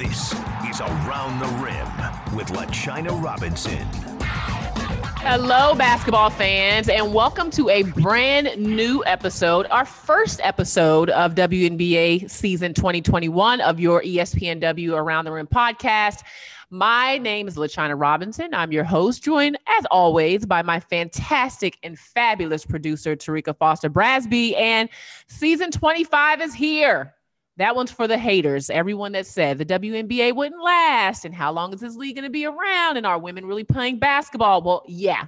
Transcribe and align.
This 0.00 0.32
is 0.66 0.80
Around 0.80 1.40
the 1.40 1.62
Rim 1.62 2.34
with 2.34 2.46
LaChina 2.52 3.22
Robinson. 3.22 3.86
Hello, 5.18 5.74
basketball 5.74 6.30
fans, 6.30 6.88
and 6.88 7.12
welcome 7.12 7.50
to 7.50 7.68
a 7.68 7.82
brand 7.82 8.56
new 8.56 9.04
episode, 9.04 9.66
our 9.70 9.84
first 9.84 10.40
episode 10.42 11.10
of 11.10 11.34
WNBA 11.34 12.30
season 12.30 12.72
2021 12.72 13.60
of 13.60 13.78
your 13.78 14.00
ESPNW 14.00 14.96
Around 14.96 15.26
the 15.26 15.32
Rim 15.32 15.46
podcast. 15.46 16.22
My 16.70 17.18
name 17.18 17.46
is 17.46 17.56
LaChina 17.56 18.00
Robinson. 18.00 18.54
I'm 18.54 18.72
your 18.72 18.84
host, 18.84 19.22
joined 19.22 19.58
as 19.66 19.84
always 19.90 20.46
by 20.46 20.62
my 20.62 20.80
fantastic 20.80 21.76
and 21.82 21.98
fabulous 21.98 22.64
producer, 22.64 23.16
Terrika 23.16 23.54
Foster 23.54 23.90
Brasby. 23.90 24.56
And 24.58 24.88
season 25.26 25.70
25 25.70 26.40
is 26.40 26.54
here. 26.54 27.14
That 27.60 27.76
one's 27.76 27.90
for 27.90 28.08
the 28.08 28.16
haters. 28.16 28.70
Everyone 28.70 29.12
that 29.12 29.26
said 29.26 29.58
the 29.58 29.66
WNBA 29.66 30.34
wouldn't 30.34 30.62
last 30.62 31.26
and 31.26 31.34
how 31.34 31.52
long 31.52 31.74
is 31.74 31.80
this 31.80 31.94
league 31.94 32.16
going 32.16 32.24
to 32.24 32.30
be 32.30 32.46
around 32.46 32.96
and 32.96 33.04
are 33.04 33.18
women 33.18 33.44
really 33.44 33.64
playing 33.64 33.98
basketball? 33.98 34.62
Well, 34.62 34.82
yeah, 34.88 35.26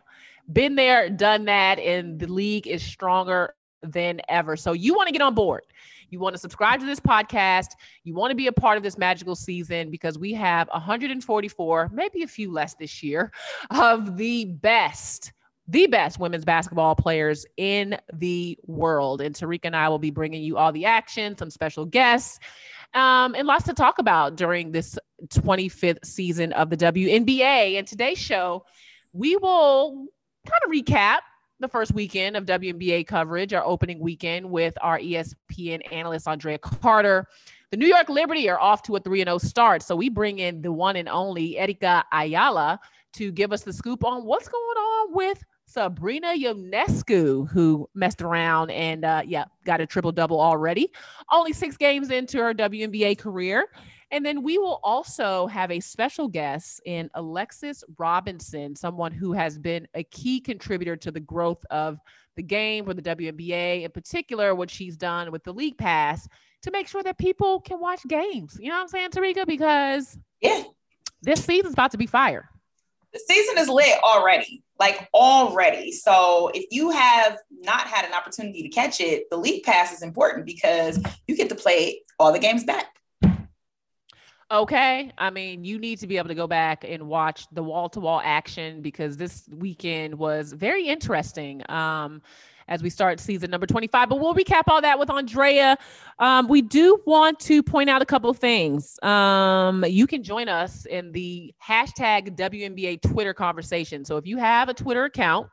been 0.51 0.75
there, 0.75 1.11
done 1.11 1.45
that, 1.45 1.79
and 1.79 2.19
the 2.19 2.27
league 2.27 2.67
is 2.67 2.83
stronger 2.83 3.55
than 3.83 4.23
ever. 4.31 4.57
So 4.57 4.73
you 4.73 4.95
want 4.95 5.09
to 5.09 5.13
get 5.13 5.21
on 5.21 5.35
board. 5.35 5.61
You 6.09 6.21
want 6.21 6.35
to 6.35 6.39
subscribe 6.39 6.81
to 6.81 6.87
this 6.87 7.01
podcast. 7.01 7.73
You 8.05 8.15
want 8.15 8.31
to 8.31 8.35
be 8.35 8.47
a 8.47 8.53
part 8.53 8.79
of 8.79 8.83
this 8.83 8.97
magical 8.97 9.37
season 9.37 9.91
because 9.91 10.19
we 10.19 10.33
have 10.33 10.69
144, 10.69 11.91
maybe 11.93 12.23
a 12.23 12.27
few 12.27 12.51
less 12.51 12.73
this 12.73 13.03
year, 13.03 13.31
of 13.73 14.17
the 14.17 14.47
best 14.47 15.35
the 15.69 15.87
best 15.87 16.19
women's 16.19 16.45
basketball 16.45 16.95
players 16.95 17.47
in 17.57 17.97
the 18.13 18.59
world. 18.67 19.21
And 19.21 19.35
Terrika 19.35 19.65
and 19.65 19.77
I 19.77 19.89
will 19.89 19.99
be 19.99 20.11
bringing 20.11 20.43
you 20.43 20.57
all 20.57 20.73
the 20.73 20.87
action, 20.87 21.37
some 21.37 21.51
special 21.51 21.85
guests, 21.85 22.39
um, 22.95 23.35
and 23.35 23.47
lots 23.47 23.65
to 23.65 23.73
talk 23.73 23.99
about 23.99 24.37
during 24.37 24.73
this 24.73 24.99
25th 25.29 26.05
season 26.05 26.53
of 26.53 26.71
the 26.71 26.77
WNBA. 26.77 27.79
And 27.79 27.87
today's 27.87 28.19
show, 28.19 28.65
we 29.13 29.37
will 29.37 30.07
kind 30.47 30.63
of 30.65 30.71
recap 30.71 31.19
the 31.61 31.69
first 31.69 31.95
weekend 31.95 32.37
of 32.37 32.45
WNBA 32.45 33.07
coverage, 33.07 33.55
our 33.55 33.65
opening 33.65 34.01
weekend 34.01 34.51
with 34.51 34.75
our 34.83 34.99
ESPN 34.99 35.81
analyst, 35.93 36.27
Andraya 36.27 36.61
Carter. 36.61 37.27
The 37.71 37.77
New 37.79 37.87
York 37.87 38.11
Liberty 38.11 38.51
are 38.51 38.61
off 38.61 38.83
to 38.83 38.97
a 38.97 39.01
3 39.01 39.21
0 39.21 39.39
start. 39.39 39.83
So 39.83 39.97
we 39.97 40.11
bring 40.11 40.41
in 40.41 40.61
the 40.61 40.73
one 40.73 40.97
and 40.97 41.09
only 41.09 41.57
Erica 41.57 42.05
Ayala 42.13 42.81
to 43.15 43.33
give 43.33 43.53
us 43.53 43.63
the 43.63 43.73
scoop 43.73 44.05
on 44.05 44.25
what's 44.25 44.49
going 44.49 44.77
on 44.77 45.15
with 45.15 45.43
Sabrina 45.67 46.29
Ionescu, 46.29 47.49
who 47.49 47.89
messed 47.95 48.23
around 48.23 48.71
and 48.71 49.05
uh, 49.05 49.23
yeah, 49.27 49.45
got 49.65 49.81
a 49.81 49.87
triple 49.87 50.13
double 50.13 50.41
already. 50.41 50.93
Only 51.31 51.53
six 51.53 51.77
games 51.77 52.11
into 52.11 52.39
her 52.39 52.53
WNBA 52.53 53.19
career. 53.19 53.67
And 54.11 54.27
then 54.27 54.43
we 54.43 54.59
will 54.59 54.79
also 54.83 55.47
have 55.47 55.71
a 55.71 55.81
special 55.81 56.29
guest 56.29 56.83
in 56.85 57.09
Alexis 57.15 57.83
Robinson, 57.97 58.77
someone 58.77 59.11
who 59.11 59.33
has 59.33 59.59
been 59.59 59.89
a 59.95 60.05
key 60.05 60.39
contributor 60.39 60.97
to 60.97 61.11
the 61.11 61.21
growth 61.21 61.65
of 61.71 61.99
the 62.37 62.43
game 62.43 62.85
for 62.85 62.93
the 62.93 63.01
WNBA, 63.01 63.85
in 63.85 63.91
particular, 63.91 64.55
what 64.55 64.71
she's 64.71 64.99
done 64.99 65.33
with 65.33 65.43
the 65.45 65.53
League 65.53 65.79
Pass 65.79 66.29
to 66.63 66.71
make 66.71 66.89
sure 66.89 67.03
that 67.03 67.17
people 67.17 67.61
can 67.61 67.81
watch 67.81 68.07
games. 68.07 68.59
You 68.61 68.69
know 68.69 68.77
what 68.77 68.83
I'm 68.83 68.89
saying, 68.89 69.11
Terrika? 69.11 69.47
Because 69.47 70.19
yeah, 70.43 70.63
this 71.23 71.43
season's 71.45 71.73
about 71.73 71.93
to 71.93 71.99
be 71.99 72.07
fire. 72.07 72.51
The 73.13 73.21
season 73.29 73.59
is 73.59 73.69
lit 73.69 73.99
already 74.03 74.63
like 74.83 75.09
already. 75.15 75.93
So 75.93 76.51
if 76.55 76.65
you 76.73 76.91
have 76.91 77.39
not 77.51 77.87
had 77.87 78.05
an 78.05 78.13
opportunity 78.13 78.63
to 78.63 78.69
catch 78.69 79.01
it, 79.01 79.31
the 79.31 79.37
league 79.37 79.63
pass 79.63 79.93
is 79.93 80.03
important 80.03 80.45
because 80.45 81.01
you 81.29 81.37
get 81.37 81.49
to 81.51 81.55
play 81.55 82.03
all 82.19 82.33
the 82.33 82.41
games 82.41 82.65
back. 82.65 82.87
Okay. 84.51 85.13
I 85.17 85.31
mean, 85.31 85.65
you 85.65 85.79
need 85.79 86.01
to 86.01 86.09
be 86.09 86.19
able 86.19 86.29
to 86.29 86.35
go 86.35 86.49
back 86.49 86.85
and 86.87 87.05
watch 87.05 87.47
the 87.53 87.63
wall 87.63 87.89
to 87.91 88.01
wall 88.01 88.21
action 88.25 88.83
because 88.83 89.17
this 89.17 89.49
weekend 89.51 90.19
was 90.19 90.53
very 90.53 90.89
interesting. 90.89 91.63
Um, 91.71 92.21
as 92.73 92.83
we 92.83 92.89
start 92.89 93.21
season 93.21 93.51
number 93.51 93.67
25. 93.67 94.09
But 94.09 94.19
we'll 94.19 94.35
recap 94.35 94.63
all 94.67 94.81
that 94.81 94.99
with 94.99 95.11
Andraya. 95.11 95.77
Um, 96.19 96.49
we 96.49 96.63
do 96.63 97.03
want 97.07 97.39
to 97.41 97.63
point 97.63 97.91
out 97.91 98.01
a 98.01 98.07
couple 98.07 98.31
of 98.31 98.39
things. 98.39 98.99
Um, 99.03 99.85
you 99.87 100.07
can 100.07 100.23
join 100.23 100.49
us 100.49 100.87
in 100.87 101.13
the 101.13 101.55
hashtag 101.63 102.35
WNBA 102.35 103.03
Twitter 103.03 103.35
conversation. 103.35 104.07
So 104.07 104.17
if 104.17 104.27
you 104.27 104.39
have 104.39 104.71
a 104.71 104.75
Twitter 104.75 105.05
account, 105.05 105.49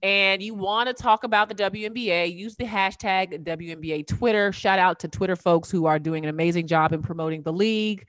and 0.00 0.40
you 0.40 0.54
want 0.54 0.86
to 0.86 0.94
talk 0.94 1.24
about 1.24 1.48
the 1.48 1.56
WNBA, 1.56 2.32
use 2.32 2.54
the 2.54 2.64
hashtag 2.64 3.44
WNBA 3.44 4.06
Twitter. 4.06 4.52
Shout 4.52 4.78
out 4.78 5.00
to 5.00 5.08
Twitter 5.08 5.34
folks 5.34 5.72
who 5.72 5.86
are 5.86 5.98
doing 5.98 6.22
an 6.22 6.30
amazing 6.30 6.68
job 6.68 6.92
in 6.92 7.02
promoting 7.02 7.42
the 7.42 7.52
league. 7.52 8.08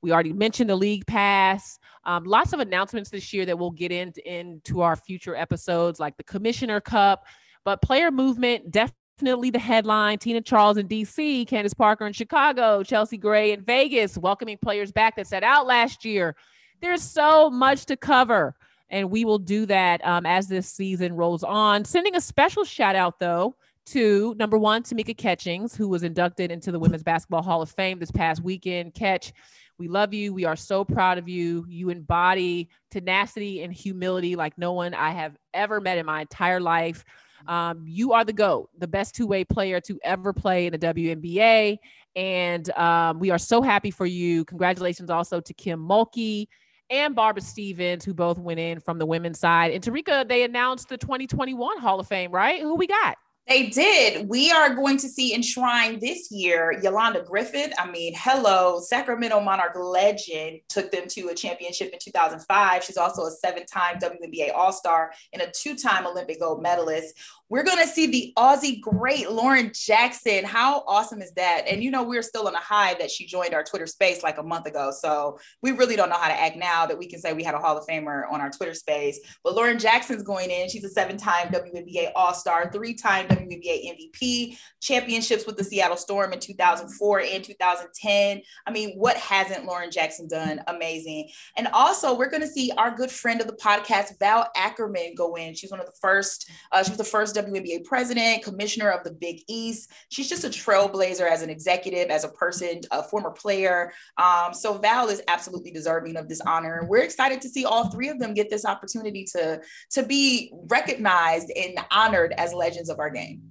We 0.00 0.12
already 0.12 0.32
mentioned 0.32 0.70
the 0.70 0.76
league 0.76 1.06
pass. 1.06 1.78
Um, 2.04 2.24
lots 2.24 2.54
of 2.54 2.60
announcements 2.60 3.10
this 3.10 3.34
year 3.34 3.44
that 3.44 3.58
we'll 3.58 3.70
get 3.70 3.92
into, 3.92 4.26
into 4.26 4.80
our 4.80 4.96
future 4.96 5.36
episodes, 5.36 6.00
like 6.00 6.16
the 6.16 6.24
Commissioner 6.24 6.80
Cup. 6.80 7.26
But 7.66 7.82
player 7.82 8.12
movement, 8.12 8.70
definitely 8.70 9.50
the 9.50 9.58
headline. 9.58 10.18
Tina 10.18 10.40
Charles 10.40 10.76
in 10.76 10.86
DC, 10.86 11.48
Candace 11.48 11.74
Parker 11.74 12.06
in 12.06 12.12
Chicago, 12.12 12.84
Chelsea 12.84 13.16
Gray 13.16 13.50
in 13.50 13.60
Vegas, 13.60 14.16
welcoming 14.16 14.56
players 14.62 14.92
back 14.92 15.16
that 15.16 15.26
set 15.26 15.42
out 15.42 15.66
last 15.66 16.04
year. 16.04 16.36
There's 16.80 17.02
so 17.02 17.50
much 17.50 17.86
to 17.86 17.96
cover. 17.96 18.54
And 18.88 19.10
we 19.10 19.24
will 19.24 19.40
do 19.40 19.66
that 19.66 20.00
um, 20.06 20.26
as 20.26 20.46
this 20.46 20.68
season 20.68 21.14
rolls 21.14 21.42
on. 21.42 21.84
Sending 21.84 22.14
a 22.14 22.20
special 22.20 22.62
shout 22.62 22.94
out, 22.94 23.18
though, 23.18 23.56
to 23.86 24.36
number 24.38 24.58
one, 24.58 24.84
Tamika 24.84 25.16
Catchings, 25.18 25.74
who 25.74 25.88
was 25.88 26.04
inducted 26.04 26.52
into 26.52 26.70
the 26.70 26.78
Women's 26.78 27.02
Basketball 27.02 27.42
Hall 27.42 27.62
of 27.62 27.70
Fame 27.72 27.98
this 27.98 28.12
past 28.12 28.44
weekend. 28.44 28.94
Catch, 28.94 29.32
we 29.76 29.88
love 29.88 30.14
you. 30.14 30.32
We 30.32 30.44
are 30.44 30.54
so 30.54 30.84
proud 30.84 31.18
of 31.18 31.28
you. 31.28 31.66
You 31.68 31.90
embody 31.90 32.68
tenacity 32.92 33.64
and 33.64 33.72
humility 33.72 34.36
like 34.36 34.56
no 34.56 34.72
one 34.72 34.94
I 34.94 35.10
have 35.10 35.36
ever 35.52 35.80
met 35.80 35.98
in 35.98 36.06
my 36.06 36.20
entire 36.20 36.60
life. 36.60 37.04
Um, 37.48 37.84
you 37.86 38.12
are 38.12 38.24
the 38.24 38.32
GOAT, 38.32 38.70
the 38.78 38.88
best 38.88 39.14
two 39.14 39.26
way 39.26 39.44
player 39.44 39.80
to 39.82 39.98
ever 40.04 40.32
play 40.32 40.66
in 40.66 40.72
the 40.72 40.78
WNBA. 40.78 41.78
And 42.14 42.70
um, 42.70 43.18
we 43.18 43.30
are 43.30 43.38
so 43.38 43.62
happy 43.62 43.90
for 43.90 44.06
you. 44.06 44.44
Congratulations 44.44 45.10
also 45.10 45.40
to 45.40 45.54
Kim 45.54 45.80
Mulkey 45.80 46.46
and 46.88 47.14
Barbara 47.14 47.42
Stevens, 47.42 48.04
who 48.04 48.14
both 48.14 48.38
went 48.38 48.60
in 48.60 48.80
from 48.80 48.98
the 48.98 49.06
women's 49.06 49.38
side. 49.38 49.72
And 49.72 49.82
Terrika, 49.82 50.26
they 50.26 50.44
announced 50.44 50.88
the 50.88 50.96
2021 50.96 51.78
Hall 51.78 52.00
of 52.00 52.06
Fame, 52.06 52.30
right? 52.30 52.62
Who 52.62 52.74
we 52.74 52.86
got? 52.86 53.16
They 53.48 53.68
did. 53.68 54.28
We 54.28 54.50
are 54.50 54.74
going 54.74 54.96
to 54.96 55.08
see 55.08 55.32
enshrined 55.32 56.00
this 56.00 56.32
year 56.32 56.80
Yolanda 56.82 57.22
Griffith. 57.22 57.72
I 57.78 57.88
mean, 57.88 58.12
hello, 58.16 58.80
Sacramento 58.80 59.38
Monarch 59.38 59.76
legend 59.76 60.62
took 60.68 60.90
them 60.90 61.04
to 61.10 61.28
a 61.28 61.34
championship 61.34 61.92
in 61.92 62.00
2005. 62.00 62.82
She's 62.82 62.96
also 62.96 63.26
a 63.26 63.30
seven 63.30 63.64
time 63.64 64.00
WNBA 64.00 64.52
All 64.52 64.72
Star 64.72 65.12
and 65.32 65.42
a 65.42 65.50
two 65.52 65.76
time 65.76 66.08
Olympic 66.08 66.40
gold 66.40 66.60
medalist. 66.60 67.14
We're 67.48 67.62
going 67.62 67.78
to 67.78 67.86
see 67.86 68.06
the 68.06 68.32
Aussie 68.36 68.80
great 68.80 69.30
Lauren 69.30 69.70
Jackson. 69.72 70.44
How 70.44 70.82
awesome 70.88 71.22
is 71.22 71.32
that? 71.34 71.62
And 71.68 71.82
you 71.82 71.92
know, 71.92 72.02
we're 72.02 72.22
still 72.22 72.48
on 72.48 72.54
a 72.54 72.60
high 72.60 72.94
that 72.94 73.08
she 73.08 73.24
joined 73.24 73.54
our 73.54 73.62
Twitter 73.62 73.86
space 73.86 74.24
like 74.24 74.38
a 74.38 74.42
month 74.42 74.66
ago. 74.66 74.90
So 74.90 75.38
we 75.62 75.70
really 75.70 75.94
don't 75.94 76.08
know 76.08 76.18
how 76.18 76.26
to 76.26 76.40
act 76.40 76.56
now 76.56 76.86
that 76.86 76.98
we 76.98 77.06
can 77.06 77.20
say 77.20 77.32
we 77.32 77.44
had 77.44 77.54
a 77.54 77.58
Hall 77.58 77.78
of 77.78 77.86
Famer 77.86 78.22
on 78.28 78.40
our 78.40 78.50
Twitter 78.50 78.74
space. 78.74 79.20
But 79.44 79.54
Lauren 79.54 79.78
Jackson's 79.78 80.24
going 80.24 80.50
in. 80.50 80.68
She's 80.68 80.82
a 80.82 80.88
seven 80.88 81.16
time 81.16 81.48
WNBA 81.48 82.10
All 82.16 82.34
Star, 82.34 82.68
three 82.72 82.94
time 82.94 83.28
WNBA 83.28 83.92
MVP, 83.94 84.58
championships 84.82 85.46
with 85.46 85.56
the 85.56 85.62
Seattle 85.62 85.96
Storm 85.96 86.32
in 86.32 86.40
2004 86.40 87.20
and 87.20 87.44
2010. 87.44 88.42
I 88.66 88.70
mean, 88.72 88.96
what 88.96 89.16
hasn't 89.18 89.66
Lauren 89.66 89.92
Jackson 89.92 90.26
done? 90.26 90.62
Amazing. 90.66 91.28
And 91.56 91.68
also, 91.68 92.16
we're 92.16 92.30
going 92.30 92.42
to 92.42 92.48
see 92.48 92.72
our 92.76 92.90
good 92.90 93.10
friend 93.10 93.40
of 93.40 93.46
the 93.46 93.52
podcast, 93.54 94.18
Val 94.18 94.50
Ackerman, 94.56 95.14
go 95.16 95.36
in. 95.36 95.54
She's 95.54 95.70
one 95.70 95.78
of 95.78 95.86
the 95.86 95.96
first, 96.00 96.50
uh, 96.72 96.82
she 96.82 96.90
was 96.90 96.98
the 96.98 97.04
first 97.04 97.35
WNBA 97.36 97.84
president, 97.84 98.42
commissioner 98.42 98.90
of 98.90 99.04
the 99.04 99.12
Big 99.12 99.42
East. 99.48 99.92
She's 100.08 100.28
just 100.28 100.44
a 100.44 100.48
trailblazer 100.48 101.28
as 101.28 101.42
an 101.42 101.50
executive, 101.50 102.08
as 102.08 102.24
a 102.24 102.28
person, 102.28 102.80
a 102.90 103.02
former 103.02 103.30
player. 103.30 103.92
Um, 104.18 104.52
so 104.52 104.74
Val 104.78 105.08
is 105.08 105.22
absolutely 105.28 105.70
deserving 105.70 106.16
of 106.16 106.28
this 106.28 106.40
honor. 106.40 106.78
And 106.78 106.88
we're 106.88 107.02
excited 107.02 107.40
to 107.42 107.48
see 107.48 107.64
all 107.64 107.90
three 107.90 108.08
of 108.08 108.18
them 108.18 108.34
get 108.34 108.50
this 108.50 108.64
opportunity 108.64 109.24
to, 109.36 109.60
to 109.90 110.02
be 110.02 110.52
recognized 110.68 111.52
and 111.56 111.78
honored 111.90 112.32
as 112.38 112.52
legends 112.52 112.90
of 112.90 112.98
our 112.98 113.10
game. 113.10 113.42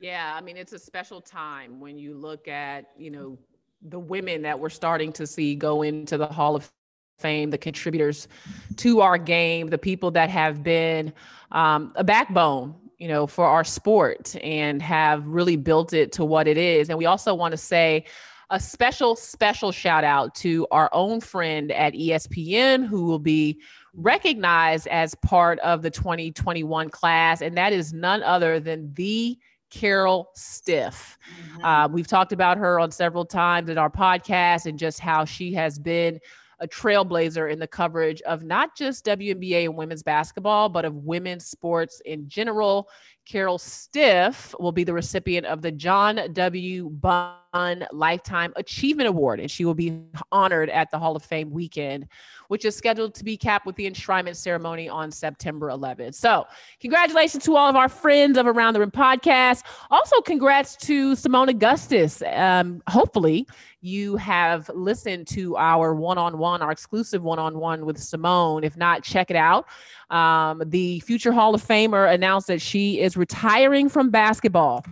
Yeah, 0.00 0.32
I 0.36 0.40
mean, 0.40 0.56
it's 0.56 0.72
a 0.72 0.78
special 0.78 1.20
time 1.20 1.80
when 1.80 1.98
you 1.98 2.14
look 2.14 2.46
at, 2.46 2.86
you 2.96 3.10
know, 3.10 3.38
the 3.82 3.98
women 3.98 4.42
that 4.42 4.58
we're 4.58 4.68
starting 4.68 5.12
to 5.12 5.26
see 5.26 5.54
go 5.54 5.82
into 5.82 6.16
the 6.16 6.26
Hall 6.26 6.56
of 6.56 6.70
Fame, 7.18 7.50
the 7.50 7.58
contributors 7.58 8.28
to 8.76 9.00
our 9.00 9.18
game, 9.18 9.68
the 9.68 9.78
people 9.78 10.12
that 10.12 10.30
have 10.30 10.62
been 10.62 11.12
um, 11.50 11.92
a 11.96 12.04
backbone, 12.04 12.74
you 12.98 13.08
know, 13.08 13.26
for 13.26 13.46
our 13.46 13.64
sport 13.64 14.34
and 14.42 14.82
have 14.82 15.26
really 15.26 15.56
built 15.56 15.92
it 15.92 16.12
to 16.12 16.24
what 16.24 16.48
it 16.48 16.56
is. 16.56 16.88
And 16.88 16.98
we 16.98 17.06
also 17.06 17.34
want 17.34 17.52
to 17.52 17.58
say 17.58 18.04
a 18.50 18.58
special, 18.58 19.14
special 19.14 19.72
shout 19.72 20.04
out 20.04 20.34
to 20.36 20.66
our 20.70 20.90
own 20.92 21.20
friend 21.20 21.70
at 21.72 21.92
ESPN 21.92 22.86
who 22.86 23.04
will 23.04 23.18
be 23.18 23.60
recognized 23.94 24.86
as 24.88 25.14
part 25.16 25.58
of 25.60 25.82
the 25.82 25.90
2021 25.90 26.88
class. 26.88 27.40
And 27.42 27.56
that 27.56 27.72
is 27.72 27.92
none 27.92 28.22
other 28.22 28.58
than 28.58 28.92
the 28.94 29.38
Carol 29.70 30.30
Stiff. 30.34 31.18
Mm-hmm. 31.30 31.64
Uh, 31.64 31.88
we've 31.88 32.06
talked 32.06 32.32
about 32.32 32.56
her 32.56 32.80
on 32.80 32.90
several 32.90 33.26
times 33.26 33.68
in 33.68 33.76
our 33.76 33.90
podcast 33.90 34.66
and 34.66 34.78
just 34.78 34.98
how 34.98 35.24
she 35.24 35.52
has 35.52 35.78
been 35.78 36.18
a 36.60 36.68
trailblazer 36.68 37.50
in 37.50 37.58
the 37.58 37.66
coverage 37.66 38.20
of 38.22 38.42
not 38.42 38.76
just 38.76 39.04
WNBA 39.04 39.64
and 39.64 39.76
women's 39.76 40.02
basketball, 40.02 40.68
but 40.68 40.84
of 40.84 40.94
women's 40.94 41.46
sports 41.46 42.00
in 42.04 42.28
general. 42.28 42.88
Carol 43.28 43.58
Stiff 43.58 44.54
will 44.58 44.72
be 44.72 44.84
the 44.84 44.94
recipient 44.94 45.44
of 45.46 45.60
the 45.60 45.70
John 45.70 46.18
W. 46.32 46.88
Bunn 46.88 47.86
Lifetime 47.92 48.54
Achievement 48.56 49.06
Award, 49.06 49.38
and 49.38 49.50
she 49.50 49.66
will 49.66 49.74
be 49.74 50.00
honored 50.32 50.70
at 50.70 50.90
the 50.90 50.98
Hall 50.98 51.14
of 51.14 51.22
Fame 51.22 51.50
weekend, 51.50 52.08
which 52.48 52.64
is 52.64 52.74
scheduled 52.74 53.14
to 53.14 53.24
be 53.24 53.36
capped 53.36 53.66
with 53.66 53.76
the 53.76 53.88
enshrinement 53.88 54.36
ceremony 54.36 54.88
on 54.88 55.10
September 55.10 55.68
11th. 55.68 56.14
So, 56.14 56.46
congratulations 56.80 57.44
to 57.44 57.56
all 57.56 57.68
of 57.68 57.76
our 57.76 57.90
friends 57.90 58.38
of 58.38 58.46
Around 58.46 58.72
the 58.72 58.80
Rim 58.80 58.90
podcast. 58.90 59.62
Also, 59.90 60.22
congrats 60.22 60.76
to 60.76 61.12
Seimone 61.12 61.50
Augustus. 61.50 62.22
Um, 62.34 62.82
hopefully, 62.88 63.46
you 63.80 64.16
have 64.16 64.68
listened 64.74 65.26
to 65.28 65.56
our 65.56 65.94
one 65.94 66.18
on 66.18 66.38
one, 66.38 66.62
our 66.62 66.72
exclusive 66.72 67.22
one 67.22 67.38
on 67.38 67.58
one 67.58 67.86
with 67.86 67.98
Seimone. 67.98 68.64
If 68.64 68.76
not, 68.76 69.04
check 69.04 69.30
it 69.30 69.36
out. 69.36 69.66
Um, 70.10 70.62
the 70.66 71.00
future 71.00 71.32
Hall 71.32 71.54
of 71.54 71.64
Famer 71.64 72.12
announced 72.12 72.46
that 72.46 72.60
she 72.60 73.00
is 73.00 73.16
retiring 73.16 73.88
from 73.88 74.10
basketball 74.10 74.84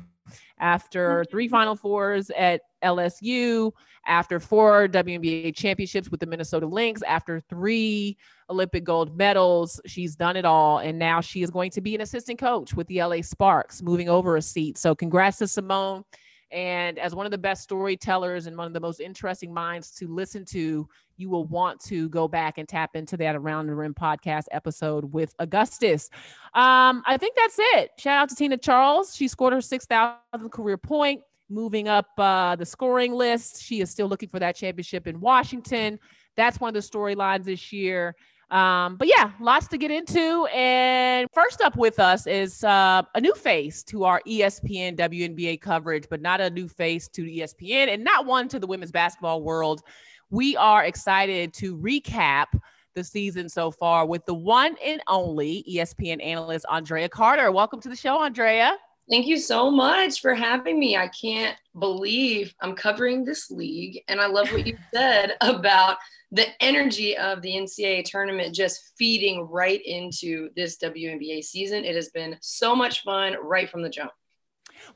after 0.58 1.24
three 1.30 1.48
Final 1.48 1.76
Fours 1.76 2.30
at 2.30 2.62
LSU, 2.82 3.72
after 4.06 4.38
four 4.38 4.88
WNBA 4.88 5.54
championships 5.54 6.10
with 6.10 6.20
the 6.20 6.26
Minnesota 6.26 6.66
Lynx, 6.66 7.02
after 7.02 7.40
three 7.40 8.16
Olympic 8.48 8.84
gold 8.84 9.16
medals. 9.16 9.80
She's 9.86 10.16
done 10.16 10.36
it 10.36 10.44
all. 10.44 10.78
And 10.78 10.98
now 10.98 11.20
she 11.20 11.42
is 11.42 11.50
going 11.50 11.70
to 11.72 11.80
be 11.80 11.94
an 11.94 12.00
assistant 12.00 12.38
coach 12.38 12.74
with 12.74 12.86
the 12.86 13.02
LA 13.02 13.22
Sparks, 13.22 13.82
moving 13.82 14.08
over 14.08 14.36
a 14.36 14.42
seat. 14.42 14.78
So, 14.78 14.94
congrats 14.94 15.38
to 15.38 15.44
Seimone. 15.44 16.04
And 16.52 16.98
as 16.98 17.14
one 17.14 17.26
of 17.26 17.32
the 17.32 17.38
best 17.38 17.62
storytellers 17.64 18.46
and 18.46 18.56
one 18.56 18.66
of 18.66 18.72
the 18.72 18.80
most 18.80 19.00
interesting 19.00 19.52
minds 19.52 19.90
to 19.96 20.06
listen 20.06 20.44
to, 20.46 20.88
you 21.16 21.30
will 21.30 21.44
want 21.46 21.80
to 21.84 22.08
go 22.08 22.28
back 22.28 22.58
and 22.58 22.68
tap 22.68 22.94
into 22.94 23.16
that 23.16 23.34
Around 23.34 23.66
the 23.66 23.74
Rim 23.74 23.94
podcast 23.94 24.44
episode 24.52 25.12
with 25.12 25.34
Augustus. 25.38 26.08
Um, 26.54 27.02
I 27.06 27.16
think 27.18 27.36
that's 27.36 27.56
it. 27.58 27.90
Shout 27.98 28.22
out 28.22 28.28
to 28.28 28.34
Tina 28.34 28.56
Charles. 28.56 29.14
She 29.14 29.28
scored 29.28 29.52
her 29.52 29.60
6,000 29.60 30.18
career 30.50 30.76
point, 30.76 31.22
moving 31.48 31.88
up 31.88 32.10
uh, 32.18 32.54
the 32.56 32.66
scoring 32.66 33.12
list. 33.12 33.62
She 33.62 33.80
is 33.80 33.90
still 33.90 34.08
looking 34.08 34.28
for 34.28 34.38
that 34.38 34.56
championship 34.56 35.06
in 35.06 35.20
Washington. 35.20 35.98
That's 36.36 36.60
one 36.60 36.68
of 36.68 36.74
the 36.74 36.88
storylines 36.88 37.44
this 37.44 37.72
year. 37.72 38.14
Um, 38.50 38.96
but 38.96 39.08
yeah, 39.08 39.32
lots 39.40 39.66
to 39.68 39.78
get 39.78 39.90
into. 39.90 40.46
And 40.54 41.28
first 41.32 41.60
up 41.60 41.76
with 41.76 41.98
us 41.98 42.26
is 42.26 42.62
uh, 42.62 43.02
a 43.14 43.20
new 43.20 43.34
face 43.34 43.82
to 43.84 44.04
our 44.04 44.22
ESPN 44.26 44.96
WNBA 44.96 45.60
coverage, 45.60 46.06
but 46.08 46.20
not 46.20 46.40
a 46.40 46.50
new 46.50 46.68
face 46.68 47.08
to 47.08 47.22
ESPN 47.22 47.92
and 47.92 48.04
not 48.04 48.26
one 48.26 48.48
to 48.48 48.58
the 48.60 48.66
women's 48.66 48.92
basketball 48.92 49.42
world. 49.42 49.82
We 50.30 50.56
are 50.56 50.84
excited 50.84 51.52
to 51.54 51.76
recap 51.76 52.46
the 52.94 53.04
season 53.04 53.48
so 53.48 53.70
far 53.70 54.06
with 54.06 54.24
the 54.26 54.34
one 54.34 54.76
and 54.84 55.00
only 55.06 55.64
ESPN 55.68 56.24
analyst, 56.24 56.66
Andraya 56.68 57.10
Carter. 57.10 57.52
Welcome 57.52 57.80
to 57.82 57.88
the 57.88 57.96
show, 57.96 58.18
Andraya. 58.18 58.72
Thank 59.08 59.26
you 59.26 59.38
so 59.38 59.70
much 59.70 60.20
for 60.20 60.34
having 60.34 60.78
me. 60.78 60.96
I 60.96 61.08
can't 61.08 61.56
believe 61.78 62.54
I'm 62.60 62.74
covering 62.74 63.24
this 63.24 63.50
league. 63.50 64.02
And 64.08 64.20
I 64.20 64.26
love 64.26 64.50
what 64.50 64.66
you 64.66 64.76
said 64.94 65.34
about 65.40 65.98
the 66.32 66.46
energy 66.60 67.16
of 67.16 67.40
the 67.40 67.52
NCAA 67.52 68.04
tournament 68.04 68.54
just 68.54 68.92
feeding 68.98 69.42
right 69.48 69.80
into 69.84 70.50
this 70.56 70.76
WNBA 70.78 71.44
season. 71.44 71.84
It 71.84 71.94
has 71.94 72.10
been 72.10 72.36
so 72.40 72.74
much 72.74 73.02
fun 73.02 73.36
right 73.40 73.70
from 73.70 73.82
the 73.82 73.88
jump. 73.88 74.10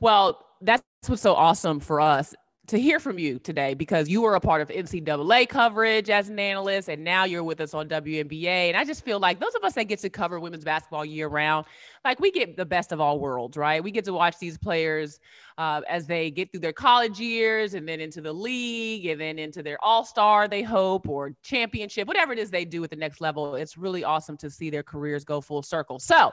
Well, 0.01 0.45
that's 0.61 0.83
what's 1.07 1.21
so 1.21 1.33
awesome 1.33 1.79
for 1.79 2.01
us 2.01 2.35
to 2.71 2.79
hear 2.79 3.01
from 3.01 3.19
you 3.19 3.37
today 3.37 3.73
because 3.73 4.07
you 4.07 4.21
were 4.21 4.35
a 4.35 4.39
part 4.39 4.61
of 4.61 4.69
NCAA 4.69 5.49
coverage 5.49 6.09
as 6.09 6.29
an 6.29 6.39
analyst, 6.39 6.87
and 6.87 7.03
now 7.03 7.25
you're 7.25 7.43
with 7.43 7.59
us 7.59 7.73
on 7.73 7.89
WNBA. 7.89 8.45
And 8.45 8.77
I 8.77 8.85
just 8.85 9.03
feel 9.03 9.19
like 9.19 9.41
those 9.41 9.53
of 9.55 9.63
us 9.63 9.73
that 9.73 9.83
get 9.83 9.99
to 9.99 10.09
cover 10.09 10.39
women's 10.39 10.63
basketball 10.63 11.03
year 11.03 11.27
round, 11.27 11.65
like 12.05 12.21
we 12.21 12.31
get 12.31 12.55
the 12.55 12.65
best 12.65 12.93
of 12.93 13.01
all 13.01 13.19
worlds, 13.19 13.57
right? 13.57 13.83
We 13.83 13.91
get 13.91 14.05
to 14.05 14.13
watch 14.13 14.39
these 14.39 14.57
players 14.57 15.19
uh, 15.57 15.81
as 15.89 16.07
they 16.07 16.31
get 16.31 16.49
through 16.49 16.61
their 16.61 16.71
college 16.71 17.19
years 17.19 17.73
and 17.73 17.85
then 17.85 17.99
into 17.99 18.21
the 18.21 18.31
league 18.31 19.05
and 19.05 19.19
then 19.19 19.37
into 19.37 19.61
their 19.61 19.77
all 19.83 20.05
star, 20.05 20.47
they 20.47 20.61
hope, 20.61 21.09
or 21.09 21.35
championship, 21.43 22.07
whatever 22.07 22.31
it 22.31 22.39
is 22.39 22.49
they 22.49 22.63
do 22.63 22.81
at 22.85 22.89
the 22.89 22.95
next 22.95 23.19
level. 23.19 23.57
It's 23.57 23.77
really 23.77 24.05
awesome 24.05 24.37
to 24.37 24.49
see 24.49 24.69
their 24.69 24.83
careers 24.83 25.25
go 25.25 25.41
full 25.41 25.61
circle. 25.61 25.99
So, 25.99 26.31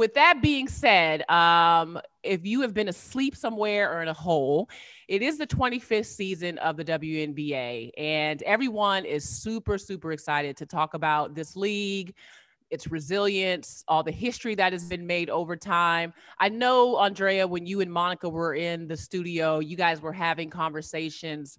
with 0.00 0.14
that 0.14 0.40
being 0.40 0.66
said, 0.66 1.30
um, 1.30 2.00
if 2.22 2.46
you 2.46 2.62
have 2.62 2.72
been 2.72 2.88
asleep 2.88 3.36
somewhere 3.36 3.92
or 3.92 4.00
in 4.00 4.08
a 4.08 4.14
hole, 4.14 4.70
it 5.08 5.20
is 5.20 5.36
the 5.36 5.46
25th 5.46 6.06
season 6.06 6.56
of 6.56 6.78
the 6.78 6.84
WNBA, 6.86 7.90
and 7.98 8.42
everyone 8.44 9.04
is 9.04 9.28
super, 9.28 9.76
super 9.76 10.12
excited 10.12 10.56
to 10.56 10.64
talk 10.64 10.94
about 10.94 11.34
this 11.34 11.54
league, 11.54 12.14
its 12.70 12.90
resilience, 12.90 13.84
all 13.88 14.02
the 14.02 14.10
history 14.10 14.54
that 14.54 14.72
has 14.72 14.84
been 14.84 15.06
made 15.06 15.28
over 15.28 15.54
time. 15.54 16.14
I 16.38 16.48
know, 16.48 16.94
Andraya, 16.94 17.46
when 17.46 17.66
you 17.66 17.82
and 17.82 17.92
Monica 17.92 18.26
were 18.26 18.54
in 18.54 18.88
the 18.88 18.96
studio, 18.96 19.58
you 19.58 19.76
guys 19.76 20.00
were 20.00 20.14
having 20.14 20.48
conversations 20.48 21.58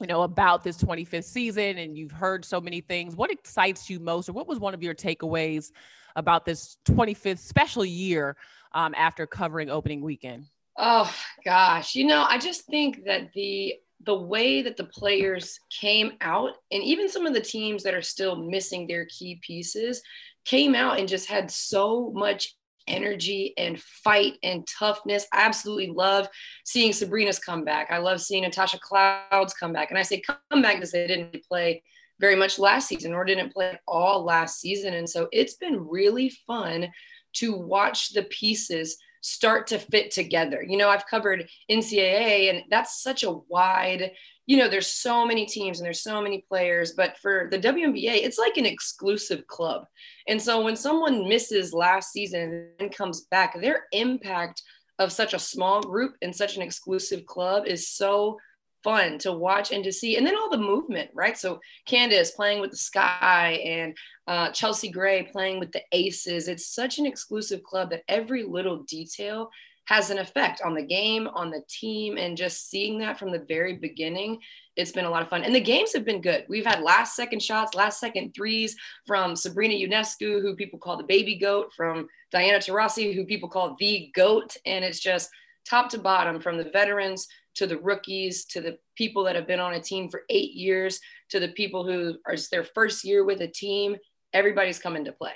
you 0.00 0.06
know 0.06 0.22
about 0.22 0.64
this 0.64 0.76
25th 0.78 1.24
season 1.24 1.78
and 1.78 1.96
you've 1.96 2.10
heard 2.10 2.44
so 2.44 2.60
many 2.60 2.80
things 2.80 3.14
what 3.14 3.30
excites 3.30 3.88
you 3.88 4.00
most 4.00 4.28
or 4.28 4.32
what 4.32 4.48
was 4.48 4.58
one 4.58 4.74
of 4.74 4.82
your 4.82 4.94
takeaways 4.94 5.70
about 6.16 6.44
this 6.44 6.76
25th 6.86 7.38
special 7.38 7.84
year 7.84 8.36
um, 8.72 8.94
after 8.96 9.26
covering 9.26 9.70
opening 9.70 10.02
weekend? 10.02 10.46
Oh 10.76 11.12
gosh, 11.44 11.94
you 11.94 12.04
know, 12.04 12.26
I 12.28 12.38
just 12.38 12.66
think 12.66 13.04
that 13.06 13.32
the 13.32 13.74
the 14.04 14.14
way 14.14 14.60
that 14.60 14.76
the 14.76 14.84
players 14.84 15.58
came 15.70 16.12
out 16.20 16.50
and 16.70 16.82
even 16.82 17.08
some 17.08 17.24
of 17.24 17.32
the 17.32 17.40
teams 17.40 17.82
that 17.84 17.94
are 17.94 18.02
still 18.02 18.36
missing 18.36 18.86
their 18.86 19.06
key 19.06 19.40
pieces 19.40 20.02
came 20.44 20.74
out 20.74 20.98
and 20.98 21.08
just 21.08 21.26
had 21.26 21.50
so 21.50 22.12
much 22.14 22.54
energy 22.86 23.54
and 23.56 23.80
fight 23.80 24.34
and 24.42 24.66
toughness. 24.66 25.26
I 25.32 25.42
absolutely 25.42 25.88
love 25.88 26.28
seeing 26.64 26.92
Sabrina's 26.92 27.38
come 27.38 27.64
back. 27.64 27.90
I 27.90 27.98
love 27.98 28.20
seeing 28.20 28.42
Natasha 28.42 28.78
Cloud's 28.78 29.54
come 29.54 29.72
back. 29.72 29.90
And 29.90 29.98
I 29.98 30.02
say 30.02 30.20
come 30.20 30.62
back 30.62 30.76
because 30.76 30.92
they 30.92 31.06
didn't 31.06 31.44
play 31.48 31.82
very 32.20 32.36
much 32.36 32.58
last 32.58 32.88
season 32.88 33.12
or 33.12 33.24
didn't 33.24 33.52
play 33.52 33.70
at 33.70 33.80
all 33.88 34.24
last 34.24 34.60
season. 34.60 34.94
And 34.94 35.08
so 35.08 35.28
it's 35.32 35.54
been 35.54 35.88
really 35.88 36.30
fun 36.46 36.88
to 37.34 37.56
watch 37.56 38.12
the 38.12 38.24
pieces 38.24 38.96
start 39.24 39.66
to 39.66 39.78
fit 39.78 40.10
together. 40.10 40.62
You 40.62 40.76
know, 40.76 40.90
I've 40.90 41.06
covered 41.06 41.48
NCAA 41.70 42.50
and 42.50 42.62
that's 42.68 43.02
such 43.02 43.22
a 43.22 43.32
wide, 43.48 44.12
you 44.44 44.58
know, 44.58 44.68
there's 44.68 44.86
so 44.86 45.24
many 45.24 45.46
teams 45.46 45.78
and 45.78 45.86
there's 45.86 46.02
so 46.02 46.20
many 46.20 46.44
players, 46.46 46.92
but 46.92 47.16
for 47.22 47.48
the 47.50 47.58
WNBA, 47.58 48.22
it's 48.22 48.36
like 48.36 48.58
an 48.58 48.66
exclusive 48.66 49.46
club. 49.46 49.86
And 50.28 50.40
so 50.40 50.62
when 50.62 50.76
someone 50.76 51.26
misses 51.26 51.72
last 51.72 52.12
season 52.12 52.68
and 52.78 52.94
comes 52.94 53.22
back, 53.30 53.58
their 53.58 53.84
impact 53.92 54.62
of 54.98 55.10
such 55.10 55.32
a 55.32 55.38
small 55.38 55.80
group 55.80 56.16
and 56.20 56.36
such 56.36 56.56
an 56.56 56.62
exclusive 56.62 57.24
club 57.24 57.66
is 57.66 57.88
so 57.88 58.38
fun 58.84 59.18
to 59.18 59.32
watch 59.32 59.72
and 59.72 59.82
to 59.82 59.92
see. 59.92 60.16
And 60.16 60.26
then 60.26 60.36
all 60.36 60.50
the 60.50 60.58
movement, 60.58 61.10
right? 61.14 61.36
So 61.36 61.60
Candace 61.86 62.30
playing 62.32 62.60
with 62.60 62.70
the 62.70 62.76
Sky 62.76 63.60
and 63.64 63.96
uh, 64.28 64.50
Chelsea 64.50 64.90
Gray 64.90 65.24
playing 65.32 65.58
with 65.58 65.72
the 65.72 65.82
Aces. 65.92 66.46
It's 66.46 66.66
such 66.66 66.98
an 66.98 67.06
exclusive 67.06 67.62
club 67.64 67.90
that 67.90 68.04
every 68.08 68.44
little 68.44 68.84
detail 68.84 69.50
has 69.86 70.10
an 70.10 70.18
effect 70.18 70.62
on 70.64 70.74
the 70.74 70.82
game, 70.82 71.28
on 71.28 71.50
the 71.50 71.62
team, 71.68 72.16
and 72.16 72.36
just 72.36 72.70
seeing 72.70 72.98
that 72.98 73.18
from 73.18 73.30
the 73.30 73.44
very 73.46 73.76
beginning, 73.76 74.38
it's 74.76 74.92
been 74.92 75.04
a 75.04 75.10
lot 75.10 75.22
of 75.22 75.28
fun. 75.28 75.44
And 75.44 75.54
the 75.54 75.60
games 75.60 75.92
have 75.92 76.06
been 76.06 76.22
good. 76.22 76.46
We've 76.48 76.64
had 76.64 76.80
last 76.80 77.14
second 77.14 77.42
shots, 77.42 77.74
last 77.74 78.00
second 78.00 78.32
threes 78.34 78.76
from 79.06 79.36
Sabrina 79.36 79.74
Ionescu, 79.74 80.40
who 80.40 80.56
people 80.56 80.78
call 80.78 80.96
the 80.96 81.04
baby 81.04 81.36
goat, 81.36 81.70
from 81.76 82.08
Diana 82.32 82.58
Taurasi, 82.58 83.14
who 83.14 83.26
people 83.26 83.48
call 83.48 83.76
the 83.78 84.10
goat. 84.14 84.56
And 84.64 84.84
it's 84.84 85.00
just 85.00 85.28
top 85.68 85.90
to 85.90 85.98
bottom 85.98 86.40
from 86.40 86.58
the 86.58 86.70
veterans 86.70 87.28
to 87.54 87.66
the 87.66 87.78
rookies, 87.78 88.44
to 88.46 88.60
the 88.60 88.78
people 88.96 89.24
that 89.24 89.36
have 89.36 89.46
been 89.46 89.60
on 89.60 89.74
a 89.74 89.80
team 89.80 90.08
for 90.08 90.22
eight 90.28 90.52
years, 90.54 91.00
to 91.30 91.40
the 91.40 91.48
people 91.48 91.84
who 91.84 92.14
are 92.26 92.36
their 92.50 92.64
first 92.64 93.04
year 93.04 93.24
with 93.24 93.40
a 93.40 93.48
team. 93.48 93.96
Everybody's 94.32 94.78
coming 94.78 95.04
to 95.04 95.12
play. 95.12 95.32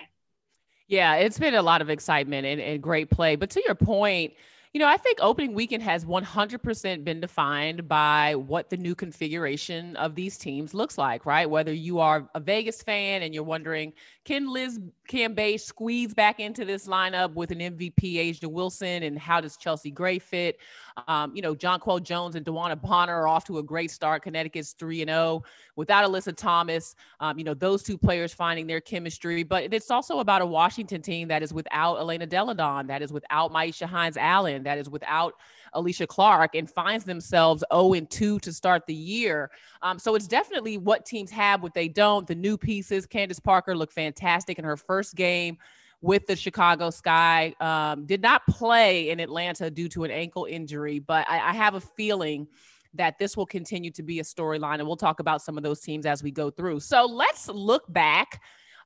Yeah, 0.89 1.17
it's 1.17 1.39
been 1.39 1.55
a 1.55 1.63
lot 1.63 1.83
of 1.83 1.91
excitement 1.91 2.47
and, 2.47 2.61
and 2.61 2.83
great 2.83 3.11
play. 3.11 3.37
But 3.37 3.51
to 3.51 3.63
your 3.65 3.75
point, 3.75 4.33
you 4.73 4.81
know, 4.81 4.87
I 4.87 4.97
think 4.97 5.19
opening 5.21 5.55
weekend 5.55 5.83
has 5.83 6.05
100% 6.05 7.05
been 7.05 7.21
defined 7.21 7.89
by 7.89 8.35
what 8.35 8.69
the 8.69 8.77
new 8.77 8.95
configuration 8.95 9.97
of 9.97 10.15
these 10.15 10.37
teams 10.37 10.75
looks 10.75 10.99
like, 10.99 11.25
right? 11.25 11.49
Whether 11.49 11.73
you 11.73 12.01
are 12.01 12.29
a 12.35 12.41
Vegas 12.41 12.83
fan 12.83 13.23
and 13.23 13.35
you're 13.35 13.45
wondering, 13.45 13.93
can 14.25 14.53
Liz 14.53 14.79
Cambage 15.09 15.61
squeeze 15.61 16.13
back 16.13 16.39
into 16.39 16.65
this 16.65 16.87
lineup 16.87 17.33
with 17.35 17.51
an 17.51 17.61
MVP, 17.61 18.17
A'ja 18.17 18.47
Wilson, 18.47 19.05
and 19.05 19.19
how 19.19 19.41
does 19.41 19.57
Chelsea 19.57 19.91
Gray 19.91 20.19
fit? 20.19 20.59
Um, 21.07 21.35
you 21.35 21.41
know, 21.41 21.55
Jonquel 21.55 22.03
Jones 22.03 22.35
and 22.35 22.45
DeWanna 22.45 22.81
Bonner 22.81 23.15
are 23.15 23.29
off 23.29 23.45
to 23.45 23.59
a 23.59 23.63
great 23.63 23.91
start. 23.91 24.23
Connecticut's 24.23 24.73
3 24.73 25.03
and 25.03 25.09
0 25.11 25.43
without 25.79 26.05
Alyssa 26.05 26.37
Thomas. 26.37 26.97
Um, 27.21 27.39
you 27.39 27.45
know, 27.45 27.55
those 27.55 27.85
two 27.85 27.97
players 27.97 28.35
finding 28.35 28.67
their 28.67 28.81
chemistry. 28.81 29.45
But 29.45 29.73
it's 29.73 29.91
also 29.91 30.19
about 30.19 30.43
a 30.43 30.47
Washington 30.47 31.01
team 31.01 31.29
that 31.29 31.43
is 31.43 31.55
without 31.55 31.99
Elena 31.99 32.27
Delle 32.27 32.53
Donne, 32.53 32.89
that 32.89 33.01
is 33.01 33.13
without 33.13 33.53
Myshia 33.53 33.87
Hines 33.87 34.17
Allen 34.17 34.65
that 34.65 34.77
is 34.77 34.91
without 34.91 35.35
Alysha 35.75 36.07
Clark 36.07 36.55
and 36.55 36.69
finds 36.69 37.05
themselves 37.05 37.63
0 37.73 38.01
2 38.01 38.39
to 38.41 38.53
start 38.53 38.87
the 38.87 38.95
year. 38.95 39.51
Um, 39.83 39.99
so 39.99 40.15
it's 40.15 40.27
definitely 40.27 40.79
what 40.79 41.07
teams 41.07 41.31
have, 41.31 41.63
what 41.63 41.75
they 41.75 41.89
don't. 41.89 42.27
The 42.27 42.35
new 42.35 42.59
pieces, 42.59 43.07
Candace 43.07 43.41
Parker 43.41 43.77
looked 43.77 43.93
fantastic 43.93 44.59
in 44.59 44.65
her 44.65 44.77
first 44.77 45.15
game 45.15 45.59
with 46.01 46.27
the 46.27 46.37
Chicago 46.37 46.91
Sky. 46.91 47.55
Um, 47.61 48.07
did 48.07 48.23
not 48.23 48.47
play 48.47 49.11
in 49.11 49.21
Atlanta 49.21 49.71
due 49.71 49.89
to 49.91 50.05
an 50.05 50.11
ankle 50.11 50.45
injury, 50.45 50.99
but 50.99 51.29
I, 51.29 51.51
I 51.51 51.53
have 51.53 51.75
a 51.75 51.81
feeling 51.81 52.49
that 52.99 53.19
this 53.19 53.37
will 53.37 53.47
continue 53.47 53.91
to 53.93 54.03
be 54.03 54.21
a 54.21 54.23
storyline. 54.23 54.75
And 54.75 54.87
we'll 54.87 54.97
talk 54.97 55.21
about 55.21 55.43
some 55.43 55.57
of 55.57 55.63
those 55.63 55.81
teams 55.81 56.07
as 56.07 56.23
we 56.23 56.31
go 56.31 56.51
through. 56.51 56.81
So 56.81 57.07
let's 57.07 57.49
look 57.49 57.91
back 57.93 58.41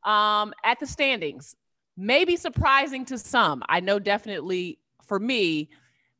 um, 0.05 0.55
at 0.65 0.79
the 0.79 0.87
standings. 0.87 1.57
Maybe 1.97 2.37
surprising 2.37 3.05
to 3.07 3.19
some. 3.19 3.63
I 3.69 3.81
know 3.81 3.99
definitely 3.99 4.79
for 5.07 5.19
me, 5.19 5.69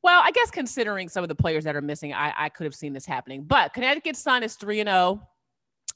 well, 0.03 0.21
I 0.23 0.33
guess 0.33 0.51
considering 0.51 1.09
some 1.09 1.23
of 1.23 1.29
the 1.29 1.35
players 1.35 1.65
that 1.65 1.77
are 1.77 1.81
missing, 1.81 2.13
I, 2.13 2.33
I 2.37 2.49
could 2.49 2.65
have 2.65 2.75
seen 2.75 2.93
this 2.93 3.07
happening. 3.07 3.45
But 3.45 3.73
Connecticut 3.73 4.17
Sun 4.17 4.43
is 4.43 4.57
3 4.57 4.83
0. 4.83 5.29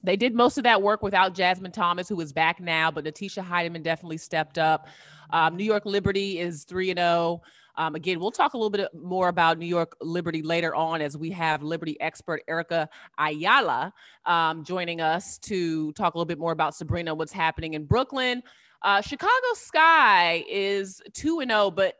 They 0.03 0.17
did 0.17 0.35
most 0.35 0.59
of 0.59 0.65
that 0.65 0.83
work 0.83 1.03
without 1.03 1.35
Jasmine 1.35 1.73
Thomas, 1.73 2.09
who 2.09 2.21
is 2.21 2.33
back 2.33 2.61
now, 2.61 2.91
but 2.91 3.05
Natisha 3.05 3.45
Hiedeman 3.45 3.83
definitely 3.83 4.19
stepped 4.19 4.59
up. 4.59 4.87
Um, 5.31 5.57
New 5.57 5.65
York 5.65 5.85
Liberty 5.85 6.39
is 6.39 6.65
3 6.65 6.91
and 6.91 6.99
0. 6.99 7.43
Um, 7.77 7.95
again, 7.95 8.21
we'll 8.21 8.31
talk 8.31 8.55
a 8.55 8.57
little 8.57 8.71
bit 8.71 8.89
more 8.95 9.29
about 9.29 9.59
New 9.59 9.67
York 9.67 9.97
Liberty 10.01 10.43
later 10.43 10.75
on 10.75 11.01
as 11.01 11.17
we 11.17 11.31
have 11.31 11.63
Liberty 11.63 12.01
expert 12.01 12.43
Erica 12.49 12.89
Ayala 13.19 13.93
um, 14.25 14.65
joining 14.65 15.01
us 15.01 15.39
to 15.39 15.93
talk 15.93 16.15
a 16.15 16.19
little 16.19 16.27
bit 16.27 16.39
more 16.39 16.53
about 16.53 16.75
Sabrina, 16.75 17.15
what's 17.15 17.33
happening 17.33 17.75
in 17.75 17.85
Brooklyn. 17.85 18.43
Uh, 18.83 19.01
Chicago 19.01 19.31
Sky 19.55 20.45
is 20.49 21.01
2 21.15 21.41
and 21.41 21.51
0, 21.51 21.71
but 21.71 21.95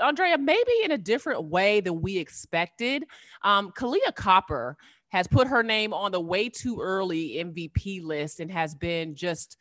Andraya, 0.00 0.40
maybe 0.40 0.72
in 0.84 0.92
a 0.92 0.98
different 0.98 1.44
way 1.44 1.80
than 1.80 2.00
we 2.00 2.18
expected. 2.18 3.04
Um, 3.42 3.72
Kahleah 3.72 4.14
Copper 4.14 4.76
has 5.10 5.26
put 5.26 5.46
her 5.48 5.62
name 5.62 5.92
on 5.92 6.12
the 6.12 6.20
way 6.20 6.48
too 6.48 6.80
early 6.80 7.34
MVP 7.44 8.02
list 8.02 8.40
and 8.40 8.50
has 8.50 8.74
been 8.74 9.14
just 9.14 9.56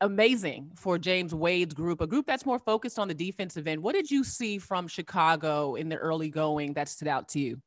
amazing 0.00 0.70
for 0.76 0.98
James 0.98 1.34
Wade's 1.34 1.74
group, 1.74 2.00
a 2.00 2.06
group 2.06 2.26
that's 2.26 2.46
more 2.46 2.58
focused 2.58 2.98
on 2.98 3.08
the 3.08 3.14
defensive 3.14 3.66
end. 3.66 3.82
What 3.82 3.94
did 3.94 4.10
you 4.10 4.24
see 4.24 4.58
from 4.58 4.88
Chicago 4.88 5.74
in 5.74 5.88
the 5.88 5.96
early 5.96 6.28
going 6.28 6.74
that 6.74 6.88
stood 6.88 7.08
out 7.08 7.28
to 7.30 7.40
you? 7.40 7.60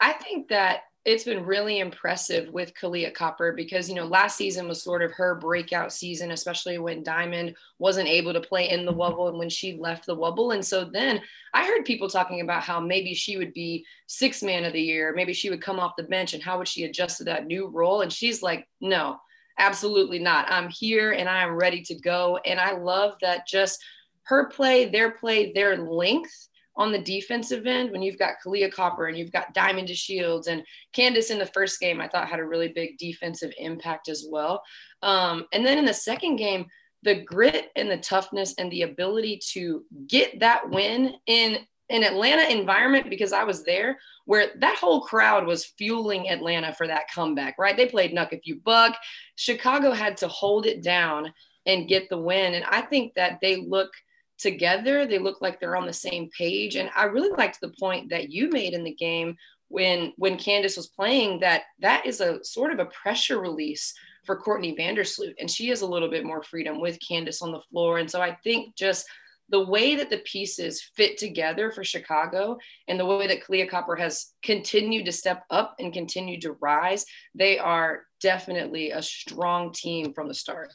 I 0.00 0.12
think 0.12 0.48
that 0.48 0.82
it's 1.04 1.24
been 1.24 1.44
really 1.44 1.80
impressive 1.80 2.50
with 2.50 2.72
Kahleah 2.74 3.12
Copper 3.12 3.52
because, 3.52 3.90
you 3.90 3.94
know, 3.94 4.06
last 4.06 4.36
season 4.36 4.66
was 4.66 4.82
sort 4.82 5.02
of 5.02 5.12
her 5.12 5.34
breakout 5.34 5.92
season, 5.92 6.30
especially 6.30 6.78
when 6.78 7.02
Diamond 7.02 7.56
wasn't 7.78 8.08
able 8.08 8.32
to 8.32 8.40
play 8.40 8.70
in 8.70 8.86
the 8.86 8.92
Wubble 8.92 9.28
and 9.28 9.38
when 9.38 9.50
she 9.50 9.76
left 9.76 10.06
the 10.06 10.16
Wubble. 10.16 10.54
And 10.54 10.64
so 10.64 10.84
then 10.84 11.20
I 11.52 11.66
heard 11.66 11.84
people 11.84 12.08
talking 12.08 12.40
about 12.40 12.62
how 12.62 12.80
maybe 12.80 13.12
she 13.12 13.36
would 13.36 13.52
be 13.52 13.84
six 14.06 14.42
man 14.42 14.64
of 14.64 14.72
the 14.72 14.80
year, 14.80 15.12
maybe 15.14 15.34
she 15.34 15.50
would 15.50 15.60
come 15.60 15.78
off 15.78 15.96
the 15.96 16.04
bench 16.04 16.32
and 16.32 16.42
how 16.42 16.56
would 16.56 16.68
she 16.68 16.84
adjust 16.84 17.18
to 17.18 17.24
that 17.24 17.46
new 17.46 17.68
role. 17.68 18.00
And 18.00 18.12
she's 18.12 18.42
like, 18.42 18.66
no, 18.80 19.18
absolutely 19.58 20.18
not. 20.18 20.50
I'm 20.50 20.68
here 20.68 21.12
and 21.12 21.28
I 21.28 21.42
am 21.42 21.54
ready 21.54 21.82
to 21.82 21.94
go. 21.94 22.38
And 22.44 22.58
I 22.58 22.76
love 22.76 23.14
that 23.20 23.46
just 23.46 23.82
her 24.24 24.48
play, 24.48 24.86
their 24.86 25.12
play, 25.12 25.52
their 25.52 25.76
length 25.76 26.48
on 26.76 26.90
the 26.90 26.98
defensive 26.98 27.66
end 27.66 27.92
when 27.92 28.02
you've 28.02 28.18
got 28.18 28.34
Kahleah 28.44 28.72
Copper 28.72 29.06
and 29.06 29.16
you've 29.16 29.32
got 29.32 29.54
Diamond 29.54 29.88
DeShields 29.88 30.48
and 30.48 30.64
Candace 30.92 31.30
in 31.30 31.38
the 31.38 31.46
first 31.46 31.78
game, 31.78 32.00
I 32.00 32.08
thought 32.08 32.28
had 32.28 32.40
a 32.40 32.46
really 32.46 32.68
big 32.68 32.98
defensive 32.98 33.52
impact 33.58 34.08
as 34.08 34.26
well. 34.28 34.62
Um, 35.02 35.46
and 35.52 35.64
then 35.64 35.78
in 35.78 35.84
the 35.84 35.94
second 35.94 36.36
game, 36.36 36.66
the 37.04 37.22
grit 37.22 37.70
and 37.76 37.90
the 37.90 37.98
toughness 37.98 38.54
and 38.58 38.72
the 38.72 38.82
ability 38.82 39.40
to 39.52 39.84
get 40.08 40.40
that 40.40 40.68
win 40.70 41.14
in 41.26 41.58
an 41.94 42.04
Atlanta 42.04 42.50
environment 42.50 43.08
because 43.08 43.32
I 43.32 43.44
was 43.44 43.64
there 43.64 43.98
where 44.26 44.48
that 44.58 44.76
whole 44.76 45.00
crowd 45.00 45.46
was 45.46 45.64
fueling 45.64 46.28
Atlanta 46.28 46.72
for 46.72 46.86
that 46.86 47.10
comeback, 47.10 47.56
right? 47.58 47.76
They 47.76 47.86
played 47.86 48.12
Knuck 48.12 48.32
If 48.32 48.46
You 48.46 48.56
Buck. 48.56 48.96
Chicago 49.36 49.92
had 49.92 50.16
to 50.18 50.28
hold 50.28 50.66
it 50.66 50.82
down 50.82 51.32
and 51.66 51.88
get 51.88 52.08
the 52.08 52.18
win. 52.18 52.54
And 52.54 52.64
I 52.64 52.82
think 52.82 53.14
that 53.14 53.38
they 53.40 53.56
look– 53.56 53.90
together. 54.38 55.06
They 55.06 55.18
look 55.18 55.40
like 55.40 55.60
they're 55.60 55.76
on 55.76 55.86
the 55.86 55.92
same 55.92 56.28
page. 56.36 56.76
And 56.76 56.90
I 56.94 57.04
really 57.04 57.30
liked 57.30 57.60
the 57.60 57.72
point 57.80 58.10
that 58.10 58.30
you 58.30 58.50
made 58.50 58.74
in 58.74 58.84
the 58.84 58.94
game 58.94 59.36
when 59.68 60.12
when 60.16 60.36
Candace 60.36 60.76
was 60.76 60.88
playing 60.88 61.40
that 61.40 61.62
that 61.80 62.06
is 62.06 62.20
a 62.20 62.44
sort 62.44 62.72
of 62.72 62.78
a 62.78 62.86
pressure 62.86 63.40
release 63.40 63.94
for 64.24 64.36
Courtney 64.36 64.74
Vandersloot. 64.76 65.34
And 65.38 65.50
she 65.50 65.68
has 65.68 65.82
a 65.82 65.86
little 65.86 66.10
bit 66.10 66.24
more 66.24 66.42
freedom 66.42 66.80
with 66.80 66.98
Candace 67.06 67.42
on 67.42 67.52
the 67.52 67.60
floor. 67.70 67.98
And 67.98 68.10
so 68.10 68.20
I 68.20 68.36
think 68.44 68.74
just 68.76 69.06
the 69.48 69.64
way 69.64 69.96
that 69.96 70.10
the 70.10 70.18
pieces 70.18 70.82
fit 70.82 71.18
together 71.18 71.70
for 71.70 71.84
Chicago 71.84 72.58
and 72.88 72.98
the 72.98 73.04
way 73.04 73.26
that 73.26 73.42
Kahleah 73.42 73.68
Copper 73.68 73.96
has 73.96 74.32
continued 74.42 75.04
to 75.06 75.12
step 75.12 75.44
up 75.50 75.76
and 75.78 75.92
continued 75.92 76.42
to 76.42 76.52
rise, 76.52 77.04
they 77.34 77.58
are 77.58 78.04
definitely 78.20 78.90
a 78.90 79.02
strong 79.02 79.72
team 79.72 80.12
from 80.14 80.28
the 80.28 80.34
start. 80.34 80.72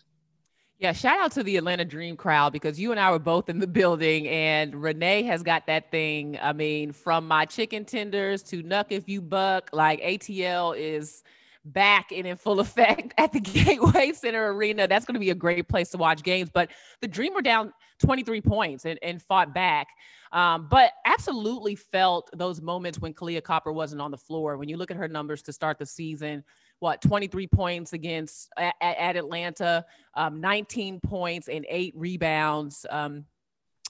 Yeah, 0.77 0.93
shout 0.93 1.19
out 1.19 1.33
to 1.33 1.43
the 1.43 1.57
Atlanta 1.57 1.83
Dream 1.83 2.15
crowd 2.15 2.53
because 2.53 2.79
you 2.79 2.91
and 2.91 2.99
I 2.99 3.11
were 3.11 3.19
both 3.19 3.49
in 3.49 3.59
the 3.59 3.67
building, 3.81 4.27
and 4.29 4.73
Renee 4.73 5.23
has 5.23 5.43
got 5.43 5.67
that 5.67 5.91
thing. 5.91 6.39
I 6.41 6.53
mean, 6.53 6.93
from 6.93 7.27
my 7.27 7.45
chicken 7.45 7.83
tenders 7.83 8.43
to 8.43 8.63
Knuck 8.63 8.85
If 8.89 9.09
You 9.09 9.21
Buck, 9.21 9.71
like 9.73 10.01
ATL 10.01 10.77
is 10.77 11.23
back 11.65 12.11
and 12.11 12.25
in 12.25 12.37
full 12.37 12.59
effect 12.59 13.13
at 13.17 13.31
the 13.31 13.39
Gateway 13.39 14.11
Center 14.13 14.53
Arena. 14.53 14.87
That's 14.87 15.05
going 15.05 15.15
to 15.15 15.19
be 15.19 15.29
a 15.29 15.35
great 15.35 15.67
place 15.67 15.89
to 15.89 15.97
watch 15.97 16.23
games. 16.23 16.49
But 16.53 16.69
the 17.01 17.07
Dream 17.07 17.33
were 17.33 17.41
down 17.41 17.73
23 17.99 18.41
points 18.41 18.85
and, 18.85 18.99
and 19.01 19.21
fought 19.21 19.53
back. 19.53 19.87
Um, 20.31 20.67
but 20.69 20.91
absolutely 21.05 21.75
felt 21.75 22.29
those 22.37 22.61
moments 22.61 22.99
when 22.99 23.13
Kahleah 23.13 23.43
Copper 23.43 23.71
wasn't 23.71 24.01
on 24.01 24.11
the 24.11 24.17
floor. 24.17 24.57
When 24.57 24.69
you 24.69 24.77
look 24.77 24.91
at 24.91 24.97
her 24.97 25.07
numbers 25.07 25.41
to 25.43 25.53
start 25.53 25.79
the 25.79 25.85
season, 25.85 26.43
what 26.79 27.01
23 27.01 27.47
points 27.47 27.93
against 27.93 28.49
at, 28.57 28.75
at 28.79 29.17
Atlanta, 29.17 29.85
um, 30.13 30.39
19 30.39 30.99
points 31.01 31.49
and 31.49 31.65
eight 31.67 31.93
rebounds 31.95 32.85
um, 32.89 33.25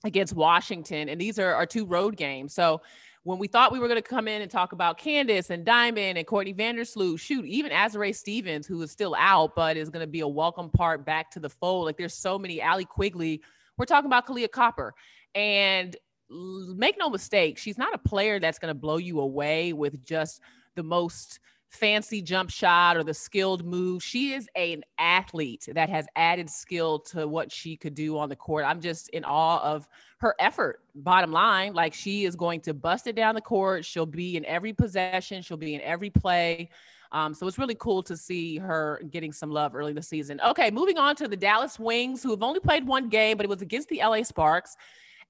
against 0.03 0.33
Washington, 0.33 1.09
and 1.09 1.19
these 1.19 1.39
are 1.39 1.53
our 1.53 1.65
two 1.65 1.85
road 1.85 2.15
games. 2.15 2.53
So 2.53 2.81
when 3.29 3.37
we 3.37 3.47
thought 3.47 3.71
we 3.71 3.77
were 3.77 3.87
going 3.87 4.01
to 4.01 4.09
come 4.09 4.27
in 4.27 4.41
and 4.41 4.49
talk 4.49 4.71
about 4.71 4.97
Candace 4.97 5.51
and 5.51 5.63
Diamond 5.63 6.17
and 6.17 6.25
Courtney 6.25 6.51
Vandersloot, 6.51 7.19
shoot, 7.19 7.45
even 7.45 7.71
Azurá 7.71 8.15
Stevens, 8.15 8.65
who 8.65 8.81
is 8.81 8.89
still 8.89 9.15
out, 9.19 9.53
but 9.55 9.77
is 9.77 9.91
going 9.91 10.03
to 10.03 10.09
be 10.09 10.21
a 10.21 10.27
welcome 10.27 10.71
part 10.71 11.05
back 11.05 11.29
to 11.33 11.39
the 11.39 11.47
fold. 11.47 11.85
Like 11.85 11.95
there's 11.95 12.15
so 12.15 12.39
many. 12.39 12.59
Allie 12.59 12.85
Quigley. 12.85 13.43
We're 13.77 13.85
talking 13.85 14.07
about 14.07 14.25
Kahleah 14.25 14.49
Copper. 14.49 14.95
And 15.35 15.95
make 16.29 16.97
no 16.97 17.07
mistake, 17.07 17.59
she's 17.59 17.77
not 17.77 17.93
a 17.93 17.99
player 17.99 18.39
that's 18.39 18.57
going 18.57 18.73
to 18.73 18.79
blow 18.79 18.97
you 18.97 19.19
away 19.19 19.73
with 19.73 20.03
just 20.03 20.41
the 20.75 20.81
most– 20.81 21.39
fancy 21.69 22.21
jump 22.21 22.49
shot 22.49 22.97
or 22.97 23.03
the 23.03 23.13
skilled 23.13 23.63
move. 23.63 24.03
She 24.03 24.33
is 24.33 24.47
an 24.55 24.83
athlete 24.97 25.67
that 25.73 25.89
has 25.89 26.07
added 26.15 26.49
skill 26.49 26.99
to 26.99 27.27
what 27.27 27.51
she 27.51 27.77
could 27.77 27.93
do 27.93 28.17
on 28.17 28.29
the 28.29 28.35
court. 28.35 28.65
I'm 28.65 28.81
just 28.81 29.09
in 29.09 29.23
awe 29.23 29.61
of 29.61 29.87
her 30.17 30.35
effort. 30.39 30.81
Bottom 30.95 31.31
line, 31.31 31.73
like 31.73 31.93
she 31.93 32.25
is 32.25 32.35
going 32.35 32.61
to 32.61 32.73
bust 32.73 33.07
it 33.07 33.15
down 33.15 33.35
the 33.35 33.41
court. 33.41 33.85
She'll 33.85 34.05
be 34.05 34.35
in 34.35 34.45
every 34.45 34.73
possession, 34.73 35.41
she'll 35.41 35.57
be 35.57 35.75
in 35.75 35.81
every 35.81 36.09
play. 36.09 36.69
Um, 37.11 37.33
so 37.33 37.47
it's 37.47 37.57
really 37.57 37.75
cool 37.75 38.03
to 38.03 38.15
see 38.15 38.57
her 38.57 39.01
getting 39.09 39.31
some 39.31 39.49
love 39.49 39.75
early 39.75 39.89
in 39.89 39.95
the 39.95 40.01
season. 40.01 40.39
Okay, 40.45 40.69
moving 40.69 40.99
on 40.99 41.15
to 41.15 41.27
the 41.27 41.35
Dallas 41.35 41.79
Wings, 41.79 42.21
who 42.21 42.29
have 42.29 42.43
only 42.43 42.59
played 42.59 42.85
one 42.85 43.09
game, 43.09 43.35
but 43.35 43.45
it 43.45 43.49
was 43.49 43.63
against 43.63 43.89
the 43.89 43.99
LA 44.03 44.21
Sparks 44.21 44.75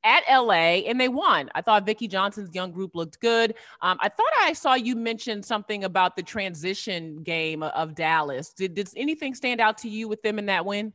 at 0.04 0.24
LA 0.30 0.82
and 0.88 1.00
they 1.00 1.10
won. 1.10 1.50
I 1.56 1.62
thought 1.62 1.86
Vickie 1.86 2.10
Johnson's 2.10 2.54
young 2.54 2.72
group 2.72 2.96
looked 2.96 3.20
good. 3.20 3.56
Um, 3.82 3.98
I 4.02 4.10
thought 4.10 4.32
I 4.40 4.54
saw 4.54 4.76
you 4.76 4.96
mention 4.96 5.44
something 5.44 5.84
about 5.84 6.16
the 6.16 6.24
transition 6.24 7.24
game 7.24 7.64
of 7.64 7.96
Dallas. 7.96 8.54
Did, 8.54 8.76
did 8.76 8.90
anything 8.96 9.36
stand 9.36 9.62
out 9.62 9.78
to 9.80 9.90
you 9.90 10.08
with 10.08 10.22
them 10.22 10.40
in 10.40 10.48
that 10.48 10.66
win? 10.66 10.94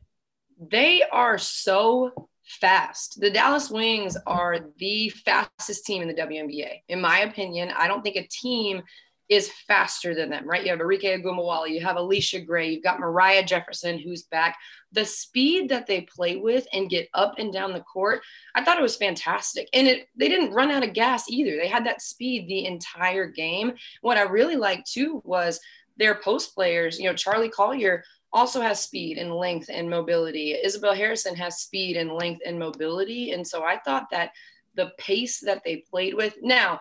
They 0.59 1.03
are 1.03 1.37
so 1.37 2.29
fast. 2.45 3.19
The 3.19 3.31
Dallas 3.31 3.69
Wings 3.69 4.17
are 4.25 4.59
the 4.77 5.09
fastest 5.09 5.85
team 5.85 6.01
in 6.01 6.07
the 6.07 6.13
WNBA. 6.13 6.81
In 6.87 7.01
my 7.01 7.19
opinion, 7.21 7.71
I 7.75 7.87
don't 7.87 8.03
think 8.03 8.15
a 8.15 8.27
team 8.27 8.83
is 9.27 9.51
faster 9.67 10.13
than 10.13 10.29
them, 10.29 10.47
right? 10.47 10.63
You 10.63 10.71
have 10.71 10.79
Arike 10.79 11.03
Ogunbowale, 11.03 11.69
you 11.69 11.81
have 11.81 11.95
Allisha 11.95 12.45
Gray, 12.45 12.71
you've 12.71 12.83
got 12.83 12.99
Moriah 12.99 13.43
Jefferson 13.43 13.97
who's 13.97 14.23
back. 14.23 14.57
The 14.91 15.05
speed 15.05 15.69
that 15.69 15.87
they 15.87 16.01
play 16.01 16.35
with 16.35 16.67
and 16.73 16.89
get 16.89 17.09
up 17.13 17.35
and 17.39 17.51
down 17.51 17.73
the 17.73 17.81
court, 17.81 18.21
I 18.53 18.63
thought 18.63 18.77
it 18.77 18.83
was 18.83 18.95
fantastic. 18.95 19.67
And 19.73 19.87
it 19.87 20.07
they 20.15 20.29
didn't 20.29 20.53
run 20.53 20.71
out 20.71 20.83
of 20.83 20.93
gas 20.93 21.29
either. 21.29 21.57
They 21.57 21.67
had 21.67 21.85
that 21.85 22.01
speed 22.01 22.47
the 22.47 22.65
entire 22.65 23.27
game. 23.27 23.73
What 24.01 24.17
I 24.17 24.23
really 24.23 24.55
liked 24.55 24.91
too 24.91 25.21
was 25.25 25.59
their 25.97 26.15
post 26.15 26.53
players, 26.53 26.99
you 26.99 27.05
know, 27.05 27.13
Charli 27.15 27.51
Collier 27.51 28.03
also 28.31 28.61
has 28.61 28.81
speed 28.81 29.17
and 29.17 29.33
length 29.33 29.69
and 29.71 29.89
mobility. 29.89 30.51
Isabel 30.51 30.93
Harrison 30.93 31.35
has 31.35 31.59
speed 31.59 31.95
and 31.95 32.11
length 32.11 32.41
and 32.45 32.59
mobility. 32.59 33.31
And 33.31 33.47
so 33.47 33.63
I 33.63 33.77
thought 33.77 34.07
that 34.11 34.31
the 34.75 34.91
pace 34.97 35.39
that 35.39 35.63
they 35.63 35.77
played 35.89 36.13
with 36.13 36.35
now 36.41 36.79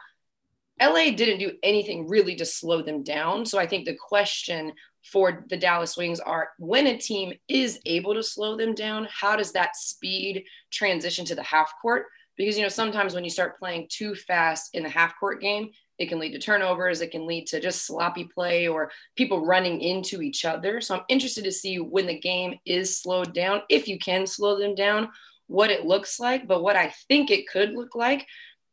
LA 0.81 1.11
didn't 1.11 1.39
do 1.39 1.53
anything 1.63 2.09
really 2.09 2.35
to 2.37 2.45
slow 2.45 2.83
them 2.83 3.03
down. 3.03 3.47
So 3.47 3.59
I 3.59 3.67
think 3.67 3.85
the 3.85 3.97
question 3.97 4.73
for 5.13 5.45
the 5.49 5.57
Dallas 5.57 5.97
Wings 5.97 6.21
are 6.21 6.51
when 6.59 6.87
a 6.87 6.99
team 6.99 7.33
is 7.49 7.79
able 7.87 8.15
to 8.15 8.23
slow 8.23 8.57
them 8.57 8.75
down, 8.75 9.07
how 9.11 9.37
does 9.37 9.53
that 9.53 9.77
speed 9.77 10.45
transition 10.73 11.25
to 11.27 11.35
the 11.35 11.43
half 11.43 11.73
court? 11.81 12.07
because 12.37 12.57
you 12.57 12.63
know 12.63 12.69
sometimes 12.69 13.15
when 13.15 13.25
you 13.25 13.31
start 13.31 13.59
playing 13.59 13.87
too 13.89 14.15
fast 14.15 14.75
in 14.75 14.83
the 14.83 14.89
half 14.89 15.19
court 15.19 15.41
game 15.41 15.71
it 15.99 16.09
can 16.09 16.19
lead 16.19 16.33
to 16.33 16.39
turnovers 16.39 17.01
it 17.01 17.11
can 17.11 17.27
lead 17.27 17.47
to 17.47 17.61
just 17.61 17.87
sloppy 17.87 18.25
play 18.35 18.67
or 18.67 18.91
people 19.17 19.45
running 19.47 19.81
into 19.81 20.23
each 20.23 20.45
other 20.45 20.81
so 20.81 20.95
i'm 20.95 21.05
interested 21.09 21.45
to 21.45 21.53
see 21.53 21.79
when 21.79 22.07
the 22.07 22.19
game 22.19 22.55
is 22.67 23.01
slowed 23.01 23.33
down 23.33 23.63
if 23.69 23.89
you 23.89 23.99
can 23.99 24.27
slow 24.27 24.59
them 24.59 24.75
down 24.75 25.09
what 25.47 25.71
it 25.71 25.87
looks 25.87 26.19
like 26.19 26.47
but 26.49 26.63
what 26.63 26.77
i 26.77 26.93
think 27.09 27.31
it 27.31 27.49
could 27.49 27.73
look 27.73 27.95
like 27.95 28.27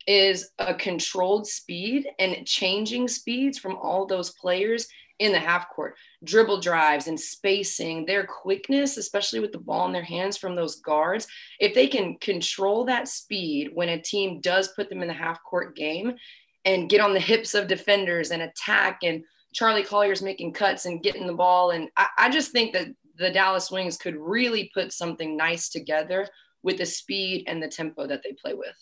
is 0.07 0.51
a 0.59 0.73
controlled 0.73 1.47
speed 1.47 2.07
and 2.19 2.45
changing 2.45 3.07
speeds 3.07 3.57
from 3.57 3.75
all 3.77 4.05
those 4.05 4.31
players 4.31 4.87
in 5.19 5.31
the 5.31 5.39
half 5.39 5.69
court. 5.69 5.95
Dribble 6.23 6.61
drives 6.61 7.07
and 7.07 7.19
spacing 7.19 8.05
their 8.05 8.25
quickness 8.25 8.97
especially 8.97 9.39
with 9.39 9.51
the 9.51 9.59
ball 9.59 9.85
in 9.85 9.93
their 9.93 10.01
hands 10.01 10.35
from 10.35 10.55
those 10.55 10.77
guards. 10.81 11.27
If 11.59 11.75
they 11.75 11.87
can 11.87 12.17
control 12.17 12.85
that 12.85 13.07
speed 13.07 13.69
when 13.73 13.89
a 13.89 14.01
team 14.01 14.41
does 14.41 14.69
put 14.69 14.89
them 14.89 15.01
in 15.01 15.07
the 15.07 15.13
half 15.13 15.43
court 15.43 15.75
game 15.75 16.13
and 16.65 16.89
get 16.89 17.01
on 17.01 17.13
the 17.13 17.19
hips 17.31 17.53
of 17.53 17.67
defenders 17.67 18.31
and 18.31 18.41
attack 18.41 18.99
and 19.03 19.23
Charli 19.55 19.85
collier's 19.85 20.21
making 20.21 20.53
cuts 20.53 20.85
and 20.85 21.03
getting 21.03 21.27
the 21.27 21.33
ball. 21.33 21.71
And 21.71 21.89
I, 21.97 22.07
I 22.17 22.29
just 22.29 22.51
think 22.51 22.73
that 22.73 22.87
the 23.17 23.29
dallas 23.29 23.69
wings 23.69 23.97
could 23.97 24.15
really 24.15 24.71
put 24.73 24.91
something 24.91 25.37
nice 25.37 25.69
together 25.69 26.27
with 26.63 26.77
the 26.77 26.85
speed 26.85 27.43
and 27.47 27.61
the 27.61 27.67
tempo 27.67 28.07
that 28.07 28.23
they 28.23 28.33
play 28.33 28.53
with 28.53 28.75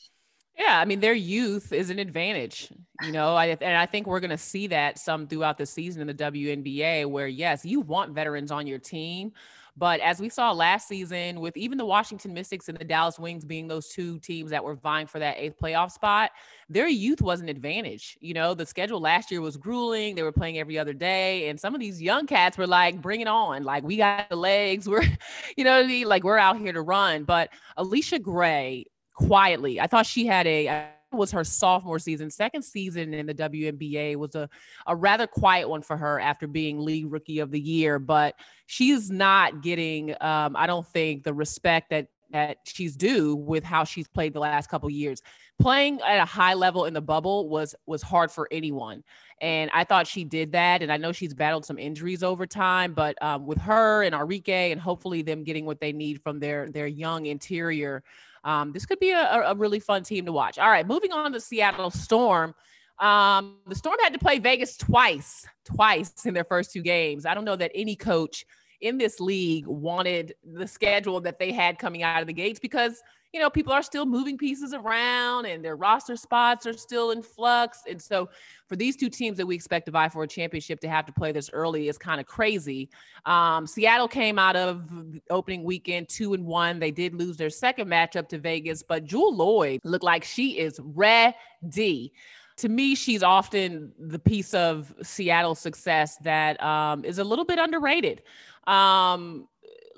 yeah, 0.60 0.80
I 0.80 0.86
mean 0.86 1.00
their 1.00 1.13
youth 1.13 1.72
is 1.72 1.89
an 1.89 2.00
advantage, 2.00 2.70
you 3.01 3.12
know, 3.12 3.36
I, 3.36 3.46
and 3.48 3.78
I 3.78 3.86
think 3.86 4.06
we're 4.06 4.20
going 4.20 4.30
to 4.30 4.38
see 4.38 4.68
that 4.68 5.00
some 5.00 5.28
throughout 5.28 5.58
the 5.58 5.66
season 5.66 6.01
in 6.01 6.08
the 6.08 6.13
WNBA, 6.13 7.06
where 7.06 7.28
yes, 7.28 7.66
you 7.66 7.80
want 7.80 8.13
veterans 8.13 8.51
on 8.51 8.68
your 8.68 8.80
team, 8.80 9.32
but 9.80 10.01
as 10.01 10.20
we 10.20 10.28
saw 10.28 10.51
last 10.51 10.89
season, 10.89 11.39
with 11.39 11.56
even 11.56 11.78
the 11.78 11.86
Washington 11.86 12.34
Mystics 12.34 12.68
and 12.68 12.78
the 12.78 12.84
Dallas 12.84 13.18
Wings 13.18 13.46
being 13.46 13.70
those 13.70 13.88
two 13.88 14.20
teams 14.20 14.51
that 14.51 14.62
were 14.62 14.75
vying 14.75 15.08
for 15.08 15.20
that 15.20 15.38
eighth 15.38 15.56
playoff 15.58 15.92
spot, 15.92 16.32
their 16.68 16.89
youth 16.89 17.22
was 17.22 17.39
an 17.39 17.48
advantage. 17.48 18.18
You 18.20 18.34
know, 18.34 18.54
the 18.54 18.66
schedule 18.66 19.00
last 19.00 19.32
year 19.32 19.39
was 19.39 19.56
grueling. 19.56 20.16
They 20.16 20.24
were 20.24 20.34
playing 20.34 20.60
every 20.60 20.78
other 20.78 20.92
day. 20.92 21.48
And 21.48 21.58
some 21.58 21.74
of 21.74 21.80
these 21.80 22.01
young 22.01 22.28
cats 22.28 22.58
were 22.58 22.68
like, 22.68 23.01
bring 23.01 23.22
it 23.22 23.30
on. 23.30 23.63
Like, 23.63 23.84
we 23.86 23.96
got 23.96 24.28
the 24.28 24.36
legs. 24.36 24.89
We're, 24.89 25.04
you 25.56 25.63
know 25.63 25.80
I 25.80 25.88
mean? 25.88 26.08
Like, 26.08 26.25
we're 26.25 26.38
out 26.38 26.58
here 26.60 26.74
to 26.74 26.82
run. 26.82 27.24
But 27.24 27.50
Allisha 27.78 28.22
Gray, 28.22 28.86
quietly. 29.28 29.80
I 29.80 29.88
thought 29.88 30.06
she 30.06 30.26
had 30.26 30.48
a 30.48 30.90
was 31.12 31.32
her 31.32 31.44
sophomore 31.44 31.98
season. 31.98 32.30
Second 32.30 32.62
season 32.62 33.14
in 33.14 33.26
the 33.26 33.34
WNBA 33.34 34.16
was 34.16 34.36
a, 34.36 34.48
a 34.86 34.96
rather 34.96 35.26
quiet 35.26 35.68
one 35.68 35.82
for 35.82 35.98
her 35.98 36.20
after 36.20 36.46
being 36.46 36.80
league 36.80 37.12
rookie 37.12 37.40
of 37.40 37.50
the 37.50 37.60
year, 37.60 37.98
but 37.98 38.36
she's 38.68 39.10
not 39.10 39.64
getting, 39.64 40.12
um, 40.22 40.56
I 40.56 40.68
don't 40.68 40.86
think, 40.86 41.24
the 41.24 41.34
respect 41.34 41.90
that 41.90 42.08
that 42.32 42.58
she's 42.64 42.96
due 42.96 43.36
with 43.36 43.64
how 43.64 43.84
she's 43.84 44.08
played 44.08 44.34
the 44.34 44.40
last 44.40 44.70
couple 44.70 44.88
years. 44.88 45.20
Playing 45.60 46.00
at 46.02 46.20
a 46.20 46.26
high 46.26 46.54
level 46.54 46.86
in 46.86 46.94
the 46.94 47.02
bubble 47.02 47.50
was 47.50 47.74
was 47.88 48.04
hard 48.04 48.32
for 48.32 48.48
anyone, 48.52 49.04
and 49.42 49.72
I 49.74 49.84
thought 49.84 50.06
she 50.06 50.24
did 50.24 50.52
that. 50.52 50.84
And 50.84 50.92
I 50.92 50.98
know 50.98 51.12
she's 51.12 51.34
battled 51.34 51.66
some 51.66 51.80
injuries 51.80 52.22
over 52.22 52.46
time, 52.46 52.94
but 52.94 53.22
um, 53.24 53.48
with 53.48 53.58
her 53.60 54.04
and 54.04 54.14
Arike, 54.14 54.72
and 54.72 54.80
hopefully 54.80 55.24
them 55.24 55.44
getting 55.44 55.66
what 55.66 55.80
they 55.80 55.92
need 55.92 56.22
from 56.22 56.40
their 56.40 56.70
their 56.70 56.88
young 56.88 57.26
interior, 57.26 58.04
um, 58.43 58.72
this 58.72 58.86
could 58.86 59.00
be 59.00 59.12
a, 59.12 59.43
a, 59.48 59.55
really 59.55 59.79
fun 59.79 60.03
team 60.03 60.25
to 60.25 60.31
watch. 60.31 60.58
All 60.58 60.69
right, 60.69 60.88
moving 60.88 61.12
on 61.12 61.34
to 61.34 61.39
Seattle 61.39 61.91
Storm. 61.91 62.55
Um, 63.00 63.58
the 63.67 63.75
Storm 63.75 63.98
had 64.03 64.13
to 64.13 64.19
play 64.19 64.39
Vegas 64.39 64.77
twice, 64.77 65.46
twice 65.65 66.25
in 66.25 66.34
their 66.34 66.43
first 66.43 66.72
two 66.72 66.81
games. 66.81 67.25
I 67.25 67.34
don't 67.34 67.46
know 67.46 67.55
that 67.55 67.72
any 67.74 67.96
coach 67.96 68.46
in 68.81 68.98
this 68.98 69.19
league 69.19 69.67
wanted 69.67 70.34
the 70.43 70.67
schedule 70.67 71.19
that 71.22 71.39
they 71.39 71.51
had 71.51 71.79
coming 71.79 72.03
out 72.03 72.22
of 72.22 72.27
the 72.27 72.34
gates 72.34 72.60
because 72.60 73.01
you 73.33 73.39
know, 73.39 73.50
people 73.50 73.71
are 73.71 73.83
still 73.83 74.05
moving 74.05 74.38
pieces 74.38 74.74
around 74.74 75.45
and 75.45 75.63
their 75.63 75.75
roster 75.75 76.15
spots 76.15 76.65
are 76.65 76.74
still 76.74 77.12
in 77.12 77.21
flux. 77.21 77.83
And 77.88 78.01
so 78.01 78.29
for 78.67 78.75
these 78.75 78.95
two 78.95 79.09
teams 79.09 79.38
that 79.38 79.45
we 79.45 79.55
expect 79.55 79.86
to 79.86 79.91
vie 79.91 80.09
for 80.09 80.24
a 80.24 80.27
championship 80.27 80.79
to 80.81 80.89
have 80.89 81.05
to 81.05 81.12
play 81.12 81.31
this 81.31 81.50
early 81.53 81.89
is 81.89 81.98
kind 81.98 82.19
of 82.19 82.25
crazy. 82.25 82.89
Um, 83.25 83.67
Seattle 83.67 84.07
came 84.07 84.39
out 84.39 84.55
of 84.55 84.89
opening 85.29 85.63
weekend 85.63 86.09
two 86.09 86.33
and 86.33 86.45
one. 86.45 86.79
They 86.79 86.91
did 86.91 87.13
lose 87.13 87.38
their 87.38 87.51
second 87.51 87.87
matchup 87.87 88.29
to 88.29 88.39
Vegas, 88.39 88.81
but 88.81 89.05
Jewell 89.05 89.35
Loyd 89.35 89.79
looked 89.83 90.03
like 90.03 90.24
she 90.24 90.57
is 90.57 90.79
ready 90.81 92.11
to 92.59 92.68
me, 92.68 92.94
she's 92.94 93.24
often 93.24 93.94
the 93.98 94.20
piece 94.20 94.53
of 94.53 94.94
Seattle 95.01 95.55
success 95.55 96.18
that 96.18 96.61
um, 96.61 97.05
is 97.05 97.18
a 97.18 97.24
little 97.24 97.46
bit 97.46 97.57
underrated. 97.57 98.22
Um, 98.68 99.48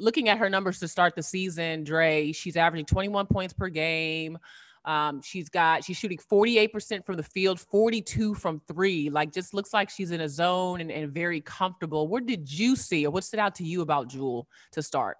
looking 0.01 0.29
at 0.29 0.39
her 0.39 0.49
numbers 0.49 0.79
to 0.79 0.87
start 0.87 1.15
the 1.15 1.23
season, 1.23 1.83
Dre, 1.83 2.31
she's 2.31 2.57
averaging 2.57 2.85
21 2.85 3.27
points 3.27 3.53
per 3.53 3.69
game. 3.69 4.37
Um, 4.83 5.21
she's 5.21 5.47
got 5.47 5.85
she's 5.85 5.97
shooting 5.97 6.17
48% 6.17 7.05
from 7.05 7.15
the 7.15 7.23
field, 7.23 7.59
42 7.59 8.33
from 8.33 8.61
three. 8.67 9.11
Like 9.11 9.31
just 9.31 9.53
looks 9.53 9.73
like 9.73 9.91
she's 9.91 10.11
in 10.11 10.21
a 10.21 10.29
zone 10.29 10.81
and, 10.81 10.91
and 10.91 11.11
very 11.11 11.39
comfortable. 11.39 12.07
What 12.07 12.25
did 12.25 12.51
you 12.51 12.75
see 12.75 13.05
or 13.05 13.11
what 13.11 13.23
stood 13.23 13.39
out 13.39 13.55
to 13.55 13.63
you 13.63 13.81
about 13.81 14.09
Jewell 14.09 14.47
to 14.71 14.81
start? 14.81 15.17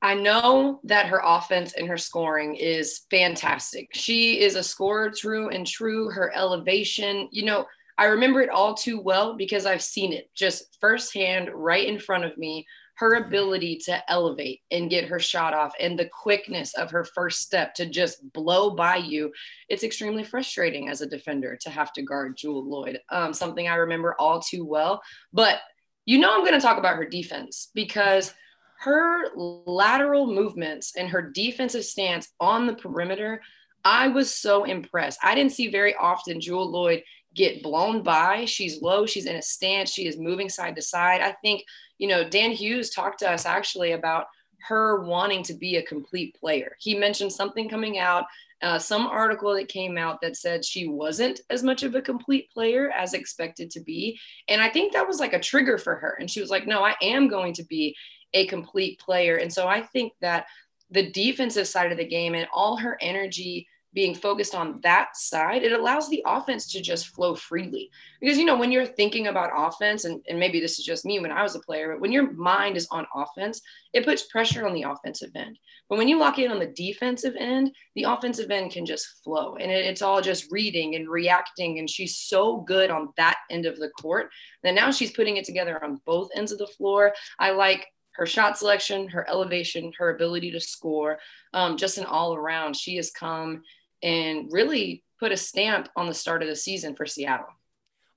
I 0.00 0.14
know 0.14 0.80
that 0.84 1.06
her 1.06 1.20
offense 1.24 1.72
and 1.72 1.88
her 1.88 1.96
scoring 1.96 2.54
is 2.54 3.00
fantastic. 3.10 3.88
She 3.94 4.40
is 4.40 4.54
a 4.54 4.62
scorer 4.62 5.10
true 5.10 5.48
and 5.48 5.66
true. 5.66 6.10
Her 6.10 6.32
elevation, 6.36 7.28
you 7.32 7.44
know, 7.44 7.66
I 7.96 8.04
remember 8.04 8.40
it 8.40 8.50
all 8.50 8.74
too 8.74 9.00
well 9.00 9.34
because 9.34 9.66
I've 9.66 9.82
seen 9.82 10.12
it 10.12 10.30
just 10.34 10.78
firsthand 10.80 11.50
right 11.52 11.86
in 11.86 11.98
front 11.98 12.24
of 12.24 12.38
me 12.38 12.64
her 12.98 13.14
ability 13.14 13.76
to 13.76 14.10
elevate 14.10 14.60
and 14.72 14.90
get 14.90 15.04
her 15.04 15.20
shot 15.20 15.54
off 15.54 15.72
and 15.78 15.96
the 15.96 16.08
quickness 16.08 16.74
of 16.74 16.90
her 16.90 17.04
first 17.04 17.40
step 17.40 17.72
to 17.72 17.86
just 17.86 18.32
blow 18.32 18.70
by 18.70 18.96
you 18.96 19.32
it's 19.68 19.84
extremely 19.84 20.24
frustrating 20.24 20.88
as 20.88 21.00
a 21.00 21.06
defender 21.06 21.56
to 21.60 21.70
have 21.70 21.92
to 21.92 22.02
guard 22.02 22.36
Jewell 22.36 22.64
Loyd. 22.64 22.98
um, 23.10 23.32
something 23.32 23.68
i 23.68 23.76
remember 23.76 24.16
all 24.18 24.40
too 24.40 24.64
well 24.64 25.00
but 25.32 25.60
you 26.06 26.18
know 26.18 26.34
i'm 26.34 26.40
going 26.40 26.54
to 26.54 26.60
talk 26.60 26.78
about 26.78 26.96
her 26.96 27.06
defense 27.06 27.70
because 27.72 28.34
her 28.80 29.32
lateral 29.36 30.26
movements 30.26 30.94
and 30.96 31.08
her 31.08 31.22
defensive 31.22 31.84
stance 31.84 32.32
on 32.40 32.66
the 32.66 32.74
perimeter 32.74 33.40
i 33.84 34.08
was 34.08 34.34
so 34.34 34.64
impressed 34.64 35.20
i 35.22 35.36
didn't 35.36 35.52
see 35.52 35.68
very 35.68 35.94
often 35.94 36.40
Jewell 36.40 36.72
loyd 36.72 37.02
get 37.38 37.62
blown 37.62 38.02
by 38.02 38.44
she's 38.44 38.82
low 38.82 39.06
she's 39.06 39.26
in 39.26 39.36
a 39.36 39.42
stance 39.42 39.90
she 39.90 40.06
is 40.06 40.18
moving 40.18 40.48
side 40.48 40.74
to 40.74 40.82
side 40.82 41.20
i 41.20 41.32
think 41.42 41.62
you 41.98 42.06
know, 42.06 42.28
Dan 42.28 42.52
Hughes 42.52 42.90
talked 42.90 43.18
to 43.20 43.30
us 43.30 43.44
actually 43.44 43.92
about 43.92 44.26
her 44.66 45.02
wanting 45.02 45.42
to 45.44 45.54
be 45.54 45.76
a 45.76 45.82
complete 45.82 46.34
player. 46.38 46.76
He 46.80 46.94
mentioned 46.94 47.32
something 47.32 47.68
coming 47.68 47.98
out, 47.98 48.24
uh, 48.62 48.78
some 48.78 49.06
article 49.06 49.54
that 49.54 49.68
came 49.68 49.98
out 49.98 50.20
that 50.20 50.36
said 50.36 50.64
she 50.64 50.88
wasn't 50.88 51.40
as 51.50 51.62
much 51.62 51.82
of 51.82 51.94
a 51.94 52.02
complete 52.02 52.50
player 52.50 52.90
as 52.90 53.14
expected 53.14 53.70
to 53.72 53.80
be. 53.80 54.18
And 54.48 54.60
I 54.60 54.68
think 54.68 54.92
that 54.92 55.06
was 55.06 55.20
like 55.20 55.32
a 55.32 55.40
trigger 55.40 55.78
for 55.78 55.96
her. 55.96 56.16
And 56.18 56.30
she 56.30 56.40
was 56.40 56.50
like, 56.50 56.66
no, 56.66 56.82
I 56.82 56.94
am 57.02 57.28
going 57.28 57.52
to 57.54 57.64
be 57.64 57.96
a 58.34 58.46
complete 58.46 58.98
player. 58.98 59.36
And 59.36 59.52
so 59.52 59.68
I 59.68 59.82
think 59.82 60.12
that 60.20 60.46
the 60.90 61.10
defensive 61.10 61.68
side 61.68 61.92
of 61.92 61.98
the 61.98 62.06
game 62.06 62.34
and 62.34 62.48
all 62.52 62.76
her 62.76 62.96
energy 63.00 63.66
being 63.94 64.14
focused 64.14 64.54
on 64.54 64.80
that 64.82 65.16
side, 65.16 65.62
it 65.62 65.72
allows 65.72 66.08
the 66.08 66.22
offense 66.26 66.70
to 66.72 66.80
just 66.80 67.08
flow 67.08 67.34
freely. 67.34 67.90
Because, 68.20 68.38
you 68.38 68.44
know, 68.44 68.56
when 68.56 68.70
you're 68.70 68.86
thinking 68.86 69.28
about 69.28 69.50
offense, 69.56 70.04
and, 70.04 70.20
and 70.28 70.38
maybe 70.38 70.60
this 70.60 70.78
is 70.78 70.84
just 70.84 71.04
me 71.04 71.18
when 71.18 71.32
I 71.32 71.42
was 71.42 71.54
a 71.54 71.60
player, 71.60 71.92
but 71.92 72.00
when 72.00 72.12
your 72.12 72.32
mind 72.32 72.76
is 72.76 72.86
on 72.90 73.06
offense, 73.14 73.60
it 73.92 74.04
puts 74.04 74.26
pressure 74.26 74.66
on 74.66 74.74
the 74.74 74.82
offensive 74.82 75.30
end. 75.34 75.58
But 75.88 75.96
when 75.96 76.08
you 76.08 76.18
lock 76.18 76.38
in 76.38 76.50
on 76.50 76.58
the 76.58 76.66
defensive 76.66 77.34
end, 77.38 77.74
the 77.94 78.04
offensive 78.04 78.50
end 78.50 78.72
can 78.72 78.84
just 78.84 79.22
flow 79.24 79.56
and 79.56 79.70
it, 79.70 79.86
it's 79.86 80.02
all 80.02 80.20
just 80.20 80.50
reading 80.50 80.94
and 80.94 81.08
reacting. 81.08 81.78
And 81.78 81.88
she's 81.88 82.16
so 82.16 82.58
good 82.58 82.90
on 82.90 83.08
that 83.16 83.36
end 83.50 83.64
of 83.64 83.78
the 83.78 83.90
court 84.00 84.30
that 84.62 84.74
now 84.74 84.90
she's 84.90 85.12
putting 85.12 85.38
it 85.38 85.44
together 85.44 85.82
on 85.82 86.00
both 86.04 86.28
ends 86.34 86.52
of 86.52 86.58
the 86.58 86.66
floor. 86.66 87.14
I 87.38 87.52
like 87.52 87.86
her 88.18 88.26
shot 88.26 88.58
selection, 88.58 89.08
her 89.08 89.28
elevation, 89.28 89.92
her 89.96 90.10
ability 90.14 90.50
to 90.50 90.60
score, 90.60 91.18
um, 91.54 91.76
just 91.76 91.98
an 91.98 92.04
all 92.04 92.34
around. 92.34 92.76
She 92.76 92.96
has 92.96 93.10
come 93.12 93.62
and 94.02 94.48
really 94.52 95.04
put 95.18 95.32
a 95.32 95.36
stamp 95.36 95.88
on 95.96 96.06
the 96.06 96.14
start 96.14 96.42
of 96.42 96.48
the 96.48 96.56
season 96.56 96.94
for 96.94 97.06
Seattle. 97.06 97.46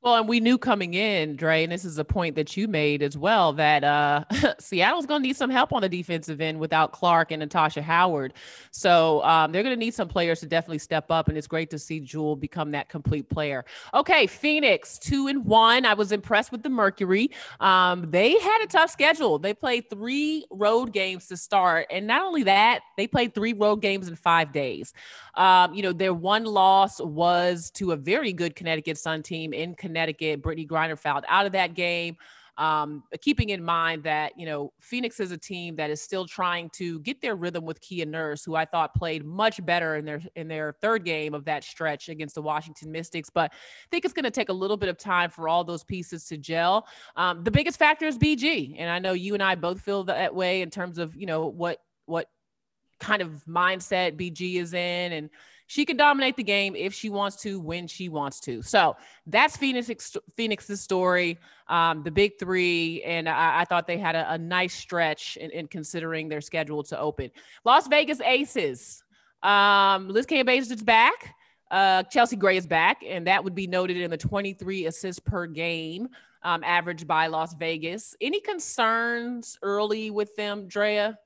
Well, 0.04 0.16
and 0.16 0.28
we 0.28 0.40
knew 0.40 0.58
coming 0.58 0.96
in, 0.96 1.36
Dre, 1.36 1.62
and 1.62 1.72
this 1.72 1.86
is 1.86 2.00
a 2.00 2.04
point 2.04 2.36
that 2.36 2.58
you 2.58 2.68
made 2.68 3.04
as 3.04 3.16
well, 3.16 3.54
that 3.54 3.84
uh, 3.84 4.24
Seattle's 4.60 5.06
going 5.06 5.22
to 5.22 5.28
need 5.28 5.36
some 5.36 5.52
help 5.52 5.72
on 5.74 5.84
the 5.84 5.90
defensive 5.90 6.42
end 6.42 6.60
without 6.60 6.92
Clark 6.92 7.32
and 7.32 7.40
Natasha 7.40 7.84
Howard. 7.84 8.34
So 8.72 9.24
um, 9.24 9.52
they're 9.52 9.62
going 9.62 9.76
to 9.76 9.80
need 9.80 9.94
some 9.94 10.08
players 10.08 10.40
to 10.40 10.48
definitely 10.48 10.80
step 10.80 11.12
up, 11.12 11.30
and 11.30 11.38
it's 11.38 11.46
great 11.46 11.70
to 11.70 11.78
see 11.78 12.00
Jewell 12.00 12.36
become 12.36 12.72
that 12.72 12.90
complete 12.90 13.30
player. 13.30 13.64
Okay, 13.94 14.26
Phoenix, 14.26 14.98
two 14.98 15.28
and 15.28 15.46
one. 15.46 15.86
I 15.86 15.94
was 15.94 16.12
impressed 16.12 16.52
with 16.52 16.64
the 16.64 16.72
Mercury. 16.72 17.30
Um, 17.60 18.10
they 18.10 18.40
had 18.40 18.64
a 18.64 18.68
tough 18.68 18.90
schedule. 18.90 19.38
They 19.38 19.54
played 19.54 19.88
three 19.92 20.48
road 20.50 20.94
games 20.94 21.28
to 21.28 21.38
start, 21.38 21.86
and 21.92 22.08
not 22.08 22.24
only 22.24 22.42
that, 22.44 22.80
they 22.98 23.06
played 23.06 23.36
three 23.36 23.54
road 23.54 23.84
games 23.84 24.08
in 24.08 24.16
five 24.16 24.52
days. 24.52 24.94
Um, 25.36 25.76
you 25.76 25.84
know, 25.84 25.94
their 25.94 26.14
one 26.16 26.46
loss 26.46 27.00
was 27.00 27.70
to 27.76 27.92
a 27.92 27.96
very 27.96 28.34
good 28.34 28.56
Connecticut 28.56 28.98
Sun 28.98 29.22
team 29.22 29.54
in 29.54 29.76
Connecticut. 29.76 29.91
Brittney 29.96 30.68
Griner 30.68 30.98
fouled 30.98 31.26
out 31.28 31.46
of 31.46 31.52
that 31.54 31.74
game. 31.74 32.18
Um, 32.58 33.04
keeping 33.22 33.50
in 33.50 33.64
mind 33.64 34.04
that, 34.04 34.38
you 34.38 34.46
know, 34.46 34.74
Phoenix 34.82 35.20
is 35.20 35.32
a 35.32 35.38
team 35.38 35.76
that 35.78 35.90
is 35.90 36.02
still 36.02 36.26
trying 36.26 36.70
to 36.72 37.00
get 37.00 37.22
their 37.22 37.36
rhythm 37.36 37.66
with 37.66 37.80
Kia 37.82 38.06
Nurse, 38.06 38.44
who 38.44 38.56
I 38.56 38.66
thought 38.66 38.94
played 38.94 39.26
much 39.26 39.66
better 39.66 39.96
in 39.96 40.06
their 40.06 40.22
in 40.36 40.48
their 40.48 40.74
third 40.82 41.06
game 41.06 41.34
of 41.34 41.46
that 41.46 41.64
stretch 41.64 42.10
against 42.10 42.36
the 42.36 42.42
Washington 42.42 42.92
Mystics. 42.92 43.30
But 43.30 43.52
I 43.54 43.56
think 43.90 44.06
it's 44.06 44.14
going 44.14 44.26
to 44.26 44.32
take 44.32 44.50
a 44.50 44.54
little 44.54 44.78
bit 44.78 44.90
of 44.90 44.98
time 44.98 45.30
for 45.30 45.48
all 45.48 45.64
those 45.64 45.84
pieces 45.84 46.26
to 46.26 46.38
gel. 46.38 46.88
Um, 47.16 47.44
the 47.44 47.52
biggest 47.52 47.80
factor 47.80 48.06
is 48.06 48.18
BG. 48.18 48.76
And 48.78 48.90
I 48.90 49.00
know 49.00 49.14
you 49.14 49.34
and 49.34 49.42
I 49.42 49.56
both 49.56 49.82
feel 49.82 50.04
that 50.04 50.36
way 50.36 50.62
in 50.62 50.70
terms 50.70 50.98
of, 50.98 51.16
you 51.16 51.26
know, 51.26 51.48
what 51.48 51.80
what 52.06 52.28
kind 53.00 53.22
of 53.22 53.44
mindset 53.48 54.20
BG 54.20 54.56
is 54.62 54.74
in 54.74 55.14
and 55.14 55.30
she 55.72 55.86
can 55.86 55.96
dominate 55.96 56.36
the 56.36 56.44
game 56.44 56.76
if 56.76 56.94
she 56.94 57.10
wants 57.10 57.38
to 57.38 57.58
when 57.58 57.88
she 57.88 58.10
wants 58.10 58.42
to. 58.42 58.62
So 58.62 58.98
that's 59.26 59.56
phoenix 59.56 60.18
phoenix's 60.36 60.82
story. 60.82 61.40
Um, 61.70 62.04
the 62.04 62.12
big 62.12 62.38
three 62.38 63.02
and 63.04 63.30
i, 63.30 63.62
I 63.62 63.66
thought 63.66 63.88
they 63.88 63.98
had 63.98 64.18
a, 64.18 64.34
a 64.34 64.38
nice 64.38 64.74
stretch 64.74 65.38
in, 65.38 65.50
in, 65.52 65.68
considering 65.68 66.28
their 66.28 66.42
schedule 66.42 66.84
to 66.84 67.00
open. 67.00 67.32
Las 67.64 67.88
vegas 67.88 68.20
aces. 68.20 69.02
Um, 69.44 70.10
liz 70.10 70.26
cambage 70.26 70.70
is 70.70 70.84
back. 70.84 71.36
Uh, 71.72 72.04
chelsea 72.04 72.36
gray 72.36 72.58
is 72.58 72.68
back 72.68 73.02
and 73.08 73.26
that 73.28 73.42
would 73.42 73.56
be 73.56 73.66
noted 73.66 73.96
in 73.96 74.12
the 74.12 74.18
23 74.18 74.88
assists 74.88 75.22
per 75.22 75.48
game 75.48 76.10
um, 76.44 76.66
averaged 76.66 77.08
by 77.08 77.28
las 77.28 77.54
vegas. 77.54 78.14
Any 78.20 78.42
concerns 78.42 79.58
early 79.62 80.12
with 80.12 80.36
them 80.36 80.68
drea 80.68 81.18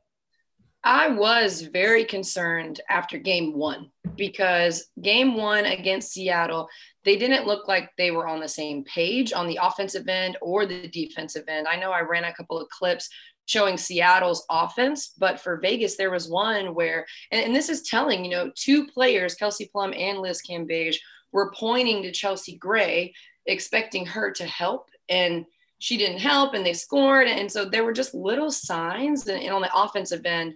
I 0.85 1.07
was 1.07 1.63
very 1.63 2.05
concerned 2.05 2.79
after 2.89 3.17
game 3.17 3.57
one 3.57 3.89
because 4.15 4.85
game 5.01 5.35
one 5.35 5.65
against 5.65 6.13
Seattle, 6.13 6.69
they 7.03 7.17
didn't 7.17 7.47
look 7.47 7.67
like 7.67 7.89
they 7.97 8.11
were 8.11 8.27
on 8.27 8.39
the 8.39 8.47
same 8.47 8.83
page 8.83 9.33
on 9.33 9.47
the 9.47 9.57
offensive 9.59 10.07
end 10.07 10.37
or 10.43 10.67
the 10.67 10.87
defensive 10.87 11.45
end. 11.47 11.67
I 11.67 11.75
know 11.75 11.91
I 11.91 12.01
ran 12.01 12.23
a 12.23 12.33
couple 12.33 12.61
of 12.61 12.69
clips 12.69 13.09
showing 13.47 13.77
Seattle's 13.77 14.45
offense, 14.51 15.13
but 15.17 15.39
for 15.39 15.57
Vegas, 15.57 15.97
there 15.97 16.11
was 16.11 16.29
one 16.29 16.75
where, 16.75 17.07
and, 17.31 17.43
and 17.43 17.55
this 17.55 17.69
is 17.69 17.81
telling, 17.81 18.23
you 18.23 18.29
know, 18.29 18.51
two 18.53 18.85
players, 18.85 19.33
Kelsey 19.33 19.67
Plum 19.71 19.91
and 19.97 20.19
Liz 20.19 20.41
Cambage, 20.47 20.97
were 21.31 21.51
pointing 21.57 22.03
to 22.03 22.11
Chelsea 22.11 22.57
Gray, 22.57 23.11
expecting 23.47 24.05
her 24.05 24.31
to 24.33 24.45
help. 24.45 24.89
And 25.09 25.45
she 25.79 25.97
didn't 25.97 26.19
help 26.19 26.53
and 26.53 26.65
they 26.65 26.73
scored. 26.73 27.27
And 27.27 27.51
so 27.51 27.65
there 27.65 27.83
were 27.83 27.93
just 27.93 28.15
little 28.15 28.51
signs. 28.51 29.27
And, 29.27 29.41
and 29.41 29.53
on 29.53 29.61
the 29.61 29.75
offensive 29.75 30.25
end, 30.25 30.53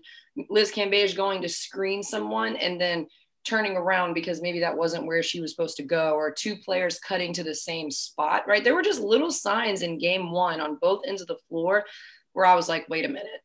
Liz 0.49 0.71
Cambage 0.71 1.15
going 1.15 1.41
to 1.41 1.49
screen 1.49 2.03
someone 2.03 2.55
and 2.55 2.79
then 2.79 3.07
turning 3.45 3.75
around 3.75 4.13
because 4.13 4.41
maybe 4.41 4.59
that 4.59 4.77
wasn't 4.77 5.05
where 5.05 5.23
she 5.23 5.41
was 5.41 5.51
supposed 5.51 5.77
to 5.77 5.83
go, 5.83 6.13
or 6.13 6.31
two 6.31 6.57
players 6.57 6.99
cutting 6.99 7.33
to 7.33 7.43
the 7.43 7.55
same 7.55 7.89
spot, 7.89 8.47
right? 8.47 8.63
There 8.63 8.75
were 8.75 8.81
just 8.81 9.01
little 9.01 9.31
signs 9.31 9.81
in 9.81 9.97
game 9.97 10.31
one 10.31 10.59
on 10.59 10.77
both 10.81 11.03
ends 11.07 11.21
of 11.21 11.27
the 11.27 11.37
floor 11.47 11.85
where 12.33 12.45
I 12.45 12.55
was 12.55 12.69
like, 12.69 12.87
wait 12.89 13.05
a 13.05 13.09
minute. 13.09 13.41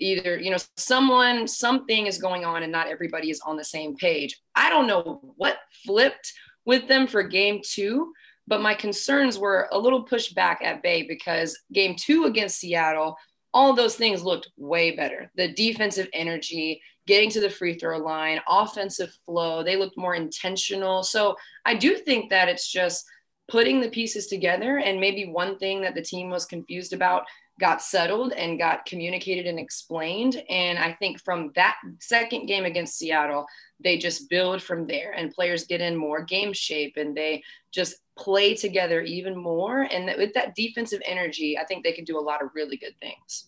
Either, 0.00 0.38
you 0.38 0.50
know, 0.50 0.56
someone, 0.76 1.46
something 1.46 2.06
is 2.06 2.18
going 2.18 2.44
on 2.44 2.62
and 2.62 2.72
not 2.72 2.88
everybody 2.88 3.30
is 3.30 3.40
on 3.40 3.56
the 3.56 3.64
same 3.64 3.96
page. 3.96 4.40
I 4.54 4.70
don't 4.70 4.88
know 4.88 5.20
what 5.36 5.58
flipped 5.86 6.32
with 6.64 6.88
them 6.88 7.06
for 7.06 7.22
game 7.22 7.60
two, 7.64 8.12
but 8.48 8.60
my 8.60 8.74
concerns 8.74 9.38
were 9.38 9.68
a 9.70 9.78
little 9.78 10.02
pushed 10.02 10.34
back 10.34 10.60
at 10.64 10.82
bay 10.82 11.06
because 11.06 11.56
game 11.72 11.94
two 11.96 12.24
against 12.24 12.58
Seattle, 12.58 13.16
all 13.54 13.72
those 13.72 13.94
things 13.94 14.24
looked 14.24 14.50
way 14.56 14.94
better. 14.96 15.30
The 15.36 15.54
defensive 15.54 16.08
energy, 16.12 16.82
getting 17.06 17.30
to 17.30 17.40
the 17.40 17.48
free 17.48 17.78
throw 17.78 17.98
line, 17.98 18.40
offensive 18.48 19.16
flow, 19.24 19.62
they 19.62 19.76
looked 19.76 19.96
more 19.96 20.16
intentional. 20.16 21.04
So 21.04 21.36
I 21.64 21.74
do 21.74 21.96
think 21.96 22.30
that 22.30 22.48
it's 22.48 22.70
just 22.70 23.06
putting 23.48 23.80
the 23.80 23.90
pieces 23.90 24.26
together. 24.26 24.78
And 24.78 25.00
maybe 25.00 25.30
one 25.30 25.56
thing 25.58 25.80
that 25.82 25.94
the 25.94 26.02
team 26.02 26.30
was 26.30 26.46
confused 26.46 26.92
about 26.92 27.22
got 27.60 27.80
settled 27.80 28.32
and 28.32 28.58
got 28.58 28.84
communicated 28.84 29.46
and 29.46 29.58
explained. 29.58 30.42
And 30.48 30.78
I 30.78 30.92
think 30.94 31.20
from 31.20 31.52
that 31.54 31.76
second 32.00 32.46
game 32.46 32.64
against 32.64 32.98
Seattle, 32.98 33.46
they 33.78 33.96
just 33.96 34.28
build 34.28 34.62
from 34.62 34.86
there 34.86 35.12
and 35.12 35.32
players 35.32 35.64
get 35.64 35.80
in 35.80 35.96
more 35.96 36.22
game 36.22 36.52
shape 36.52 36.96
and 36.96 37.16
they 37.16 37.42
just 37.70 37.96
play 38.18 38.54
together 38.54 39.02
even 39.02 39.36
more. 39.36 39.82
And 39.82 40.06
with 40.18 40.34
that 40.34 40.54
defensive 40.54 41.00
energy, 41.06 41.56
I 41.58 41.64
think 41.64 41.84
they 41.84 41.92
can 41.92 42.04
do 42.04 42.18
a 42.18 42.20
lot 42.20 42.42
of 42.42 42.50
really 42.54 42.76
good 42.76 42.94
things. 43.00 43.46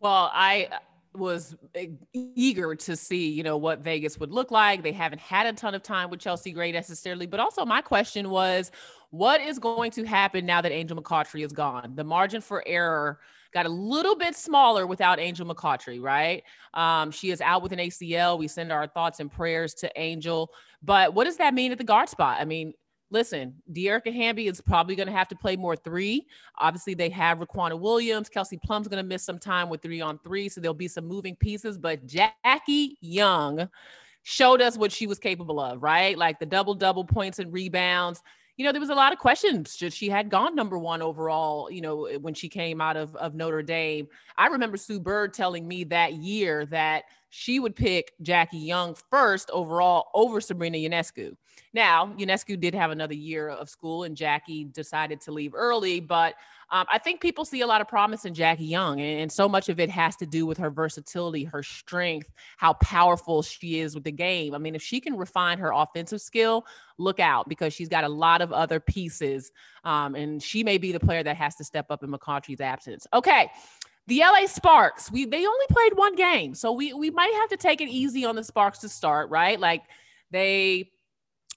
Well, 0.00 0.30
I 0.32 0.68
was 1.14 1.54
eager 2.14 2.74
to 2.74 2.96
see, 2.96 3.28
you 3.30 3.42
know, 3.42 3.58
what 3.58 3.80
Vegas 3.80 4.18
would 4.18 4.32
look 4.32 4.50
like. 4.50 4.82
They 4.82 4.92
haven't 4.92 5.20
had 5.20 5.46
a 5.46 5.52
ton 5.52 5.74
of 5.74 5.82
time 5.82 6.08
with 6.08 6.20
Chelsea 6.20 6.52
Gray 6.52 6.72
necessarily, 6.72 7.26
but 7.26 7.38
also 7.38 7.66
my 7.66 7.82
question 7.82 8.30
was, 8.30 8.70
what 9.10 9.42
is 9.42 9.58
going 9.58 9.90
to 9.92 10.04
happen 10.04 10.46
now 10.46 10.62
that 10.62 10.72
Angel 10.72 10.96
McCoughtry 10.96 11.44
is 11.44 11.52
gone? 11.52 11.92
The 11.96 12.04
margin 12.04 12.40
for 12.40 12.62
error 12.66 13.20
got 13.52 13.66
a 13.66 13.68
little 13.68 14.16
bit 14.16 14.36
smaller 14.36 14.86
without 14.86 15.20
Angel 15.20 15.46
McCoughtry, 15.46 16.00
right? 16.00 16.42
Um, 16.74 17.10
she 17.10 17.30
is 17.30 17.40
out 17.40 17.62
with 17.62 17.72
an 17.72 17.78
ACL. 17.78 18.38
We 18.38 18.48
send 18.48 18.72
our 18.72 18.86
thoughts 18.86 19.20
and 19.20 19.30
prayers 19.30 19.74
to 19.74 19.90
Angel. 19.96 20.50
But 20.82 21.14
what 21.14 21.24
does 21.24 21.36
that 21.36 21.54
mean 21.54 21.72
at 21.72 21.78
the 21.78 21.84
guard 21.84 22.08
spot? 22.08 22.38
I 22.40 22.44
mean, 22.44 22.72
listen, 23.10 23.54
Dearica 23.70 24.12
Hamby 24.12 24.48
is 24.48 24.60
probably 24.60 24.96
going 24.96 25.06
to 25.06 25.12
have 25.12 25.28
to 25.28 25.36
play 25.36 25.56
more 25.56 25.76
three. 25.76 26.26
Obviously, 26.58 26.94
they 26.94 27.10
have 27.10 27.38
Riquna 27.38 27.78
Williams. 27.78 28.28
Kelsey 28.28 28.56
Plum's 28.56 28.88
going 28.88 29.02
to 29.02 29.08
miss 29.08 29.22
some 29.22 29.38
time 29.38 29.68
with 29.68 29.82
three 29.82 30.00
on 30.00 30.18
three, 30.20 30.48
so 30.48 30.60
there'll 30.60 30.74
be 30.74 30.88
some 30.88 31.06
moving 31.06 31.36
pieces. 31.36 31.78
But 31.78 32.06
Jackie 32.06 32.96
Young 33.00 33.68
showed 34.22 34.62
us 34.62 34.76
what 34.76 34.92
she 34.92 35.06
was 35.06 35.18
capable 35.18 35.60
of, 35.60 35.82
right? 35.82 36.16
Like 36.16 36.38
the 36.38 36.46
double 36.46 36.74
double 36.74 37.04
points 37.04 37.38
and 37.38 37.52
rebounds 37.52 38.22
you 38.56 38.64
know, 38.64 38.72
there 38.72 38.80
was 38.80 38.90
a 38.90 38.94
lot 38.94 39.12
of 39.12 39.18
questions. 39.18 39.76
She 39.90 40.08
had 40.08 40.28
gone 40.28 40.54
number 40.54 40.78
one 40.78 41.00
overall, 41.00 41.70
you 41.70 41.80
know, 41.80 42.04
eh, 42.06 42.16
when 42.16 42.34
she 42.34 42.48
came 42.48 42.80
out 42.80 42.96
of, 42.96 43.16
of 43.16 43.34
Notre 43.34 43.62
Dame. 43.62 44.08
I 44.36 44.48
remember 44.48 44.76
Sue 44.76 45.00
Bird 45.00 45.32
telling 45.32 45.66
me 45.66 45.84
that 45.84 46.14
year 46.14 46.66
that 46.66 47.04
she 47.30 47.58
would 47.60 47.74
pick 47.74 48.12
Jackie 48.20 48.58
Young 48.58 48.94
first 49.10 49.50
overall 49.50 50.08
over 50.14 50.40
Sabrina 50.40 50.76
Ionescu. 50.76 51.34
Now, 51.74 52.14
Ionescu 52.18 52.60
did 52.60 52.74
have 52.74 52.90
another 52.90 53.14
year 53.14 53.48
of 53.48 53.68
school 53.68 54.04
and 54.04 54.16
Jackie 54.16 54.64
decided 54.64 55.20
to 55.22 55.32
leave 55.32 55.54
early, 55.54 56.00
but 56.00 56.34
um, 56.72 56.86
I 56.90 56.98
think 56.98 57.20
people 57.20 57.44
see 57.44 57.60
a 57.60 57.66
lot 57.66 57.82
of 57.82 57.88
promise 57.88 58.24
in 58.24 58.32
Jackie 58.32 58.64
Young, 58.64 58.98
and, 58.98 59.20
and, 59.20 59.32
so 59.32 59.46
much 59.46 59.68
of 59.68 59.78
it 59.78 59.90
has 59.90 60.16
to 60.16 60.26
do 60.26 60.46
with 60.46 60.56
her 60.56 60.70
versatility, 60.70 61.44
her 61.44 61.62
strength, 61.62 62.32
how 62.56 62.72
powerful 62.74 63.42
she 63.42 63.80
is 63.80 63.94
with 63.94 64.04
the 64.04 64.12
game. 64.12 64.54
I 64.54 64.58
mean, 64.58 64.74
if 64.74 64.82
she 64.82 64.98
can 64.98 65.16
refine 65.16 65.58
her 65.58 65.70
offensive 65.70 66.22
skill, 66.22 66.64
look 66.96 67.20
out 67.20 67.46
because 67.46 67.74
she's 67.74 67.90
got 67.90 68.04
a 68.04 68.08
lot 68.08 68.40
of 68.40 68.52
other 68.52 68.80
pieces, 68.80 69.52
um, 69.84 70.14
and 70.14 70.42
she 70.42 70.64
may 70.64 70.78
be 70.78 70.92
the 70.92 71.00
player 71.00 71.22
that 71.22 71.36
has 71.36 71.56
to 71.56 71.64
step 71.64 71.90
up 71.90 72.02
in 72.02 72.10
McCoughtry's 72.10 72.60
absence. 72.60 73.06
Okay. 73.12 73.50
The 74.08 74.20
LA 74.20 74.46
Sparks, 74.46 75.12
we 75.12 75.26
they 75.26 75.46
only 75.46 75.66
played 75.70 75.92
one 75.94 76.16
game, 76.16 76.54
so 76.54 76.72
we 76.72 76.92
we 76.92 77.10
might 77.10 77.32
have 77.34 77.50
to 77.50 77.56
take 77.56 77.80
it 77.80 77.88
easy 77.88 78.24
on 78.24 78.34
the 78.34 78.42
Sparks 78.42 78.78
to 78.78 78.88
start, 78.88 79.30
right? 79.30 79.60
Like 79.60 79.82
they 80.32 80.90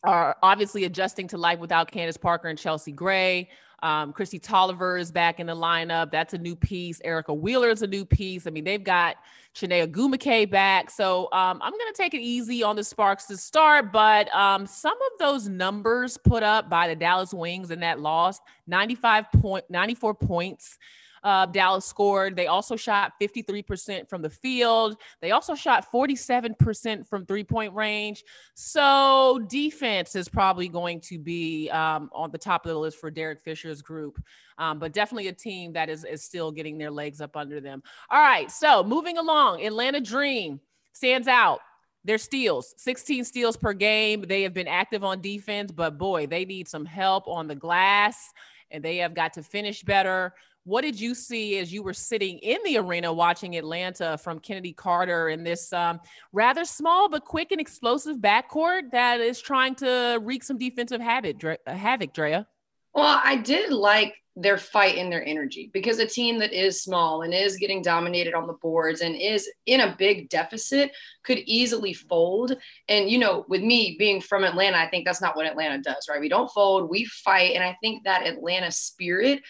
are 0.04 0.38
obviously 0.44 0.86
adjusting 0.86 1.28
to 1.30 1.38
life 1.38 1.60
without 1.60 1.92
Candace 1.92 2.18
Parker 2.18 2.48
and 2.48 2.58
Chelsea 2.58 2.92
Gray. 2.92 3.50
Um, 3.84 4.14
Kristi 4.14 4.42
Toliver 4.42 5.00
is 5.00 5.12
back 5.12 5.40
in 5.40 5.48
the 5.48 5.56
lineup. 5.56 6.10
That's 6.10 6.34
a 6.34 6.38
new 6.38 6.56
piece. 6.56 7.02
Erica 7.04 7.34
Wheeler 7.34 7.70
is 7.70 7.82
a 7.82 7.88
new 7.88 8.06
piece. 8.06 8.48
I 8.48 8.50
mean, 8.50 8.64
they've 8.64 8.84
got 8.84 9.18
Chiney 9.54 9.86
Ogwumike 9.86 10.50
back. 10.50 10.90
So 10.90 11.26
um, 11.32 11.62
I'm 11.62 11.72
going 11.72 11.94
to 11.94 11.96
take 11.96 12.14
it 12.14 12.22
easy 12.22 12.64
on 12.64 12.76
the 12.76 12.84
Sparks 12.84 13.26
to 13.26 13.38
start. 13.38 13.92
But 13.92 14.34
um, 14.34 14.66
some 14.66 14.98
of 14.98 15.20
those 15.20 15.48
numbers 15.48 16.18
put 16.18 16.42
up 16.42 16.70
by 16.70 16.88
the 16.88 16.96
Dallas 16.96 17.34
Wings 17.34 17.70
in 17.70 17.80
that 17.82 18.00
loss 18.00 18.40
95 18.68 19.32
point, 19.34 19.66
94 19.70 20.14
points 20.16 20.78
uh, 21.26 21.48
Dallas 21.48 21.86
scored. 21.86 22.36
They 22.36 22.46
also 22.46 22.76
shot 22.76 23.14
53% 23.20 24.08
from 24.08 24.22
the 24.22 24.30
field. 24.30 24.96
They 25.22 25.32
also 25.32 25.56
shot 25.56 25.92
47% 25.92 27.08
from 27.08 27.26
three 27.26 27.44
point 27.44 27.74
range. 27.74 28.24
So 28.54 29.44
defense 29.50 30.16
is 30.16 30.30
probably 30.30 30.70
going 30.70 31.02
to 31.02 31.18
be 31.18 31.68
um, 31.72 32.12
on 32.14 32.30
the 32.30 32.38
top 32.38 32.66
of 32.66 32.70
the 32.70 32.78
list 32.78 33.00
for 33.00 33.10
Derek 33.10 33.42
Fisher's 33.44 33.82
group. 33.82 34.22
Um, 34.60 34.78
but 34.78 34.94
definitely 34.94 35.28
a 35.28 35.34
team 35.34 35.74
that 35.74 35.90
is, 35.90 36.06
is 36.06 36.24
still 36.24 36.52
getting 36.52 36.78
their 36.78 36.92
legs 36.92 37.20
up 37.20 37.36
under 37.36 37.60
them. 37.60 37.82
All 38.12 38.22
right. 38.22 38.50
So 38.52 38.84
moving 38.84 39.18
along, 39.18 39.66
Atlanta 39.66 40.00
Dream 40.00 40.62
stands 40.94 41.28
out 41.28 41.60
their 42.06 42.20
steals 42.20 42.76
16 42.78 43.26
steals 43.26 43.58
per 43.58 43.74
game 43.74 44.24
they 44.28 44.44
have 44.44 44.54
been 44.54 44.68
active 44.68 45.04
on 45.04 45.20
defense 45.22 45.72
but 45.72 45.98
boy 45.98 46.28
they 46.28 46.46
need 46.46 46.68
some 46.68 46.86
help 46.86 47.28
on 47.28 47.48
the 47.48 47.56
glass 47.56 48.32
and 48.70 48.84
they 48.84 48.98
have 48.98 49.16
got 49.16 49.34
to 49.34 49.42
finish 49.42 49.82
better 49.82 50.32
what 50.66 50.82
did 50.82 51.00
you 51.00 51.14
see 51.14 51.60
as 51.60 51.72
you 51.72 51.84
were 51.84 51.94
sitting 51.94 52.40
in 52.40 52.58
the 52.66 52.78
arena 52.78 53.14
watching 53.14 53.56
Atlanta 53.56 54.18
from 54.18 54.40
Chennedy 54.40 54.74
Carter 54.74 55.30
in 55.30 55.44
this 55.44 55.72
um, 55.72 56.00
rather 56.34 56.66
small 56.66 57.08
but 57.08 57.24
quick 57.24 57.52
and 57.52 57.62
explosive 57.62 58.18
backcourt 58.18 58.92
that 58.92 59.22
is 59.22 59.40
trying 59.40 59.76
to 59.76 60.20
wreak 60.24 60.44
some 60.44 60.58
defensive 60.58 61.00
habit, 61.00 61.42
havoc, 61.68 62.14
Drea? 62.14 62.48
Well, 62.94 63.22
I 63.24 63.36
did 63.38 63.72
like 63.72 64.16
their 64.38 64.58
fight 64.58 64.98
and 64.98 65.12
their 65.12 65.24
energy 65.26 65.70
because 65.72 66.00
a 66.00 66.06
team 66.06 66.40
that 66.40 66.52
is 66.52 66.82
small 66.82 67.22
and 67.22 67.34
is 67.34 67.58
getting 67.58 67.82
dominated 67.82 68.34
on 68.34 68.48
the 68.48 68.54
boards 68.54 69.02
and 69.02 69.16
is 69.16 69.50
in 69.66 69.82
a 69.82 69.96
big 69.98 70.30
deficit 70.30 70.92
could 71.24 71.38
easily 71.46 71.94
fold. 71.94 72.58
And, 72.90 73.10
you 73.10 73.18
know, 73.18 73.46
with 73.48 73.62
me 73.62 73.96
being 73.98 74.20
from 74.20 74.44
Atlanta, 74.44 74.78
I 74.78 74.90
think 74.90 75.06
that's 75.06 75.22
not 75.22 75.36
what 75.36 75.46
Atlanta 75.46 75.82
does, 75.82 76.08
right? 76.10 76.20
We 76.20 76.28
don't 76.28 76.52
fold, 76.52 76.90
we 76.90 77.06
fight. 77.06 77.54
And 77.54 77.64
I 77.64 77.78
think 77.82 78.04
that 78.04 78.26
Atlanta 78.26 78.72
spirit 78.72 79.42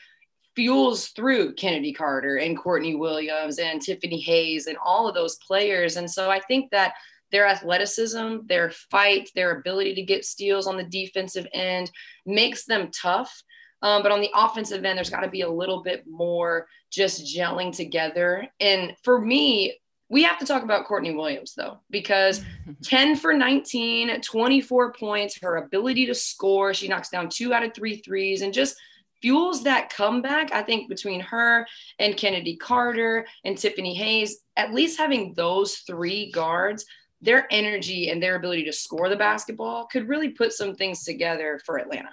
fuels 0.56 1.08
through 1.10 1.56
Chennedy 1.56 1.94
Carter 1.94 2.38
and 2.38 2.58
Courtney 2.58 2.96
Williams 2.96 3.60
and 3.60 3.82
Tiffany 3.82 4.20
Hayes 4.22 4.68
and 4.68 4.78
all 4.84 5.08
of 5.08 5.16
those 5.16 5.36
players. 5.36 5.98
And 5.98 6.10
so 6.10 6.30
I 6.32 6.40
think 6.40 6.72
that 6.72 6.94
their 7.32 7.48
athleticism, 7.48 8.38
their 8.46 8.70
fight, 8.70 9.30
their 9.36 9.58
ability 9.58 9.96
to 9.96 10.02
get 10.02 10.26
steals 10.26 10.68
on 10.68 10.78
the 10.78 10.84
defensive 10.84 11.48
end 11.54 11.92
makes 12.26 12.66
them 12.66 12.90
tough. 12.92 13.44
Um, 13.82 14.04
but 14.04 14.12
on 14.12 14.22
the 14.22 14.32
offensive 14.34 14.86
end, 14.86 14.98
there's 14.98 15.10
got 15.10 15.22
to 15.22 15.30
be 15.30 15.42
a 15.42 15.50
little 15.50 15.84
bit 15.84 16.06
more 16.08 16.68
just 16.92 17.26
gelling 17.26 17.76
together. 17.76 18.48
And 18.60 18.96
for 19.04 19.20
me, 19.20 19.78
we 20.08 20.24
have 20.24 20.40
to 20.40 20.46
talk 20.46 20.64
about 20.64 20.86
Courtney 20.86 21.14
Williams, 21.14 21.54
though, 21.56 21.80
because 21.90 22.44
10 22.84 23.18
for 23.18 23.34
19, 23.34 24.22
24 24.22 24.94
points, 24.94 25.40
her 25.42 25.58
ability 25.58 26.06
to 26.06 26.16
score. 26.16 26.74
She 26.74 26.88
knocks 26.88 27.10
down 27.10 27.30
two 27.30 27.54
out 27.54 27.64
of 27.64 27.74
three 27.74 27.98
threes 27.98 28.42
and 28.42 28.54
just 28.54 28.78
fuels 29.22 29.64
that 29.64 29.90
comeback. 29.90 30.54
I 30.54 30.62
think 30.62 30.90
between 30.90 31.20
her 31.22 31.66
and 32.00 32.18
Chennedy 32.18 32.56
Carter 32.56 33.26
and 33.44 33.58
Tiffany 33.58 33.96
Hayes, 33.96 34.38
at 34.56 34.74
least 34.74 34.98
having 34.98 35.34
those 35.34 35.78
three 35.78 36.32
guards, 36.32 36.86
their 37.22 37.48
energy 37.52 38.10
and 38.10 38.22
their 38.22 38.36
ability 38.36 38.66
to 38.66 38.74
score 38.74 39.10
the 39.10 39.16
basketball 39.16 39.88
could 39.88 40.08
really 40.08 40.30
put 40.30 40.54
some 40.54 40.76
things 40.76 41.04
together 41.04 41.60
for 41.66 41.78
Atlanta. 41.78 42.10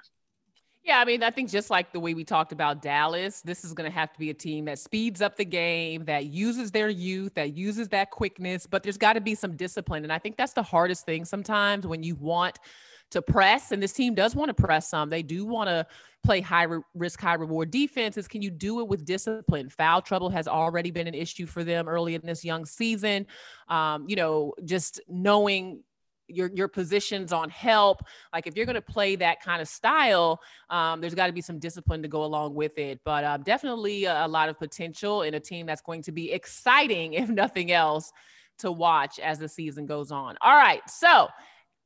Yeah, 0.85 0.99
I 0.99 1.05
mean, 1.05 1.23
I 1.23 1.31
think 1.31 1.49
just 1.49 1.71
like 1.71 1.93
the 1.93 2.01
way 2.01 2.13
we 2.13 2.25
talked 2.25 2.51
about 2.51 2.83
Dallas, 2.83 3.41
this 3.43 3.65
is 3.65 3.73
going 3.73 3.89
to 3.89 3.95
have 3.97 4.13
to 4.13 4.19
be 4.19 4.31
a 4.31 4.35
team 4.35 4.65
that 4.65 4.81
speeds 4.81 5.23
up 5.23 5.37
the 5.37 5.45
game, 5.45 6.05
that 6.07 6.27
uses 6.27 6.73
their 6.73 6.89
youth, 6.89 7.35
that 7.35 7.57
uses 7.57 7.89
that 7.91 8.11
quickness, 8.11 8.67
but 8.67 8.83
there's 8.83 8.99
got 8.99 9.13
to 9.13 9.21
be 9.21 9.37
some 9.37 9.55
discipline. 9.55 10.03
And 10.03 10.13
I 10.13 10.19
think 10.19 10.37
that's 10.37 10.55
the 10.55 10.63
hardest 10.63 11.07
thing 11.07 11.25
sometimes 11.25 11.87
when 11.87 12.03
you 12.03 12.17
want 12.17 12.59
to 13.13 13.23
press, 13.23 13.73
and 13.73 13.83
this 13.83 13.93
team 13.93 14.15
does 14.15 14.35
want 14.35 14.55
to 14.55 14.63
press 14.63 14.89
some. 14.89 15.09
They 15.09 15.23
do 15.23 15.45
want 15.47 15.69
to 15.69 15.87
play 16.25 16.41
high 16.41 16.65
re- 16.65 16.83
risk, 16.95 17.21
high 17.21 17.35
reward 17.35 17.71
defenses. 17.71 18.29
Can 18.29 18.43
you 18.43 18.51
do 18.51 18.81
it 18.81 18.89
with 18.89 19.05
discipline? 19.05 19.69
Foul 19.69 20.03
trouble 20.03 20.31
has 20.31 20.49
already 20.49 20.91
been 20.91 21.07
an 21.07 21.15
issue 21.15 21.47
for 21.47 21.65
them 21.65 21.89
early 21.89 22.15
in 22.15 22.23
this 22.25 22.45
young 22.45 22.65
season. 22.65 23.27
Um, 23.69 24.07
you 24.09 24.17
know, 24.17 24.55
just 24.65 25.01
knowing 25.09 25.83
your 26.29 26.51
your 26.55 26.69
positions 26.69 27.33
on 27.33 27.51
help. 27.51 28.03
Like 28.33 28.47
if 28.47 28.57
you're 28.57 28.67
going 28.67 28.75
to 28.75 28.83
play 28.83 29.17
that 29.17 29.43
kind 29.43 29.61
of 29.61 29.69
style, 29.69 30.41
um, 30.71 31.01
there's 31.01 31.15
got 31.15 31.27
to 31.27 31.33
be 31.33 31.41
some 31.41 31.59
discipline 31.59 32.03
to 32.03 32.09
go 32.09 32.25
along 32.25 32.55
with 32.55 32.79
it. 32.79 33.01
But 33.05 33.25
um, 33.25 33.43
definitely 33.43 34.05
a, 34.05 34.27
a, 34.27 34.29
lot 34.29 34.49
of 34.49 34.59
potential 34.59 35.23
in 35.23 35.35
a 35.35 35.41
team 35.41 35.67
that's 35.67 35.83
going 35.83 36.03
to 36.03 36.13
be 36.13 36.33
exciting, 36.33 37.13
if 37.15 37.29
nothing 37.29 37.73
else, 37.73 38.13
to 38.59 38.73
watch 38.73 39.19
as 39.19 39.39
the 39.39 39.49
season 39.49 39.87
goes 39.87 40.11
on. 40.11 40.37
All 40.41 40.57
right, 40.57 40.83
so 40.89 41.29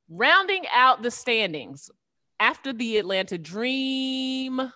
rounding 0.09 0.64
out 0.73 1.03
the 1.03 1.11
standings 1.11 1.90
after 2.38 2.73
the 2.73 2.99
Atlanta 2.99 3.38
Dream 3.38 4.73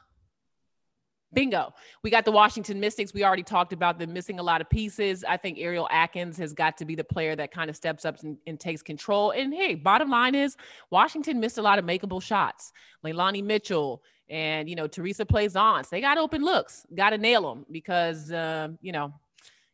Bingo. 1.33 1.73
We 2.03 2.11
got 2.11 2.25
the 2.25 2.33
Washington 2.33 2.81
Mystics. 2.81 3.15
We 3.15 3.25
already 3.25 3.43
talked 3.43 3.73
about 3.73 3.99
them 3.99 4.13
missing 4.13 4.41
a 4.41 4.43
lot 4.43 4.61
of 4.61 4.69
pieces. 4.69 5.23
I 5.23 5.37
think 5.37 5.59
Ariel 5.59 5.89
Atkins 5.91 6.37
has 6.39 6.53
got 6.53 6.77
to 6.79 6.85
be 6.85 6.95
the 6.95 7.05
player 7.05 7.37
that 7.37 7.53
kind 7.53 7.71
of 7.71 7.77
steps 7.77 8.05
up 8.05 8.21
and, 8.23 8.37
and, 8.47 8.59
takes 8.59 8.83
control. 8.83 9.31
And 9.31 9.55
hey, 9.55 9.77
bottom 9.77 10.11
line 10.11 10.35
is 10.35 10.57
Washington 10.91 11.39
missed 11.39 11.59
a 11.59 11.63
lot 11.63 11.79
of 11.79 11.85
makeable 11.85 12.23
shots. 12.23 12.73
Leilani 13.05 13.45
Mitchell 13.45 14.03
and, 14.29 14.69
you 14.69 14.75
know, 14.75 14.87
Theresa 14.87 15.25
Plaisance, 15.25 15.89
they 15.89 16.01
got 16.01 16.19
open 16.19 16.43
looks, 16.43 16.87
got 16.95 17.11
to 17.11 17.19
nail 17.19 17.43
them 17.43 17.65
because, 17.71 18.31
uh, 18.33 18.69
you 18.81 18.93
know, 18.93 19.13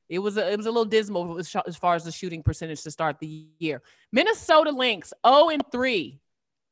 it 0.08 0.18
was 0.18 0.36
a, 0.36 0.52
it 0.52 0.56
was 0.56 0.66
a 0.66 0.70
little 0.70 0.84
dismal 0.84 1.38
as 1.38 1.76
far 1.76 1.94
as 1.94 2.04
the 2.04 2.12
shooting 2.12 2.42
percentage 2.42 2.82
to 2.82 2.90
start 2.90 3.18
the 3.18 3.46
year. 3.58 3.82
Minnesota 4.12 4.70
Lynx 4.70 5.12
0 5.26 5.48
and 5.50 5.62
3 5.70 6.20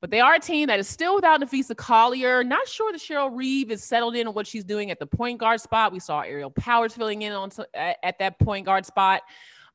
but 0.04 0.10
they 0.10 0.20
are 0.20 0.34
a 0.34 0.38
team 0.38 0.66
that 0.66 0.78
is 0.78 0.86
still 0.86 1.14
without 1.14 1.40
Napheesa 1.40 1.74
Collier. 1.74 2.44
Not 2.44 2.68
sure 2.68 2.92
that 2.92 3.00
Cheryl 3.00 3.34
Reeve 3.34 3.70
is 3.70 3.82
settled 3.82 4.14
in 4.14 4.28
on 4.28 4.34
what 4.34 4.46
she's 4.46 4.62
doing 4.62 4.90
at 4.90 4.98
the 4.98 5.06
point 5.06 5.40
guard 5.40 5.62
spot. 5.62 5.92
We 5.92 5.98
saw 5.98 6.20
Aerial 6.20 6.50
Powers 6.50 6.92
filling 6.92 7.22
in 7.22 7.32
on 7.32 7.50
at, 7.72 7.96
at 8.02 8.18
that 8.18 8.38
point 8.38 8.66
guard 8.66 8.84
spot. 8.84 9.22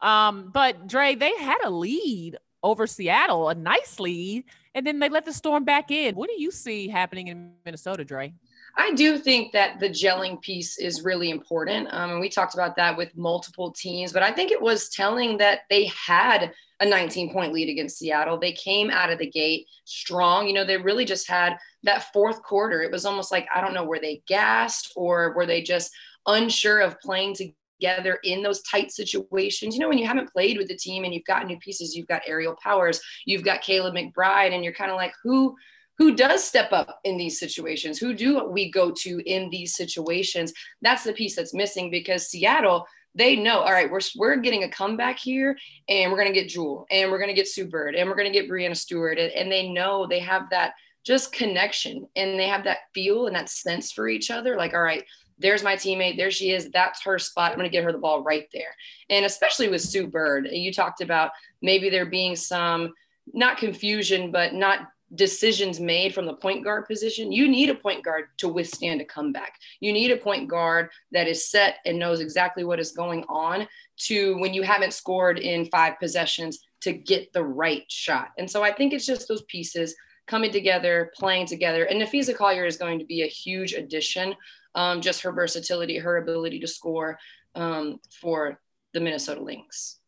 Um, 0.01 0.51
but 0.53 0.85
Dre, 0.85 1.15
they 1.15 1.35
had 1.37 1.57
a 1.63 1.71
lead 1.71 2.37
over 2.61 2.85
Seattle, 2.85 3.49
a 3.49 3.55
nice 3.55 3.99
lead, 3.99 4.43
and 4.75 4.85
then 4.85 4.99
they 4.99 5.09
let 5.09 5.25
the 5.25 5.33
storm 5.33 5.63
back 5.63 5.89
in. 5.89 6.13
What 6.13 6.29
do 6.29 6.39
you 6.39 6.51
see 6.51 6.87
happening 6.87 7.29
in 7.29 7.53
Minnesota, 7.65 8.05
Dre? 8.05 8.31
I 8.77 8.93
do 8.93 9.17
think 9.17 9.51
that 9.53 9.79
the 9.79 9.89
gelling 9.89 10.41
piece 10.41 10.77
is 10.77 11.03
really 11.03 11.29
important. 11.29 11.87
Um, 11.91 12.11
and 12.11 12.19
we 12.19 12.29
talked 12.29 12.53
about 12.53 12.75
that 12.77 12.95
with 12.95 13.15
multiple 13.17 13.71
teams, 13.71 14.13
but 14.13 14.23
I 14.23 14.31
think 14.31 14.51
it 14.51 14.61
was 14.61 14.89
telling 14.89 15.37
that 15.37 15.61
they 15.69 15.85
had 15.85 16.53
a 16.79 16.85
19 16.85 17.33
point 17.33 17.51
lead 17.51 17.69
against 17.69 17.97
Seattle. 17.97 18.37
They 18.37 18.53
came 18.53 18.89
out 18.89 19.11
of 19.11 19.19
the 19.19 19.29
gate 19.29 19.67
strong. 19.85 20.47
You 20.47 20.53
know, 20.53 20.63
they 20.63 20.77
really 20.77 21.05
just 21.05 21.27
had 21.27 21.57
that 21.83 22.11
fourth 22.13 22.41
quarter. 22.41 22.81
It 22.81 22.91
was 22.91 23.05
almost 23.05 23.31
like, 23.31 23.47
I 23.53 23.61
don't 23.61 23.73
know, 23.73 23.83
were 23.83 23.99
they 23.99 24.21
gassed 24.27 24.93
or 24.95 25.33
were 25.35 25.45
they 25.45 25.61
just 25.61 25.91
unsure 26.25 26.79
of 26.79 26.99
playing 27.01 27.35
together 27.35 28.19
in 28.23 28.41
those 28.41 28.61
tight 28.61 28.91
situations? 28.91 29.75
You 29.75 29.81
know, 29.81 29.89
when 29.89 29.97
you 29.97 30.07
haven't 30.07 30.31
played 30.31 30.57
with 30.57 30.67
the 30.67 30.77
team 30.77 31.03
and 31.03 31.13
you've 31.13 31.25
got 31.25 31.47
new 31.47 31.57
pieces, 31.59 31.95
you've 31.95 32.07
got 32.07 32.21
Aerial 32.25 32.55
Powers, 32.63 33.01
you've 33.25 33.43
got 33.43 33.61
Kayla 33.61 33.91
McBride, 33.91 34.53
and 34.53 34.63
you're 34.63 34.73
kind 34.73 34.91
of 34.91 34.97
like, 34.97 35.13
who? 35.23 35.55
Who 35.99 36.15
does 36.15 36.43
step 36.43 36.71
up 36.71 37.01
in 37.03 37.17
these 37.17 37.37
situations? 37.37 37.99
Who 37.99 38.13
do 38.13 38.45
we 38.45 38.71
go 38.71 38.89
to 38.89 39.19
in 39.29 39.49
these 39.49 39.75
situations? 39.75 40.53
That's 40.81 41.03
the 41.03 41.11
piece 41.11 41.35
that's 41.35 41.53
missing 41.53 41.91
because 41.91 42.29
Seattle, 42.29 42.87
they 43.13 43.35
know, 43.35 43.59
all 43.59 43.73
right, 43.73 43.91
we're, 43.91 43.99
we're 44.15 44.37
getting 44.37 44.63
a 44.63 44.69
comeback 44.69 45.19
here 45.19 45.57
and 45.89 46.09
we're 46.09 46.17
going 46.17 46.33
to 46.33 46.39
get 46.39 46.47
Jewell 46.47 46.87
and 46.89 47.11
we're 47.11 47.17
going 47.17 47.29
to 47.29 47.35
get 47.35 47.49
Sue 47.49 47.67
Bird 47.67 47.95
and 47.95 48.09
we're 48.09 48.15
going 48.15 48.31
to 48.31 48.39
get 48.39 48.49
Breanna 48.49 48.77
Stewart. 48.77 49.19
And, 49.19 49.31
and 49.33 49.51
they 49.51 49.67
know 49.67 50.07
they 50.07 50.19
have 50.19 50.49
that 50.51 50.73
just 51.03 51.33
connection 51.33 52.07
and 52.15 52.39
they 52.39 52.47
have 52.47 52.63
that 52.63 52.79
feel 52.93 53.27
and 53.27 53.35
that 53.35 53.49
sense 53.49 53.91
for 53.91 54.07
each 54.07 54.31
other. 54.31 54.55
Like, 54.55 54.73
all 54.73 54.81
right, 54.81 55.03
there's 55.37 55.63
my 55.63 55.75
teammate. 55.75 56.15
There 56.15 56.31
she 56.31 56.51
is. 56.51 56.69
That's 56.69 57.03
her 57.03 57.19
spot. 57.19 57.51
I'm 57.51 57.57
going 57.57 57.69
to 57.69 57.75
get 57.75 57.83
her 57.83 57.91
the 57.91 57.97
ball 57.97 58.23
right 58.23 58.47
there. 58.53 58.73
And 59.09 59.25
especially 59.25 59.67
with 59.67 59.81
Sue 59.81 60.07
Bird, 60.07 60.47
you 60.49 60.71
talked 60.71 61.01
about 61.01 61.31
maybe 61.61 61.89
there 61.89 62.05
being 62.05 62.37
some, 62.37 62.93
not 63.33 63.57
confusion, 63.57 64.31
but 64.31 64.53
not 64.53 64.87
decisions 65.15 65.79
made 65.79 66.13
from 66.13 66.25
the 66.25 66.33
point 66.33 66.63
guard 66.63 66.85
position, 66.85 67.31
you 67.31 67.47
need 67.47 67.69
a 67.69 67.75
point 67.75 68.03
guard 68.03 68.25
to 68.37 68.47
withstand 68.47 69.01
a 69.01 69.05
comeback. 69.05 69.55
You 69.79 69.91
need 69.91 70.11
a 70.11 70.17
point 70.17 70.47
guard 70.47 70.89
that 71.11 71.27
is 71.27 71.49
set 71.49 71.77
and 71.85 71.97
knows 71.97 72.19
exactly 72.19 72.63
what 72.63 72.79
is 72.79 72.91
going 72.91 73.23
on 73.27 73.67
to 74.01 74.37
when 74.37 74.53
you 74.53 74.61
haven't 74.61 74.93
scored 74.93 75.39
in 75.39 75.65
five 75.65 75.99
possessions 75.99 76.59
to 76.81 76.93
get 76.93 77.33
the 77.33 77.43
right 77.43 77.83
shot. 77.89 78.29
And 78.37 78.49
so 78.49 78.63
I 78.63 78.71
think 78.71 78.93
it's 78.93 79.05
just 79.05 79.27
those 79.27 79.43
pieces 79.43 79.95
coming 80.27 80.51
together, 80.51 81.11
playing 81.15 81.47
together. 81.47 81.85
And 81.85 82.01
Napheesa 82.01 82.35
Collier 82.35 82.65
is 82.65 82.77
going 82.77 82.99
to 82.99 83.05
be 83.05 83.23
a 83.23 83.27
huge 83.27 83.73
addition. 83.73 84.35
Um, 84.75 85.01
just 85.01 85.21
her 85.21 85.31
versatility, 85.31 85.97
her 85.97 86.17
ability 86.17 86.59
to 86.59 86.67
score 86.67 87.17
um, 87.55 87.99
for 88.21 88.59
the 88.93 88.99
Minnesota 88.99 89.41
Lynx. 89.41 89.98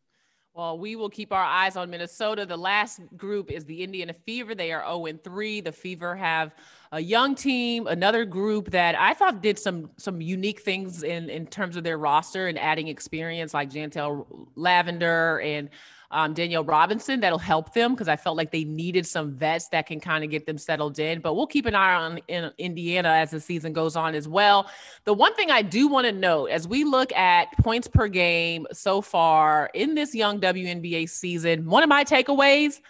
Well, 0.54 0.78
we 0.78 0.96
will 0.96 1.08
keep 1.08 1.32
our 1.32 1.42
eyes 1.42 1.76
on 1.76 1.88
Minnesota. 1.88 2.44
The 2.44 2.58
last 2.58 3.00
group 3.16 3.50
is 3.50 3.64
the 3.64 3.82
Indiana 3.82 4.12
Fever. 4.12 4.54
They 4.54 4.70
are 4.70 4.84
0 4.84 5.18
3. 5.24 5.62
The 5.62 5.72
Fever 5.72 6.14
have 6.14 6.54
a 6.92 7.00
young 7.00 7.34
team, 7.34 7.86
another 7.86 8.26
group 8.26 8.70
that 8.72 8.94
I 8.94 9.14
thought 9.14 9.42
did 9.42 9.58
some 9.58 9.90
some 9.96 10.20
unique 10.20 10.60
things 10.60 11.04
in 11.04 11.30
in 11.30 11.46
terms 11.46 11.76
of 11.76 11.84
their 11.84 11.96
roster 11.96 12.48
and 12.48 12.58
adding 12.58 12.88
experience, 12.88 13.54
like 13.54 13.70
Jantel 13.70 14.26
Lavender 14.54 15.40
and 15.40 15.70
um, 16.12 16.34
Danielle 16.34 16.64
Robinson 16.64 17.20
that'll 17.20 17.38
help 17.38 17.72
them 17.72 17.92
because 17.92 18.06
I 18.06 18.16
felt 18.16 18.36
like 18.36 18.52
they 18.52 18.64
needed 18.64 19.06
some 19.06 19.32
vets 19.32 19.68
that 19.68 19.86
can 19.86 19.98
kind 19.98 20.22
of 20.22 20.30
get 20.30 20.46
them 20.46 20.58
settled 20.58 20.98
in. 20.98 21.20
But 21.20 21.34
we'll 21.34 21.46
keep 21.46 21.66
an 21.66 21.74
eye 21.74 21.94
on 21.94 22.18
in 22.28 22.50
Indiana 22.58 23.08
as 23.08 23.30
the 23.30 23.40
season 23.40 23.72
goes 23.72 23.96
on 23.96 24.14
as 24.14 24.28
well. 24.28 24.70
The 25.04 25.14
one 25.14 25.34
thing 25.34 25.50
I 25.50 25.62
do 25.62 25.88
want 25.88 26.06
to 26.06 26.12
note 26.12 26.50
as 26.50 26.68
we 26.68 26.84
look 26.84 27.12
at 27.12 27.48
points 27.58 27.88
per 27.88 28.08
game 28.08 28.66
so 28.72 29.00
far 29.00 29.70
in 29.74 29.94
this 29.94 30.14
young 30.14 30.38
WNBA 30.38 31.08
season, 31.08 31.64
one 31.66 31.82
of 31.82 31.88
my 31.88 32.04
takeaways 32.04 32.80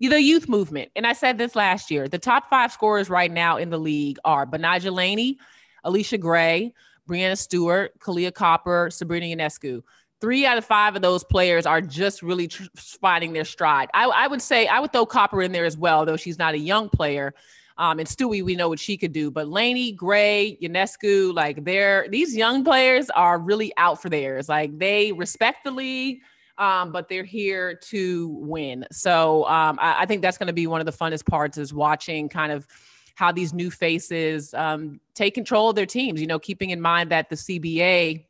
the 0.00 0.22
youth 0.22 0.48
movement. 0.48 0.90
And 0.94 1.06
I 1.06 1.12
said 1.12 1.38
this 1.38 1.56
last 1.56 1.90
year. 1.90 2.06
The 2.06 2.20
top 2.20 2.48
five 2.48 2.70
scorers 2.70 3.10
right 3.10 3.30
now 3.30 3.56
in 3.56 3.70
the 3.70 3.78
league 3.78 4.18
are 4.24 4.46
Betnijah 4.46 4.92
Laney, 4.92 5.38
Allisha 5.84 6.20
Gray, 6.20 6.72
Breanna 7.08 7.36
Stewart, 7.36 7.98
Kahleah 7.98 8.32
Copper, 8.32 8.90
Sabrina 8.90 9.26
Ionescu 9.26 9.82
three 10.20 10.46
out 10.46 10.58
of 10.58 10.64
five 10.64 10.96
of 10.96 11.02
those 11.02 11.24
players 11.24 11.66
are 11.66 11.80
just 11.80 12.22
really 12.22 12.48
tr- 12.48 12.64
finding 12.76 13.32
their 13.32 13.44
stride. 13.44 13.88
I, 13.94 14.06
I, 14.06 14.26
would 14.26 14.42
say 14.42 14.66
I 14.66 14.80
would 14.80 14.92
throw 14.92 15.06
Copper 15.06 15.42
in 15.42 15.52
there 15.52 15.64
as 15.64 15.76
well, 15.76 16.04
though 16.04 16.16
she's 16.16 16.38
not 16.38 16.54
a 16.54 16.58
young 16.58 16.88
player. 16.88 17.34
Um, 17.76 18.00
and 18.00 18.08
Stewie, 18.08 18.42
we 18.42 18.56
know 18.56 18.68
what 18.68 18.80
she 18.80 18.96
could 18.96 19.12
do, 19.12 19.30
but 19.30 19.46
Laney, 19.48 19.92
Gray, 19.92 20.58
Ionescu, 20.60 21.32
like 21.32 21.64
they're 21.64 22.08
these 22.08 22.36
young 22.36 22.64
players 22.64 23.08
are 23.10 23.38
really 23.38 23.72
out 23.76 24.02
for 24.02 24.08
theirs. 24.08 24.48
Like 24.48 24.76
they 24.76 25.12
respect 25.12 25.62
the 25.62 25.70
league, 25.70 26.22
um, 26.58 26.90
but 26.90 27.08
they're 27.08 27.22
here 27.22 27.74
to 27.74 28.28
win. 28.28 28.84
So 28.90 29.44
um, 29.44 29.78
I, 29.80 30.02
I, 30.02 30.06
think 30.06 30.22
that's 30.22 30.36
going 30.36 30.48
to 30.48 30.52
be 30.52 30.66
one 30.66 30.80
of 30.80 30.86
the 30.86 30.92
funnest 30.92 31.24
parts 31.26 31.56
is 31.56 31.72
watching 31.72 32.28
kind 32.28 32.50
of 32.50 32.66
how 33.14 33.30
these 33.30 33.54
new 33.54 33.70
faces 33.70 34.52
um, 34.54 35.00
take 35.14 35.34
control 35.34 35.70
of 35.70 35.76
their 35.76 35.86
teams. 35.86 36.20
You 36.20 36.26
know, 36.26 36.40
keeping 36.40 36.70
in 36.70 36.80
mind 36.80 37.12
that 37.12 37.30
the 37.30 37.36
CBA 37.36 38.24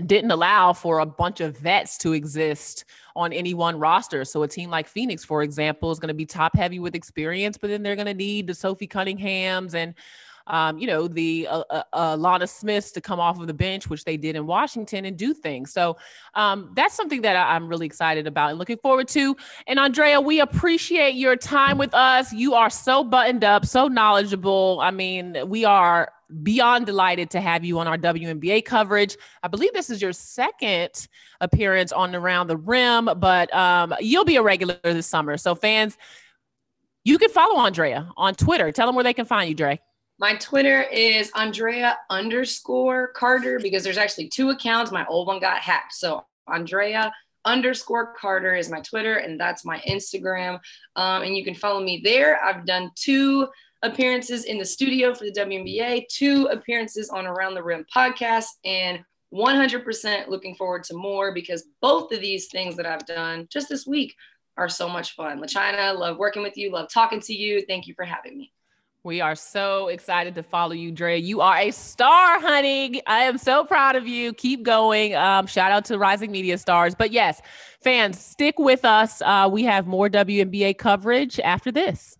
didn't 0.00 0.30
allow 0.30 0.72
for 0.72 1.00
a 1.00 1.06
bunch 1.06 1.40
of 1.40 1.56
vets 1.56 1.98
to 1.98 2.12
exist 2.12 2.84
on 3.14 3.32
any 3.32 3.54
one 3.54 3.78
roster. 3.78 4.24
So 4.24 4.42
a 4.42 4.48
team 4.48 4.70
like 4.70 4.86
Phoenix, 4.86 5.24
for 5.24 5.42
example, 5.42 5.90
is 5.90 5.98
going 5.98 6.08
to 6.08 6.14
be 6.14 6.26
top 6.26 6.54
heavy 6.56 6.78
with 6.78 6.94
experience, 6.94 7.56
but 7.56 7.68
then 7.68 7.82
they're 7.82 7.96
going 7.96 8.06
to 8.06 8.14
need 8.14 8.46
the 8.46 8.54
Sophie 8.54 8.88
Cunninghams 8.88 9.74
and 9.74 9.94
um, 10.48 10.78
you 10.78 10.86
know, 10.86 11.08
the 11.08 11.48
uh, 11.50 11.64
uh, 11.70 11.82
uh, 11.92 12.16
Lana 12.16 12.46
Smiths 12.46 12.92
to 12.92 13.00
come 13.00 13.18
off 13.18 13.40
of 13.40 13.46
the 13.46 13.54
bench, 13.54 13.90
which 13.90 14.04
they 14.04 14.16
did 14.16 14.36
in 14.36 14.46
Washington, 14.46 15.04
and 15.04 15.16
do 15.16 15.34
things. 15.34 15.72
So 15.72 15.96
um, 16.34 16.70
that's 16.76 16.94
something 16.94 17.22
that 17.22 17.36
I, 17.36 17.54
I'm 17.54 17.68
really 17.68 17.86
excited 17.86 18.26
about 18.26 18.50
and 18.50 18.58
looking 18.58 18.78
forward 18.78 19.08
to. 19.08 19.36
And 19.66 19.78
Andraya, 19.78 20.24
we 20.24 20.40
appreciate 20.40 21.14
your 21.14 21.36
time 21.36 21.78
with 21.78 21.92
us. 21.94 22.32
You 22.32 22.54
are 22.54 22.70
so 22.70 23.02
buttoned 23.02 23.42
up, 23.42 23.66
so 23.66 23.88
knowledgeable. 23.88 24.78
I 24.80 24.92
mean, 24.92 25.36
we 25.46 25.64
are 25.64 26.12
beyond 26.42 26.86
delighted 26.86 27.30
to 27.30 27.40
have 27.40 27.64
you 27.64 27.78
on 27.78 27.86
our 27.86 27.98
WNBA 27.98 28.64
coverage. 28.64 29.16
I 29.42 29.48
believe 29.48 29.72
this 29.72 29.90
is 29.90 30.02
your 30.02 30.12
second 30.12 31.08
appearance 31.40 31.92
on 31.92 32.14
Around 32.14 32.48
the 32.48 32.56
Rim, 32.56 33.08
but 33.18 33.52
um, 33.54 33.94
you'll 34.00 34.24
be 34.24 34.36
a 34.36 34.42
regular 34.42 34.78
this 34.82 35.06
summer. 35.06 35.36
So, 35.36 35.54
fans, 35.54 35.96
you 37.04 37.18
can 37.18 37.30
follow 37.30 37.56
Andraya 37.56 38.10
on 38.16 38.34
Twitter. 38.34 38.72
Tell 38.72 38.86
them 38.86 38.94
where 38.94 39.04
they 39.04 39.14
can 39.14 39.26
find 39.26 39.48
you, 39.48 39.54
Dre. 39.54 39.80
My 40.18 40.34
Twitter 40.36 40.82
is 40.82 41.30
Andraya 41.32 41.94
underscore 42.10 43.08
Carter 43.08 43.60
because 43.60 43.84
there's 43.84 43.98
actually 43.98 44.28
two 44.28 44.50
accounts. 44.50 44.90
My 44.90 45.06
old 45.06 45.28
one 45.28 45.40
got 45.40 45.58
hacked. 45.58 45.94
So, 45.94 46.24
Andraya 46.48 47.12
underscore 47.44 48.12
Carter 48.14 48.54
is 48.54 48.68
my 48.68 48.80
Twitter, 48.80 49.16
and 49.16 49.38
that's 49.38 49.64
my 49.64 49.78
Instagram. 49.88 50.58
Um, 50.96 51.22
and 51.22 51.36
you 51.36 51.44
can 51.44 51.54
follow 51.54 51.80
me 51.80 52.00
there. 52.02 52.42
I've 52.42 52.66
done 52.66 52.90
two 52.96 53.48
appearances 53.82 54.44
in 54.44 54.58
the 54.58 54.64
studio 54.64 55.14
for 55.14 55.24
the 55.24 55.32
WNBA, 55.32 56.08
two 56.08 56.48
appearances 56.50 57.10
on 57.10 57.26
Around 57.26 57.54
the 57.54 57.62
Rim 57.62 57.84
podcast, 57.94 58.46
and 58.64 59.04
100% 59.32 60.28
looking 60.28 60.54
forward 60.54 60.84
to 60.84 60.94
more 60.94 61.32
because 61.34 61.64
both 61.80 62.12
of 62.12 62.20
these 62.20 62.46
things 62.46 62.76
that 62.76 62.86
I've 62.86 63.06
done 63.06 63.46
just 63.50 63.68
this 63.68 63.86
week 63.86 64.14
are 64.56 64.68
so 64.68 64.88
much 64.88 65.14
fun. 65.14 65.40
LaChina, 65.40 65.96
love 65.98 66.18
working 66.18 66.42
with 66.42 66.56
you, 66.56 66.70
love 66.70 66.88
talking 66.88 67.20
to 67.20 67.34
you. 67.34 67.64
Thank 67.66 67.86
you 67.86 67.94
for 67.94 68.04
having 68.04 68.38
me. 68.38 68.52
We 69.06 69.20
are 69.20 69.36
so 69.36 69.86
excited 69.86 70.34
to 70.34 70.42
follow 70.42 70.72
you, 70.72 70.90
Dre. 70.90 71.16
You 71.20 71.40
are 71.40 71.56
a 71.56 71.70
star, 71.70 72.40
honey. 72.40 73.00
I 73.06 73.20
am 73.20 73.38
so 73.38 73.62
proud 73.64 73.94
of 73.94 74.08
you. 74.08 74.32
Keep 74.32 74.64
going. 74.64 75.14
Um, 75.14 75.46
shout 75.46 75.70
out 75.70 75.84
to 75.84 75.98
Rising 75.98 76.32
Media 76.32 76.58
Stars. 76.58 76.96
But 76.96 77.12
yes, 77.12 77.40
fans, 77.80 78.18
stick 78.18 78.58
with 78.58 78.84
us. 78.84 79.22
Uh, 79.22 79.48
we 79.52 79.62
have 79.62 79.86
more 79.86 80.08
WNBA 80.08 80.76
coverage 80.78 81.38
after 81.38 81.70
this. 81.70 82.18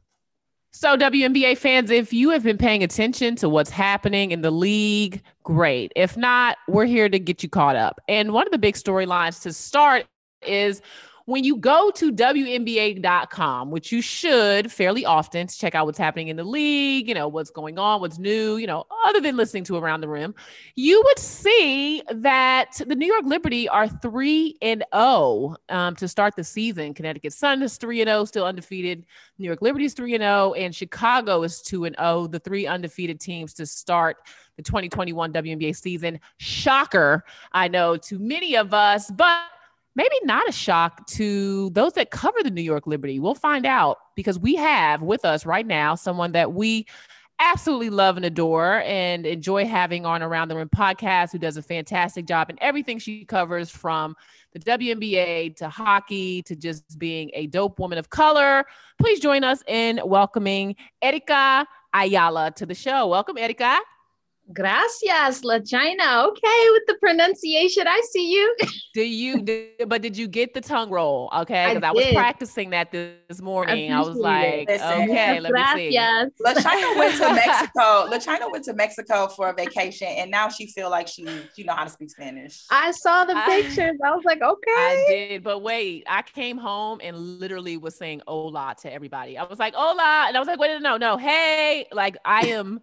So, 0.78 0.94
WNBA 0.94 1.56
fans, 1.56 1.90
if 1.90 2.12
you 2.12 2.28
have 2.28 2.42
been 2.42 2.58
paying 2.58 2.82
attention 2.82 3.34
to 3.36 3.48
what's 3.48 3.70
happening 3.70 4.30
in 4.30 4.42
the 4.42 4.50
league, 4.50 5.22
great. 5.42 5.90
If 5.96 6.18
not, 6.18 6.58
we're 6.68 6.84
here 6.84 7.08
to 7.08 7.18
get 7.18 7.42
you 7.42 7.48
caught 7.48 7.76
up. 7.76 7.98
And 8.08 8.34
one 8.34 8.46
of 8.46 8.52
the 8.52 8.58
big 8.58 8.74
storylines 8.74 9.40
to 9.44 9.54
start 9.54 10.04
is 10.42 10.82
when 11.26 11.42
you 11.42 11.56
go 11.56 11.90
to 11.90 12.12
WNBA.com, 12.12 13.72
which 13.72 13.90
you 13.90 14.00
should 14.00 14.70
fairly 14.70 15.04
often 15.04 15.48
to 15.48 15.58
check 15.58 15.74
out 15.74 15.84
what's 15.84 15.98
happening 15.98 16.28
in 16.28 16.36
the 16.36 16.44
league, 16.44 17.08
you 17.08 17.14
know, 17.14 17.26
what's 17.26 17.50
going 17.50 17.80
on, 17.80 18.00
what's 18.00 18.18
new, 18.18 18.56
you 18.56 18.66
know, 18.66 18.86
other 19.04 19.20
than 19.20 19.36
listening 19.36 19.64
to 19.64 19.76
Around 19.76 20.02
the 20.02 20.08
Rim, 20.08 20.36
you 20.76 21.02
would 21.04 21.18
see 21.18 22.00
that 22.08 22.80
the 22.86 22.94
New 22.94 23.06
York 23.06 23.24
Liberty 23.24 23.68
are 23.68 23.88
3 23.88 24.56
and 24.62 24.84
0 24.94 25.56
um, 25.68 25.96
to 25.96 26.06
start 26.06 26.36
the 26.36 26.44
season. 26.44 26.94
Connecticut 26.94 27.32
Sun 27.32 27.60
is 27.60 27.76
3 27.76 28.02
and 28.02 28.08
0, 28.08 28.24
still 28.26 28.46
undefeated. 28.46 29.04
New 29.38 29.46
York 29.46 29.62
Liberty 29.62 29.84
is 29.84 29.94
3 29.94 30.14
and 30.14 30.22
0, 30.22 30.52
and 30.52 30.72
Chicago 30.72 31.42
is 31.42 31.60
2 31.60 31.86
and 31.86 31.96
0, 31.98 32.28
the 32.28 32.38
three 32.38 32.68
undefeated 32.68 33.18
teams 33.18 33.52
to 33.54 33.66
start 33.66 34.18
the 34.56 34.62
2021 34.62 35.32
WNBA 35.32 35.74
season. 35.76 36.20
Shocker, 36.38 37.24
I 37.52 37.66
know, 37.66 37.96
to 37.96 38.18
many 38.20 38.56
of 38.56 38.72
us, 38.72 39.10
but 39.10 39.42
maybe 39.96 40.14
not 40.22 40.48
a 40.48 40.52
shock 40.52 41.06
to 41.06 41.70
those 41.70 41.94
that 41.94 42.10
cover 42.10 42.38
the 42.42 42.50
New 42.50 42.62
York 42.62 42.86
Liberty. 42.86 43.18
We'll 43.18 43.34
find 43.34 43.66
out 43.66 43.98
because 44.14 44.38
we 44.38 44.54
have 44.56 45.02
with 45.02 45.24
us 45.24 45.44
right 45.44 45.66
now 45.66 45.94
someone 45.94 46.32
that 46.32 46.52
we 46.52 46.86
absolutely 47.38 47.90
love 47.90 48.16
and 48.16 48.24
adore 48.24 48.82
and 48.86 49.26
enjoy 49.26 49.66
having 49.66 50.06
on 50.06 50.22
Around 50.22 50.48
the 50.48 50.56
Rim 50.56 50.68
podcast 50.68 51.32
who 51.32 51.38
does 51.38 51.56
a 51.56 51.62
fantastic 51.62 52.26
job 52.26 52.48
in 52.48 52.56
everything 52.62 52.98
she 52.98 53.24
covers 53.24 53.70
from 53.70 54.14
the 54.52 54.60
WNBA 54.60 55.56
to 55.56 55.68
hockey 55.68 56.42
to 56.42 56.56
just 56.56 56.98
being 56.98 57.30
a 57.34 57.46
dope 57.48 57.78
woman 57.78 57.98
of 57.98 58.08
color. 58.08 58.64
Please 58.98 59.20
join 59.20 59.44
us 59.44 59.62
in 59.66 60.00
welcoming 60.04 60.76
Erica 61.02 61.66
Ayala 61.94 62.52
to 62.56 62.64
the 62.64 62.74
show. 62.74 63.06
Welcome, 63.06 63.36
Erica. 63.36 63.78
Gracias, 64.52 65.40
LaChina. 65.42 66.24
Okay, 66.28 66.70
with 66.70 66.82
the 66.86 66.96
pronunciation, 67.00 67.88
I 67.88 68.00
see 68.12 68.32
you. 68.32 68.56
do 68.94 69.02
you? 69.02 69.42
Did, 69.42 69.88
but 69.88 70.02
did 70.02 70.16
you 70.16 70.28
get 70.28 70.54
the 70.54 70.60
tongue 70.60 70.88
roll? 70.88 71.28
Okay, 71.36 71.74
because 71.74 71.82
I, 71.82 71.88
I, 71.88 71.92
was 71.92 72.06
practicing 72.12 72.70
that 72.70 72.92
this 72.92 73.42
morning. 73.42 73.92
I, 73.92 73.96
I 73.96 74.00
was 74.02 74.16
like, 74.16 74.68
okay, 74.70 75.40
let 75.40 75.50
Gracias. 75.50 75.76
me 75.76 75.90
see. 75.90 76.44
LaChina 76.44 76.96
went 76.96 77.16
to 77.16 77.34
Mexico. 77.34 77.80
LaChina 78.08 78.52
went 78.52 78.64
to 78.66 78.74
Mexico 78.74 79.26
for 79.26 79.48
a 79.48 79.52
vacation, 79.52 80.06
and 80.08 80.30
now 80.30 80.48
she 80.48 80.68
feel 80.68 80.90
like 80.90 81.08
she 81.08 81.26
she 81.56 81.64
know 81.64 81.74
how 81.74 81.82
to 81.82 81.90
speak 81.90 82.10
Spanish. 82.10 82.64
I 82.70 82.92
saw 82.92 83.24
the 83.24 83.34
pictures. 83.46 83.98
I, 84.04 84.08
I 84.08 84.14
was 84.14 84.24
like, 84.24 84.42
okay. 84.42 84.70
I 84.70 85.04
did, 85.08 85.42
but 85.42 85.60
wait, 85.60 86.04
I 86.08 86.22
came 86.22 86.56
home 86.56 87.00
and 87.02 87.16
literally 87.16 87.78
was 87.78 87.96
saying 87.96 88.22
"hola" 88.28 88.76
to 88.82 88.92
everybody. 88.92 89.36
I 89.36 89.42
was 89.42 89.58
like, 89.58 89.74
"Hola," 89.74 90.26
and 90.28 90.36
I 90.36 90.38
was 90.38 90.46
like, 90.46 90.60
"Wait, 90.60 90.80
no, 90.80 90.96
no, 90.98 91.16
hey!" 91.16 91.88
Like 91.90 92.16
I 92.24 92.46
am. 92.46 92.80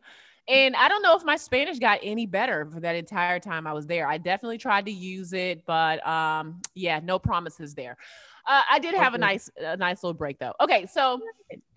And 0.47 0.75
I 0.75 0.89
don't 0.89 1.01
know 1.01 1.15
if 1.15 1.23
my 1.23 1.37
Spanish 1.37 1.79
got 1.79 1.99
any 2.03 2.25
better 2.25 2.65
for 2.65 2.79
that 2.81 2.95
entire 2.95 3.39
time 3.39 3.65
I 3.65 3.73
was 3.73 3.87
there. 3.87 4.07
I 4.07 4.17
definitely 4.17 4.57
tried 4.57 4.85
to 4.87 4.91
use 4.91 5.31
it, 5.31 5.65
but 5.65 6.05
um, 6.05 6.61
yeah, 6.75 6.99
no 7.01 7.17
promises 7.17 7.73
there. 7.73 7.97
Uh, 8.45 8.61
I 8.69 8.79
did 8.79 8.93
have 8.93 9.13
okay. 9.13 9.15
a 9.15 9.19
nice, 9.19 9.49
a 9.57 9.77
nice 9.77 10.03
little 10.03 10.13
break 10.13 10.39
though. 10.39 10.53
Okay, 10.59 10.85
so 10.85 11.21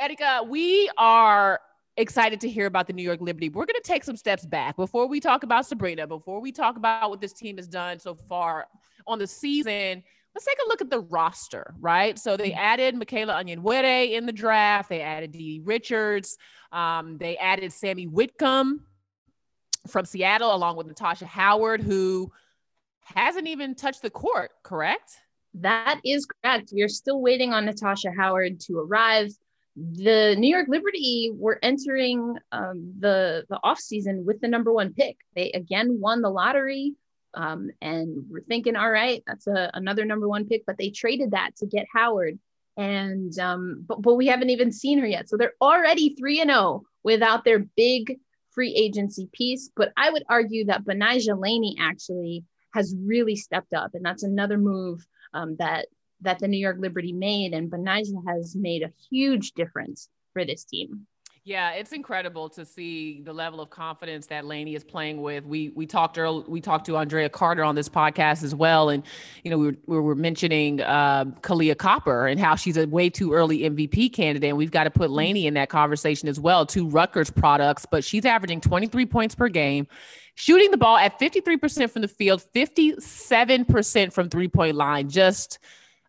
Erica, 0.01 0.43
we 0.49 0.91
are 0.99 1.61
excited 1.97 2.41
to 2.41 2.49
hear 2.49 2.67
about 2.67 2.89
the 2.89 2.93
New 2.93 3.05
York 3.05 3.21
Liberty. 3.21 3.49
We're 3.49 3.67
going 3.67 3.81
to 3.81 3.89
take 3.89 4.03
some 4.03 4.17
steps 4.17 4.45
back 4.45 4.77
before 4.77 5.07
we 5.07 5.21
talk 5.21 5.45
about 5.45 5.65
Sabrina, 5.65 6.07
before 6.07 6.41
we 6.41 6.51
talk 6.51 6.77
about 6.77 7.09
what 7.09 7.21
this 7.21 7.33
team 7.33 7.57
has 7.59 7.69
done 7.69 8.01
so 8.01 8.15
far 8.15 8.67
on 9.07 9.21
the 9.21 9.27
season 9.27 10.03
let's 10.37 10.45
take 10.45 10.59
a 10.67 10.69
look 10.69 10.83
at 10.83 10.91
the 10.91 11.01
roster, 11.01 11.75
right? 11.81 12.19
So 12.19 12.37
they 12.37 12.51
mm-hmm. 12.51 12.59
added 12.59 12.95
Michaela 12.95 13.43
Onyenwere 13.43 14.13
in 14.13 14.27
the 14.27 14.33
draft. 14.33 14.91
They 14.91 15.01
added 15.01 15.33
Dee 15.33 15.63
Richards. 15.65 16.37
Um, 16.73 17.17
they 17.17 17.39
added 17.39 17.73
Sammy 17.73 18.05
Whitcomb 18.05 18.83
from 19.89 20.05
Seattle, 20.05 20.55
along 20.55 20.77
with 20.77 20.89
Natasha 20.89 21.25
Howard, 21.25 21.81
who 21.81 22.31
hasn't 23.01 23.47
even 23.47 23.75
touched 23.75 24.03
the 24.03 24.11
court, 24.11 24.51
correct? 24.63 25.17
That 25.55 26.01
is 26.05 26.27
correct. 26.27 26.71
We 26.75 26.83
are 26.83 26.89
still 26.89 27.23
waiting 27.23 27.55
on 27.55 27.65
Natasha 27.65 28.11
Howard 28.15 28.61
to 28.67 28.79
arrive. 28.79 29.31
The 29.75 30.37
New 30.39 30.55
York 30.55 30.69
Liberty 30.69 31.33
were 31.35 31.59
entering 31.63 32.37
um, 32.53 32.93
the 32.99 33.47
the 33.49 33.59
off 33.63 33.79
season 33.79 34.27
with 34.27 34.43
the 34.43 34.49
number 34.49 34.71
one 34.71 34.93
pick. 34.93 35.17
They 35.35 35.51
again 35.53 35.99
won 35.99 36.21
the 36.21 36.29
lottery. 36.29 36.95
Um, 37.37 37.71
and 37.83 38.25
we're 38.31 38.41
thinking, 38.41 38.77
all 38.77 38.91
right, 38.91 39.23
that's 39.27 39.47
a, 39.47 39.71
another 39.75 40.05
number 40.05 40.27
one 40.27 40.47
pick, 40.47 40.65
but 40.67 40.79
they 40.79 40.91
traded 40.91 41.33
that 41.33 41.55
to 41.59 41.67
get 41.67 41.87
Howard. 41.93 42.39
And 42.79 43.39
um, 43.39 43.85
but, 43.87 44.03
but 44.03 44.15
we 44.15 44.27
haven't 44.27 44.51
even 44.51 44.73
seen 44.73 44.99
her 44.99 45.07
yet. 45.07 45.29
So 45.29 45.37
they're 45.37 45.55
already 45.61 46.15
3 46.19 46.41
and 46.41 46.51
0 46.51 46.83
without 47.05 47.45
their 47.45 47.61
big 47.61 48.19
free 48.51 48.75
agency 48.75 49.29
piece. 49.33 49.71
But 49.77 49.93
I 49.97 50.11
would 50.11 50.25
argue 50.29 50.65
that 50.67 50.85
Betnijah 50.85 51.41
Laney 51.41 51.77
actually 51.79 52.45
has 52.73 52.95
really 52.99 53.37
stepped 53.37 53.73
up. 53.73 53.93
And 53.95 54.05
that's 54.05 54.23
another 54.23 54.59
move 54.59 55.07
um, 55.33 55.57
that 55.59 55.87
that 56.23 56.39
the 56.39 56.49
New 56.49 56.59
York 56.59 56.79
Liberty 56.81 57.13
made. 57.13 57.53
And 57.53 57.71
Betnijah 57.71 58.27
has 58.27 58.57
made 58.57 58.83
a 58.83 58.93
huge 59.11 59.53
difference 59.53 60.09
for 60.33 60.45
this 60.45 60.65
team. 60.65 61.07
Yeah, 61.47 61.75
it's 61.75 61.93
incredible 61.93 62.49
to 62.51 62.65
see 62.65 63.21
the 63.21 63.33
level 63.33 63.61
of 63.61 63.71
confidence 63.71 64.27
that 64.27 64.45
Laney 64.47 64.75
is 64.75 64.83
playing 64.83 65.23
with. 65.23 65.45
We 65.45 65.69
we 65.77 65.87
talked 65.87 66.19
early, 66.19 66.43
we 66.49 66.61
talked 66.61 66.87
to 66.87 66.93
Andraya 66.95 67.31
Carter 67.31 67.63
on 67.63 67.77
this 67.77 67.89
podcast 67.89 68.43
as 68.43 68.53
well, 68.53 68.89
and 68.89 69.05
you 69.45 69.53
know 69.53 69.57
we 69.57 69.67
were, 69.69 69.77
we 69.87 70.01
were 70.01 70.15
mentioning 70.17 70.81
uh, 70.81 71.27
Kahleah 71.43 71.79
Copper 71.79 72.27
and 72.27 72.41
how 72.41 72.57
she's 72.57 72.77
a 72.77 72.89
way 72.89 73.09
too 73.09 73.33
early 73.33 73.61
MVP 73.61 74.13
candidate. 74.13 74.49
And 74.49 74.59
we've 74.59 74.73
got 74.73 74.85
to 74.85 74.91
put 74.91 75.09
Laney 75.09 75.47
in 75.47 75.55
that 75.55 75.69
conversation 75.69 76.29
as 76.29 76.41
well. 76.41 76.67
Two 76.67 76.89
Rutgers 76.89 77.31
products, 77.31 77.87
but 77.89 78.03
she's 78.03 78.25
averaging 78.25 78.61
23 78.61 79.07
points 79.07 79.37
per 79.37 79.49
game, 79.49 79.87
shooting 80.35 80.73
the 80.73 80.79
ball 80.79 80.97
at 80.97 81.17
53% 81.21 81.93
from 81.93 82.03
the 82.03 82.09
field, 82.09 82.45
57% 82.57 84.13
from 84.13 84.31
three 84.31 84.49
point 84.49 84.75
line. 84.75 85.09
Just 85.09 85.61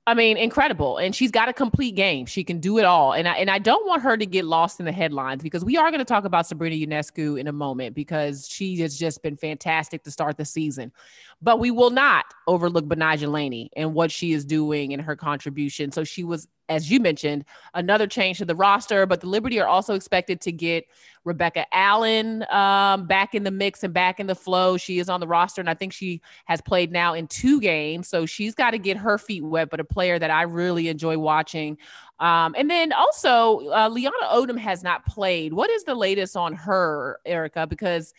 I 0.08 0.14
mean, 0.14 0.38
incredible. 0.38 1.00
And 1.00 1.14
she's 1.14 1.32
got 1.32 1.50
a 1.50 1.54
complete 1.54 1.94
game. 1.96 2.26
She 2.26 2.46
can 2.46 2.62
do 2.62 2.78
it 2.78 2.86
all. 2.86 3.12
And 3.12 3.28
I 3.28 3.34
and 3.34 3.50
I 3.52 3.60
don't 3.60 3.86
want 3.86 4.04
her 4.04 4.16
to 4.16 4.26
get 4.26 4.46
lost 4.46 4.80
in 4.80 4.86
the 4.86 4.92
headlines 4.94 5.44
because 5.44 5.66
we 5.66 5.76
are 5.76 5.92
going 5.92 6.00
to 6.00 6.06
talk 6.06 6.24
about 6.24 6.48
Sabrina 6.48 6.78
Ionescu 6.78 7.38
in 7.38 7.48
a 7.48 7.52
moment 7.52 7.94
because 7.94 8.48
she 8.48 8.78
has 8.78 8.98
just 8.98 9.22
been 9.22 9.36
fantastic 9.36 10.04
to 10.04 10.12
start 10.12 10.38
the 10.38 10.46
season. 10.46 10.94
But 11.42 11.60
we 11.60 11.72
will 11.72 11.92
not 11.92 12.26
overlook 12.48 12.86
Betnijah 12.86 13.32
Laney 13.32 13.70
and 13.76 13.94
what 13.94 14.12
she 14.12 14.34
is 14.34 14.46
doing 14.46 14.94
and 14.94 15.02
her 15.02 15.16
contribution. 15.16 15.92
So 15.92 16.04
she 16.04 16.24
was 16.24 16.48
as 16.70 16.92
you 16.92 17.00
mentioned, 17.00 17.46
another 17.74 18.08
change 18.08 18.40
to 18.40 18.46
the 18.46 18.56
roster. 18.56 19.06
But 19.06 19.22
the 19.22 19.28
Liberty 19.28 19.60
are 19.60 19.68
also 19.68 19.94
expected 19.96 20.42
to 20.42 20.52
get 20.52 20.86
Rebecca 21.24 21.66
Allen 21.74 22.44
um, 22.52 23.08
back 23.08 23.36
in 23.36 23.44
the 23.44 23.52
mix 23.52 23.84
and 23.84 23.94
back 23.94 24.20
in 24.20 24.28
the 24.28 24.36
flow. 24.36 24.78
She 24.78 25.00
is 25.00 25.10
on 25.10 25.20
the 25.22 25.28
roster, 25.28 25.62
and 25.62 25.70
I 25.70 25.74
think 25.74 25.94
she 25.94 26.22
has 26.46 26.62
played 26.62 26.92
now 26.92 27.14
in 27.14 27.28
two 27.28 27.62
games. 27.62 28.08
So 28.10 28.26
she's 28.26 28.54
got 28.56 28.72
to 28.72 28.78
get 28.80 28.98
her 28.98 29.18
feet 29.18 29.44
wet. 29.44 29.70
But 29.70 29.80
a 29.80 29.86
player 29.86 30.20
that 30.20 30.32
I 30.32 30.44
really 30.44 30.90
enjoy 30.90 31.18
watching 31.18 31.78
Um, 32.20 32.56
and 32.58 32.70
then 32.70 32.94
also, 32.94 33.60
uh, 33.70 33.90
Leaonna 33.90 34.12
Odom 34.32 34.58
has 34.58 34.84
not 34.84 35.06
played. 35.06 35.54
What 35.54 35.70
is 35.70 35.84
the 35.84 35.96
latest 35.96 36.36
on 36.36 36.54
her, 36.54 37.20
Erica? 37.26 37.68
Because 37.68 38.14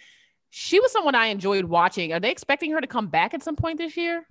she 0.51 0.81
was 0.81 0.93
someone 0.93 1.15
I 1.15 1.27
enjoyed 1.27 1.65
watching. 1.65 2.13
Are 2.13 2.21
they 2.21 2.31
expecting 2.31 2.73
her 2.73 2.81
to 2.81 2.87
come 2.87 3.09
back 3.09 3.35
at 3.35 3.43
some 3.43 3.57
point 3.57 3.79
this 3.79 3.97
year? 3.97 4.27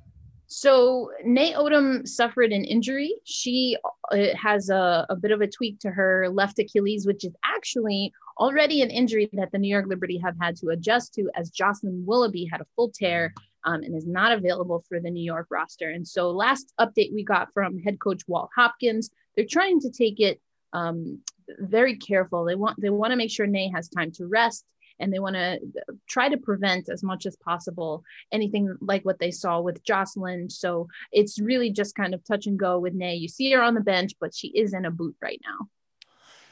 So 0.47 1.11
Nay 1.25 1.53
Odom 1.53 2.07
suffered 2.07 2.53
an 2.53 2.63
injury. 2.63 3.13
She 3.25 3.77
uh, 4.11 4.27
has 4.41 4.69
a, 4.69 5.05
a 5.09 5.15
bit 5.15 5.31
of 5.31 5.41
a 5.41 5.47
tweak 5.47 5.79
to 5.81 5.91
her 5.91 6.29
left 6.29 6.57
Achilles, 6.57 7.05
which 7.05 7.25
is 7.25 7.35
actually 7.43 8.13
already 8.39 8.81
an 8.81 8.89
injury 8.89 9.29
that 9.33 9.51
the 9.51 9.57
New 9.57 9.67
York 9.67 9.87
Liberty 9.87 10.17
have 10.23 10.35
had 10.39 10.55
to 10.57 10.69
adjust 10.69 11.13
to 11.15 11.29
as 11.35 11.49
Jocelyn 11.49 12.05
Willoughby 12.05 12.47
had 12.49 12.61
a 12.61 12.67
full 12.75 12.89
tear 12.89 13.33
um, 13.65 13.83
and 13.83 13.93
is 13.93 14.07
not 14.07 14.31
available 14.31 14.85
for 14.87 15.01
the 15.01 15.09
New 15.09 15.23
York 15.23 15.47
roster. 15.51 15.89
And 15.89 16.07
so 16.07 16.31
last 16.31 16.73
update 16.79 17.13
we 17.13 17.23
got 17.23 17.51
from 17.53 17.79
head 17.79 17.99
coach 17.99 18.21
Walt 18.27 18.49
Hopkins, 18.55 19.09
they're 19.35 19.45
trying 19.49 19.81
to 19.81 19.91
take 19.91 20.21
it 20.21 20.39
um, 20.71 21.19
very 21.59 21.97
careful. 21.97 22.45
They 22.45 22.55
want 22.55 22.79
they 22.79 22.89
want 22.89 23.11
to 23.11 23.17
make 23.17 23.31
sure 23.31 23.47
Nay 23.47 23.69
has 23.73 23.89
time 23.89 24.11
to 24.13 24.27
rest 24.27 24.65
and 24.99 25.13
they 25.13 25.19
want 25.19 25.35
to 25.35 25.55
uh, 25.55 25.93
try 26.07 26.29
to 26.29 26.37
prevent 26.37 26.89
as 26.89 27.03
much 27.03 27.25
as 27.25 27.35
possible 27.37 28.03
anything 28.31 28.75
like 28.81 29.03
what 29.05 29.19
they 29.19 29.31
saw 29.31 29.59
with 29.59 29.83
Jocelyn. 29.83 30.49
So 30.49 30.87
it's 31.11 31.39
really 31.39 31.71
just 31.71 31.95
kind 31.95 32.13
of 32.13 32.23
touch 32.23 32.47
and 32.47 32.57
go 32.57 32.79
with 32.79 32.93
Nay. 32.93 33.15
You 33.15 33.27
see 33.27 33.51
her 33.51 33.61
on 33.61 33.73
the 33.73 33.81
bench, 33.81 34.13
but 34.19 34.35
she 34.35 34.47
is 34.49 34.73
in 34.73 34.85
a 34.85 34.91
boot 34.91 35.15
right 35.21 35.41
now. 35.43 35.67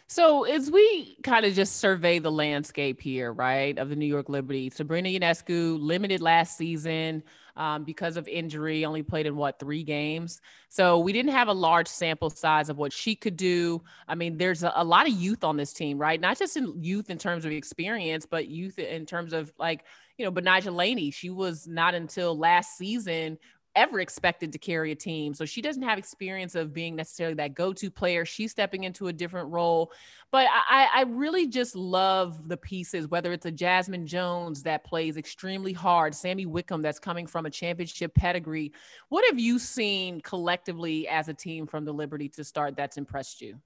So 0.07 0.43
as 0.43 0.69
we 0.69 1.17
kind 1.23 1.45
of 1.45 1.53
just 1.55 1.77
survey 1.77 2.19
the 2.19 2.31
landscape 2.31 3.01
here, 3.01 3.33
right, 3.33 3.77
of 3.79 3.89
the 3.89 3.95
New 3.95 4.05
York 4.05 4.29
Liberty, 4.29 4.69
Sabrina 4.69 5.09
Ionescu 5.09 5.79
limited 5.81 6.21
last 6.21 6.57
season 6.57 7.23
um, 7.55 7.83
because 7.83 8.17
of 8.17 8.27
injury, 8.27 8.85
only 8.85 9.03
played 9.03 9.25
in 9.25 9.35
what 9.35 9.59
three 9.59 9.83
games. 9.83 10.41
So 10.69 10.99
we 10.99 11.13
didn't 11.13 11.31
have 11.31 11.47
a 11.47 11.53
large 11.53 11.87
sample 11.87 12.29
size 12.29 12.69
of 12.69 12.77
what 12.77 12.91
she 12.91 13.15
could 13.15 13.37
do. 13.37 13.81
I 14.07 14.15
mean, 14.15 14.37
there's 14.37 14.63
a, 14.63 14.73
a 14.75 14.83
lot 14.83 15.07
of 15.07 15.13
youth 15.13 15.43
on 15.43 15.57
this 15.57 15.73
team, 15.73 15.97
right? 15.97 16.19
Not 16.19 16.37
just 16.37 16.57
in 16.57 16.83
youth 16.83 17.09
in 17.09 17.17
terms 17.17 17.45
of 17.45 17.51
experience, 17.51 18.25
but 18.25 18.47
youth 18.47 18.79
in 18.79 19.05
terms 19.05 19.33
of 19.33 19.51
like 19.57 19.85
you 20.17 20.25
know, 20.25 20.31
Betnijah 20.31 20.73
Laney, 20.73 21.11
she 21.11 21.29
was 21.29 21.67
not 21.67 21.93
until 21.93 22.37
last 22.37 22.77
season 22.77 23.37
ever 23.75 23.99
expected 23.99 24.51
to 24.51 24.57
carry 24.57 24.91
a 24.91 24.95
team. 24.95 25.33
So 25.33 25.45
she 25.45 25.61
doesn't 25.61 25.83
have 25.83 25.97
experience 25.97 26.55
of 26.55 26.73
being 26.73 26.95
necessarily 26.95 27.35
that 27.35 27.53
go-to 27.53 27.91
player. 27.91 28.25
She's 28.25 28.51
stepping 28.51 28.83
into 28.83 29.07
a 29.07 29.13
different 29.13 29.49
role. 29.51 29.91
But 30.31 30.47
I, 30.51 30.89
I 30.93 31.03
really 31.07 31.47
just 31.47 31.75
love 31.75 32.47
the 32.47 32.57
pieces, 32.57 33.07
whether 33.07 33.31
it's 33.31 33.45
a 33.45 33.51
Jasmine 33.51 34.07
Jones 34.07 34.63
that 34.63 34.83
plays 34.83 35.17
extremely 35.17 35.73
hard, 35.73 36.13
Sammy 36.13 36.45
Whitcomb 36.45 36.81
that's 36.81 36.99
coming 36.99 37.27
from 37.27 37.45
a 37.45 37.49
championship 37.49 38.13
pedigree. 38.15 38.71
What 39.09 39.25
have 39.25 39.39
you 39.39 39.59
seen 39.59 40.21
collectively 40.21 41.07
as 41.07 41.29
a 41.29 41.33
team 41.33 41.67
from 41.67 41.85
the 41.85 41.93
Liberty 41.93 42.29
to 42.29 42.43
start 42.43 42.75
that's 42.75 42.97
impressed 42.97 43.41
you? 43.41 43.59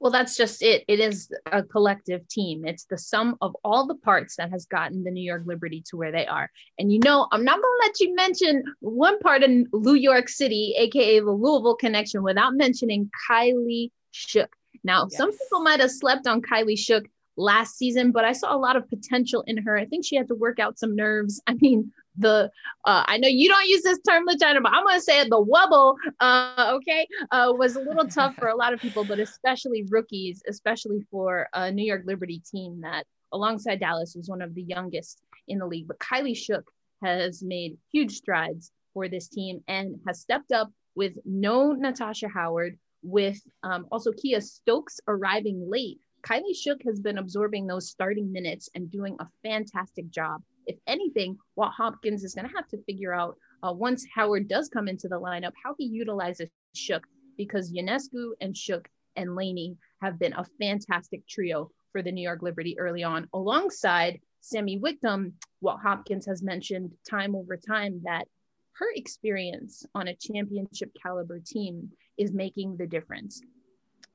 Well, 0.00 0.10
that's 0.10 0.34
just 0.34 0.62
it. 0.62 0.82
It 0.88 0.98
is 0.98 1.30
a 1.52 1.62
collective 1.62 2.26
team. 2.28 2.64
It's 2.64 2.84
the 2.84 2.96
sum 2.96 3.36
of 3.42 3.54
all 3.62 3.86
the 3.86 3.96
parts 3.96 4.36
that 4.36 4.50
has 4.50 4.64
gotten 4.64 5.04
the 5.04 5.10
New 5.10 5.22
York 5.22 5.42
Liberty 5.44 5.84
to 5.90 5.98
where 5.98 6.10
they 6.10 6.26
are. 6.26 6.50
And 6.78 6.90
you 6.90 7.00
know, 7.04 7.28
I'm 7.30 7.44
not 7.44 7.60
going 7.60 7.62
to 7.62 7.86
let 7.86 8.00
you 8.00 8.14
mention 8.14 8.64
one 8.80 9.18
part 9.18 9.42
of 9.42 9.50
New 9.50 9.94
York 9.94 10.30
City, 10.30 10.74
aka 10.78 11.20
the 11.20 11.30
Louisville 11.30 11.76
connection, 11.76 12.22
without 12.22 12.54
mentioning 12.54 13.10
Kylie 13.28 13.90
Shook. 14.10 14.56
Now, 14.82 15.06
yes. 15.10 15.18
some 15.18 15.32
people 15.32 15.60
might 15.60 15.80
have 15.80 15.90
slept 15.90 16.26
on 16.26 16.40
Kylie 16.40 16.78
Shook 16.78 17.04
last 17.40 17.76
season, 17.76 18.12
but 18.12 18.24
I 18.24 18.32
saw 18.32 18.54
a 18.54 18.58
lot 18.58 18.76
of 18.76 18.88
potential 18.88 19.42
in 19.46 19.56
her. 19.58 19.76
I 19.76 19.86
think 19.86 20.04
she 20.04 20.16
had 20.16 20.28
to 20.28 20.34
work 20.34 20.58
out 20.58 20.78
some 20.78 20.94
nerves. 20.94 21.40
I 21.46 21.54
mean, 21.54 21.92
the 22.16 22.50
uh, 22.84 23.04
I 23.06 23.18
know 23.18 23.28
you 23.28 23.48
don't 23.48 23.66
use 23.66 23.82
this 23.82 23.98
term, 24.08 24.26
LaChina, 24.26 24.62
but 24.62 24.72
I'm 24.72 24.84
gonna 24.84 25.00
say 25.00 25.20
it, 25.20 25.30
the 25.30 25.42
wubble, 25.42 25.96
uh, 26.20 26.72
okay, 26.76 27.06
uh, 27.30 27.52
was 27.56 27.76
a 27.76 27.80
little 27.80 28.06
tough 28.06 28.34
for 28.36 28.48
a 28.48 28.56
lot 28.56 28.72
of 28.72 28.80
people, 28.80 29.04
but 29.04 29.18
especially 29.18 29.84
rookies, 29.88 30.42
especially 30.48 31.06
for 31.10 31.48
a 31.54 31.70
New 31.70 31.84
York 31.84 32.02
Liberty 32.04 32.42
team 32.50 32.80
that, 32.82 33.04
alongside 33.32 33.80
Dallas, 33.80 34.14
was 34.16 34.28
one 34.28 34.42
of 34.42 34.54
the 34.54 34.62
youngest 34.62 35.22
in 35.48 35.58
the 35.58 35.66
league. 35.66 35.88
But 35.88 35.98
Kylie 35.98 36.36
Shook 36.36 36.70
has 37.02 37.42
made 37.42 37.78
huge 37.92 38.12
strides 38.12 38.72
for 38.92 39.08
this 39.08 39.28
team 39.28 39.62
and 39.68 40.00
has 40.06 40.20
stepped 40.20 40.52
up 40.52 40.70
with 40.94 41.14
no 41.24 41.72
Natasha 41.72 42.28
Howard, 42.28 42.78
with 43.02 43.40
um, 43.62 43.86
also 43.90 44.12
Kiah 44.12 44.42
Stokes 44.42 45.00
arriving 45.08 45.64
late. 45.68 45.98
Kylie 46.22 46.56
Shook 46.56 46.82
has 46.84 47.00
been 47.00 47.18
absorbing 47.18 47.66
those 47.66 47.88
starting 47.88 48.30
minutes 48.32 48.68
and 48.74 48.90
doing 48.90 49.16
a 49.18 49.28
fantastic 49.42 50.10
job 50.10 50.42
if 50.70 50.78
anything, 50.86 51.36
Walt 51.56 51.72
Hopkins 51.76 52.22
is 52.22 52.34
going 52.34 52.48
to 52.48 52.54
have 52.54 52.68
to 52.68 52.82
figure 52.84 53.12
out 53.12 53.36
uh, 53.62 53.72
once 53.72 54.06
Howard 54.14 54.46
does 54.46 54.68
come 54.68 54.86
into 54.86 55.08
the 55.08 55.20
lineup 55.20 55.52
how 55.62 55.74
he 55.76 55.84
utilizes 55.84 56.48
Shook 56.74 57.04
because 57.36 57.72
Ionescu 57.72 58.32
and 58.40 58.56
Shook 58.56 58.88
and 59.16 59.34
Laney 59.34 59.76
have 60.00 60.18
been 60.20 60.32
a 60.34 60.46
fantastic 60.60 61.26
trio 61.26 61.70
for 61.90 62.02
the 62.02 62.12
New 62.12 62.22
York 62.22 62.42
Liberty 62.42 62.78
early 62.78 63.02
on, 63.02 63.28
alongside 63.34 64.20
Sammy 64.42 64.78
Whitcomb. 64.78 65.32
Walt 65.60 65.80
Hopkins 65.82 66.26
has 66.26 66.40
mentioned 66.40 66.92
time 67.08 67.34
over 67.34 67.56
time 67.56 68.00
that 68.04 68.28
her 68.74 68.86
experience 68.94 69.84
on 69.94 70.06
a 70.06 70.14
championship 70.14 70.92
caliber 71.02 71.40
team 71.44 71.90
is 72.16 72.32
making 72.32 72.76
the 72.76 72.86
difference. 72.86 73.42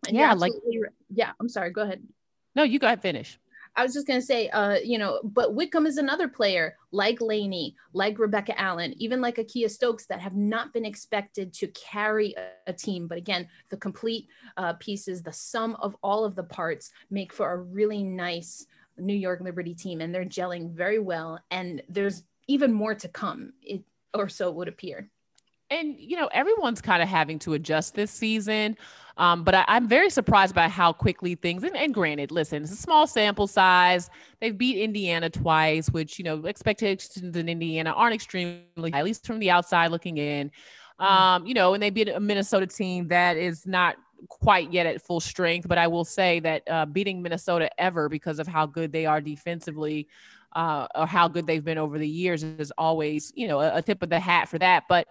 And 0.08 0.18
yeah, 0.18 0.34
like 0.34 0.53
yeah, 1.10 1.32
I'm 1.39 1.49
sorry, 1.49 1.72
go 1.72 1.82
ahead. 1.82 2.03
No, 2.56 2.64
you 2.64 2.80
go 2.80 2.88
ahead, 2.88 3.01
finish. 3.01 3.39
I 3.78 3.84
was 3.84 3.93
just 3.93 4.08
going 4.08 4.20
to 4.20 4.26
say, 4.26 4.47
uh, 4.49 4.76
you 4.76 4.97
know, 4.97 5.20
but 5.24 5.53
Whitcomb 5.53 5.86
is 5.86 5.97
another 5.97 6.30
player 6.30 6.78
like 6.91 7.20
Laney, 7.20 7.76
like 7.91 8.18
Rebecca 8.18 8.60
Allen, 8.60 8.93
even 8.97 9.20
like 9.20 9.38
a 9.38 9.43
Kiah 9.43 9.70
Stokes 9.70 10.06
that 10.06 10.22
have 10.22 10.36
not 10.36 10.72
been 10.72 10.86
expected 10.86 11.51
to 11.56 11.68
carry 11.68 12.34
a, 12.38 12.70
a 12.72 12.74
team. 12.74 13.08
But 13.08 13.18
again, 13.18 13.49
the 13.70 13.78
complete 13.78 14.30
uh, 14.56 14.74
pieces, 14.74 15.24
the 15.24 15.34
sum 15.34 15.76
of 15.82 15.97
all 16.01 16.24
of 16.24 16.36
the 16.36 16.43
parts 16.43 16.91
make 17.10 17.34
for 17.34 17.51
a 17.51 17.58
really 17.58 18.01
nice 18.01 18.66
New 18.97 19.14
York 19.14 19.41
Liberty 19.41 19.74
team. 19.74 19.99
And 19.99 20.16
they're 20.16 20.24
gelling 20.24 20.72
very 20.72 20.99
well. 20.99 21.43
And 21.51 21.82
there's 21.89 22.24
even 22.47 22.72
more 22.72 22.95
to 22.95 23.10
come, 23.10 23.53
it, 23.62 23.84
or 24.14 24.30
so 24.30 24.49
it 24.49 24.56
would 24.56 24.70
appear. 24.70 25.10
And, 25.70 25.95
you 25.99 26.16
know, 26.16 26.28
everyone's 26.28 26.82
kind 26.82 27.01
of 27.01 27.09
having 27.09 27.39
to 27.39 27.53
adjust 27.53 27.95
this 27.95 28.11
season. 28.11 28.78
Um, 29.18 29.43
but 29.43 29.55
I, 29.55 29.63
am 29.68 29.88
very 29.88 30.09
surprised 30.09 30.53
by 30.53 30.68
how 30.68 30.91
quickly 30.91 31.36
things, 31.36 31.63
and, 31.63 31.76
and, 31.76 31.93
granted, 31.93 32.32
listen, 32.32 32.63
it's 32.63 32.72
a 32.72 32.76
small 32.76 33.07
sample 33.07 33.47
size. 33.47 34.09
They've 34.41 34.57
beat 34.57 34.78
Indiana 34.78 35.30
twice, 35.30 35.89
which, 35.89 36.20
you 36.20 36.26
know, 36.26 36.45
expectations 36.45 37.36
in 37.36 37.47
Indiana 37.47 37.91
aren't 37.91 38.13
extremely 38.13 38.91
high, 38.91 38.99
at 38.99 39.05
least 39.05 39.26
from 39.26 39.39
the 39.39 39.51
outside 39.51 39.91
looking 39.91 40.18
in. 40.18 40.51
Mm-hmm. 40.99 41.05
Um, 41.05 41.45
you 41.45 41.53
know, 41.53 41.74
and 41.74 41.82
they 41.82 41.89
beat 41.89 42.09
a 42.09 42.20
Minnesota 42.20 42.68
team 42.68 43.07
that 43.07 43.38
is 43.38 43.66
not 43.66 43.95
quite 44.30 44.72
yet 44.72 44.86
at 44.86 45.01
full 45.01 45.20
strength. 45.20 45.68
But 45.68 45.78
I 45.78 45.88
will 45.88 46.05
say 46.05 46.39
that 46.41 46.63
uh, 46.70 46.86
beating 46.86 47.22
Minnesota 47.22 47.70
ever 47.80 48.09
because 48.09 48.39
of 48.39 48.47
how 48.47 48.66
good 48.66 48.91
they 48.91 49.05
are 49.05 49.22
defensively 49.22 50.07
uh, 50.53 50.88
or 50.95 51.05
how 51.05 51.28
good 51.28 51.47
they've 51.47 51.63
been 51.63 51.78
over 51.78 51.97
the 51.97 52.07
years 52.07 52.43
is 52.43 52.72
always, 52.78 53.32
you 53.36 53.47
know, 53.47 53.59
a, 53.59 53.78
a 53.78 53.82
tip 53.82 54.01
of 54.01 54.09
the 54.09 54.20
hat 54.20 54.49
for 54.49 54.57
that. 54.59 54.84
But 54.88 55.07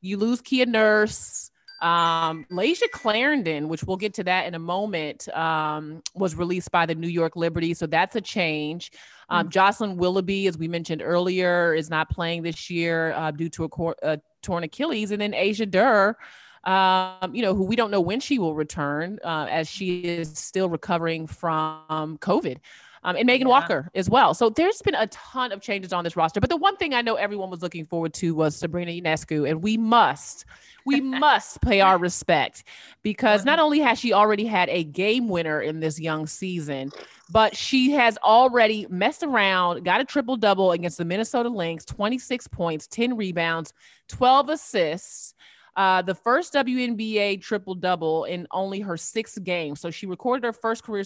you 0.00 0.16
lose 0.16 0.40
Kia 0.40 0.66
Nurse. 0.66 1.50
Um, 1.80 2.44
Layshia 2.50 2.90
Clarendon, 2.92 3.68
which 3.68 3.84
we'll 3.84 3.96
get 3.96 4.14
to 4.14 4.24
that 4.24 4.46
in 4.46 4.54
a 4.54 4.58
moment, 4.58 5.28
um, 5.28 6.02
was 6.14 6.34
released 6.34 6.72
by 6.72 6.86
the 6.86 6.94
New 6.94 7.08
York 7.08 7.36
Liberty. 7.36 7.72
So 7.74 7.86
that's 7.86 8.16
a 8.16 8.20
change. 8.20 8.90
Um, 9.28 9.42
mm-hmm. 9.44 9.50
Jocelyn 9.50 9.96
Willoughby, 9.96 10.48
as 10.48 10.58
we 10.58 10.66
mentioned 10.66 11.02
earlier, 11.02 11.74
is 11.74 11.88
not 11.88 12.10
playing 12.10 12.42
this 12.42 12.68
year 12.68 13.12
uh, 13.12 13.30
due 13.30 13.48
to 13.50 13.64
a, 13.64 13.68
cor- 13.68 13.96
a, 14.02 14.18
torn 14.42 14.64
Achilles. 14.64 15.12
And 15.12 15.20
then 15.20 15.34
Asia 15.34 15.66
Durr, 15.66 16.16
um, 16.64 17.34
you 17.34 17.42
know, 17.42 17.54
who 17.54 17.64
we 17.64 17.76
don't 17.76 17.92
know 17.92 18.00
when 18.00 18.18
she 18.18 18.38
will 18.40 18.54
return 18.54 19.20
uh, 19.24 19.46
as 19.48 19.68
she 19.68 20.00
is 20.00 20.36
still 20.36 20.68
recovering 20.68 21.26
from 21.28 22.18
COVID 22.18 22.58
um, 23.04 23.16
and 23.16 23.26
Megan 23.26 23.46
yeah. 23.46 23.52
Walker 23.52 23.90
as 23.94 24.08
well. 24.10 24.34
So 24.34 24.50
there's 24.50 24.82
been 24.82 24.94
a 24.94 25.06
ton 25.08 25.52
of 25.52 25.60
changes 25.60 25.92
on 25.92 26.04
this 26.04 26.16
roster. 26.16 26.40
But 26.40 26.50
the 26.50 26.56
one 26.56 26.76
thing 26.76 26.94
I 26.94 27.02
know 27.02 27.14
everyone 27.14 27.50
was 27.50 27.62
looking 27.62 27.86
forward 27.86 28.14
to 28.14 28.34
was 28.34 28.56
Sabrina 28.56 28.90
Ionescu, 28.92 29.48
and 29.48 29.62
we 29.62 29.76
must, 29.76 30.44
we 30.84 31.00
must 31.18 31.60
pay 31.60 31.80
our 31.80 31.98
respect 31.98 32.64
because 33.02 33.44
not 33.44 33.58
only 33.58 33.80
has 33.80 33.98
she 33.98 34.12
already 34.12 34.44
had 34.44 34.68
a 34.68 34.84
game 34.84 35.28
winner 35.28 35.60
in 35.60 35.80
this 35.80 36.00
young 36.00 36.26
season, 36.26 36.90
but 37.30 37.56
she 37.56 37.90
has 37.92 38.16
already 38.18 38.86
messed 38.88 39.22
around, 39.22 39.84
got 39.84 40.00
a 40.00 40.04
triple 40.04 40.36
double 40.36 40.72
against 40.72 40.98
the 40.98 41.04
Minnesota 41.04 41.48
Lynx, 41.48 41.84
26 41.84 42.48
points, 42.48 42.86
10 42.86 43.16
rebounds, 43.16 43.72
12 44.08 44.48
assists. 44.48 45.34
Uh, 45.78 46.02
the 46.02 46.14
first 46.14 46.54
WNBA 46.54 47.40
triple 47.40 47.76
double 47.76 48.24
in 48.24 48.48
only 48.50 48.80
her 48.80 48.96
sixth 48.96 49.40
game. 49.44 49.76
So 49.76 49.92
she 49.92 50.06
recorded 50.06 50.44
her 50.44 50.52
first 50.52 50.82
career 50.82 51.04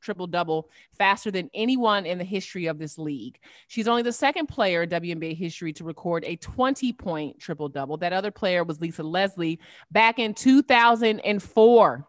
triple 0.00 0.26
double 0.26 0.70
faster 0.96 1.30
than 1.30 1.50
anyone 1.52 2.06
in 2.06 2.16
the 2.16 2.24
history 2.24 2.64
of 2.64 2.78
this 2.78 2.96
league. 2.96 3.38
She's 3.68 3.86
only 3.86 4.00
the 4.00 4.14
second 4.14 4.46
player 4.46 4.84
in 4.84 4.88
WNBA 4.88 5.36
history 5.36 5.74
to 5.74 5.84
record 5.84 6.24
a 6.24 6.36
20 6.36 6.94
point 6.94 7.38
triple 7.38 7.68
double. 7.68 7.98
That 7.98 8.14
other 8.14 8.30
player 8.30 8.64
was 8.64 8.80
Lisa 8.80 9.02
Leslie 9.02 9.60
back 9.90 10.18
in 10.18 10.32
2004. 10.32 12.08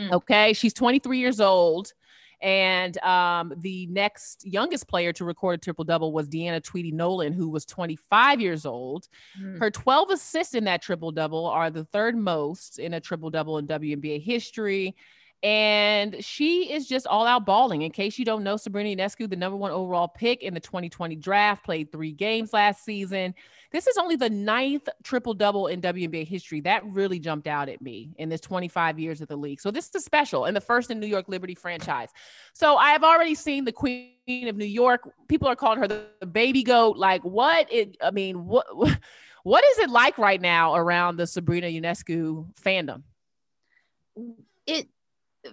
Mm. 0.00 0.10
Okay. 0.10 0.52
She's 0.52 0.74
23 0.74 1.18
years 1.18 1.40
old 1.40 1.92
And 2.42 2.96
um, 2.98 3.52
the 3.58 3.86
next 3.86 4.46
youngest 4.46 4.88
player 4.88 5.12
to 5.14 5.24
record 5.24 5.58
a 5.58 5.62
triple 5.62 5.84
double 5.84 6.12
was 6.12 6.28
Deanna 6.28 6.62
Tweety 6.62 6.90
Nolan, 6.90 7.32
who 7.32 7.48
was 7.48 7.66
25 7.66 8.40
years 8.40 8.64
old. 8.64 9.08
Mm. 9.40 9.58
Her 9.58 9.70
12 9.70 10.10
assists 10.10 10.54
in 10.54 10.64
that 10.64 10.80
triple 10.80 11.12
double 11.12 11.46
are 11.46 11.70
the 11.70 11.84
third 11.84 12.16
most 12.16 12.78
in 12.78 12.94
a 12.94 13.00
triple 13.00 13.30
double 13.30 13.58
in 13.58 13.66
WNBA 13.66 14.22
history. 14.22 14.96
And 15.42 16.22
she 16.22 16.70
is 16.70 16.86
just 16.86 17.06
all 17.06 17.26
out 17.26 17.46
balling. 17.46 17.80
In 17.80 17.90
case 17.90 18.18
you 18.18 18.26
don't 18.26 18.44
know, 18.44 18.58
Sabrina 18.58 18.94
Ionescu, 18.94 19.28
the 19.28 19.36
number 19.36 19.56
one 19.56 19.70
overall 19.70 20.06
pick 20.06 20.42
in 20.42 20.52
the 20.52 20.60
2020 20.60 21.16
draft, 21.16 21.64
played 21.64 21.90
three 21.90 22.12
games 22.12 22.52
last 22.52 22.84
season. 22.84 23.34
This 23.72 23.86
is 23.86 23.96
only 23.96 24.16
the 24.16 24.28
ninth 24.28 24.86
triple 25.02 25.32
double 25.32 25.68
in 25.68 25.80
WNBA 25.80 26.26
history. 26.26 26.60
That 26.60 26.84
really 26.84 27.18
jumped 27.18 27.46
out 27.46 27.70
at 27.70 27.80
me 27.80 28.10
in 28.18 28.28
this 28.28 28.42
25 28.42 28.98
years 28.98 29.22
of 29.22 29.28
the 29.28 29.36
league. 29.36 29.62
So 29.62 29.70
this 29.70 29.90
is 29.94 30.04
special 30.04 30.44
and 30.44 30.54
the 30.54 30.60
first 30.60 30.90
in 30.90 31.00
New 31.00 31.06
York 31.06 31.28
Liberty 31.28 31.54
franchise. 31.54 32.10
So 32.52 32.76
I 32.76 32.90
have 32.90 33.04
already 33.04 33.34
seen 33.34 33.64
the 33.64 33.72
Queen 33.72 34.12
of 34.46 34.56
New 34.56 34.66
York. 34.66 35.08
People 35.28 35.48
are 35.48 35.56
calling 35.56 35.78
her 35.78 35.88
the, 35.88 36.26
baby 36.26 36.62
goat. 36.62 36.98
Like 36.98 37.22
what? 37.22 37.72
It. 37.72 37.96
I 38.02 38.10
mean, 38.10 38.46
what? 38.46 38.66
What 39.42 39.64
is 39.64 39.78
it 39.78 39.88
like 39.88 40.18
right 40.18 40.38
now 40.38 40.74
around 40.74 41.16
the 41.16 41.26
Sabrina 41.26 41.66
Ionescu 41.66 42.46
fandom? 42.62 43.04
It 44.66 44.88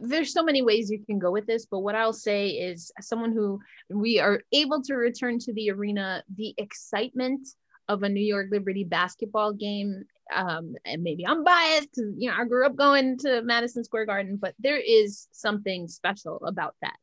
there's 0.01 0.33
so 0.33 0.43
many 0.43 0.61
ways 0.61 0.89
you 0.89 1.03
can 1.03 1.19
go 1.19 1.31
with 1.31 1.45
this, 1.45 1.65
but 1.65 1.79
what 1.79 1.95
I'll 1.95 2.13
say 2.13 2.49
is, 2.49 2.91
someone 3.01 3.31
who 3.31 3.59
we 3.89 4.19
are 4.19 4.41
able 4.51 4.81
to 4.83 4.95
return 4.95 5.39
to 5.39 5.53
the 5.53 5.71
arena, 5.71 6.23
the 6.35 6.53
excitement 6.57 7.47
of 7.87 8.03
a 8.03 8.09
New 8.09 8.23
York 8.23 8.47
Liberty 8.51 8.83
basketball 8.83 9.53
game. 9.53 10.03
Um, 10.33 10.75
and 10.83 11.03
maybe 11.03 11.25
I'm 11.25 11.45
biased 11.45 11.95
you 11.95 12.29
know 12.29 12.35
I 12.37 12.43
grew 12.43 12.65
up 12.65 12.75
going 12.75 13.17
to 13.19 13.41
Madison 13.43 13.83
Square 13.83 14.07
Garden, 14.07 14.35
but 14.35 14.55
there 14.59 14.77
is 14.77 15.27
something 15.31 15.87
special 15.87 16.43
about 16.45 16.75
that. 16.81 16.97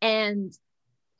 And 0.00 0.56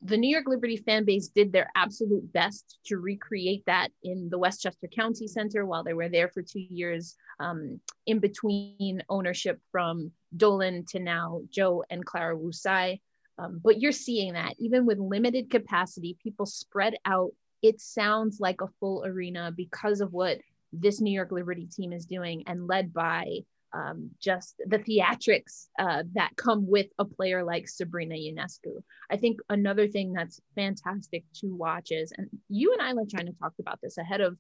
the 0.03 0.17
New 0.17 0.31
York 0.31 0.47
Liberty 0.47 0.77
fan 0.77 1.05
base 1.05 1.29
did 1.29 1.53
their 1.53 1.71
absolute 1.75 2.33
best 2.33 2.79
to 2.87 2.99
recreate 2.99 3.65
that 3.67 3.89
in 4.03 4.31
the 4.31 4.39
Westchester 4.39 4.87
County 4.87 5.27
Center 5.27 5.67
while 5.67 5.85
they 5.85 5.93
were 5.93 6.09
there 6.09 6.29
for 6.29 6.41
two 6.41 6.61
years, 6.61 7.17
um, 7.39 7.81
in 8.07 8.19
between 8.19 9.03
ownership 9.11 9.61
from 9.71 10.13
Dolan 10.37 10.85
to 10.91 10.99
now 10.99 11.41
Joe 11.51 11.85
and 11.91 12.05
Clara 12.05 12.37
Wu 12.37 12.53
Tsai. 12.53 13.01
Um, 13.39 13.61
but 13.63 13.81
you're 13.81 13.93
seeing 13.93 14.35
that 14.35 14.55
even 14.59 14.87
with 14.87 14.99
limited 14.99 15.51
capacity, 15.51 16.17
people 16.23 16.47
spread 16.47 16.97
out. 17.05 17.33
It 17.63 17.81
sounds 17.81 18.39
like 18.41 18.61
a 18.61 18.69
full 18.81 19.05
arena 19.05 19.53
because 19.55 20.01
of 20.01 20.13
what 20.13 20.39
this 20.73 21.01
New 21.01 21.13
York 21.13 21.33
Liberty 21.33 21.67
team 21.67 21.93
is 21.93 22.07
doing 22.07 22.45
and 22.47 22.67
led 22.67 22.93
by 22.93 23.27
um, 23.73 24.11
just 24.21 24.61
the 24.67 24.79
theatrics 24.79 25.69
uh, 25.79 26.03
that 26.15 26.37
come 26.37 26.67
with 26.67 26.87
a 26.99 27.05
player 27.05 27.45
like 27.45 27.69
Sabrina 27.69 28.15
Ionescu. 28.15 28.83
I 29.11 29.17
think 29.17 29.39
another 29.49 29.87
thing 29.89 30.13
that's 30.13 30.41
fantastic 30.55 31.25
to 31.37 31.55
watch 31.55 31.93
is, 31.93 32.13
and 32.17 32.29
you 32.49 32.73
and 32.73 32.83
I, 32.83 32.93
LaChina, 32.93 33.39
talked 33.39 33.61
about 33.61 33.79
this 33.83 33.99
ahead 33.99 34.21
of 34.21 34.37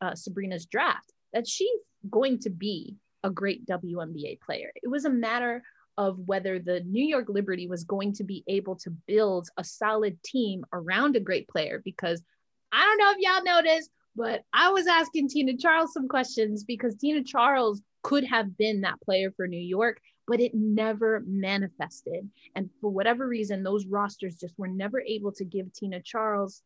uh, 0.00 0.14
Sabrina's 0.14 0.66
draft, 0.66 1.12
that 1.32 1.46
she's 1.46 1.68
going 2.08 2.38
to 2.40 2.50
be 2.50 2.96
a 3.24 3.30
great 3.30 3.66
WNBA 3.66 4.40
player. 4.40 4.70
It 4.82 4.88
was 4.88 5.04
a 5.04 5.10
matter 5.10 5.62
of 5.96 6.18
whether 6.26 6.58
the 6.60 6.80
New 6.80 7.04
York 7.04 7.26
Liberty 7.28 7.66
was 7.66 7.84
going 7.84 8.12
to 8.14 8.24
be 8.24 8.44
able 8.46 8.76
to 8.76 8.90
build 8.90 9.48
a 9.56 9.64
solid 9.64 10.22
team 10.22 10.64
around 10.72 11.16
a 11.16 11.20
great 11.20 11.48
player 11.48 11.82
because 11.84 12.22
I 12.70 12.84
don't 12.84 12.98
know 12.98 13.10
if 13.10 13.18
y'all 13.18 13.42
noticed, 13.42 13.90
but 14.14 14.42
I 14.52 14.70
was 14.70 14.86
asking 14.86 15.28
Tina 15.28 15.56
Charles 15.56 15.92
some 15.92 16.06
questions 16.06 16.62
because 16.62 16.94
Tina 16.94 17.24
Charles 17.24 17.82
could 18.02 18.24
have 18.24 18.56
been 18.56 18.82
that 18.82 19.00
player 19.00 19.32
for 19.36 19.48
New 19.48 19.60
York, 19.60 20.00
but 20.28 20.40
it 20.40 20.54
never 20.54 21.24
manifested. 21.26 22.28
And 22.54 22.70
for 22.80 22.90
whatever 22.90 23.26
reason, 23.26 23.62
those 23.62 23.86
rosters 23.86 24.36
just 24.36 24.56
were 24.56 24.68
never 24.68 25.00
able 25.00 25.32
to 25.32 25.44
give 25.44 25.72
Tina 25.72 26.00
Charles 26.00 26.62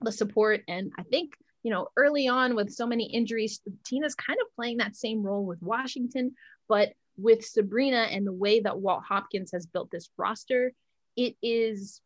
the 0.00 0.12
support. 0.12 0.62
And 0.68 0.92
I 0.98 1.02
think, 1.02 1.34
you 1.64 1.70
know, 1.70 1.88
early 1.96 2.28
on 2.28 2.54
with 2.54 2.72
so 2.72 2.86
many 2.86 3.06
injuries, 3.06 3.60
Tina's 3.84 4.14
kind 4.14 4.38
of 4.40 4.54
playing 4.54 4.76
that 4.76 4.94
same 4.94 5.22
role 5.22 5.44
with 5.44 5.60
Washington. 5.62 6.34
But 6.68 6.92
with 7.16 7.44
Sabrina 7.44 8.06
and 8.10 8.26
the 8.26 8.32
way 8.32 8.60
that 8.60 8.78
Walt 8.78 9.02
Hopkins 9.08 9.50
has 9.52 9.66
built 9.66 9.90
this 9.90 10.10
roster, 10.16 10.72
it 11.16 11.36
is 11.42 12.02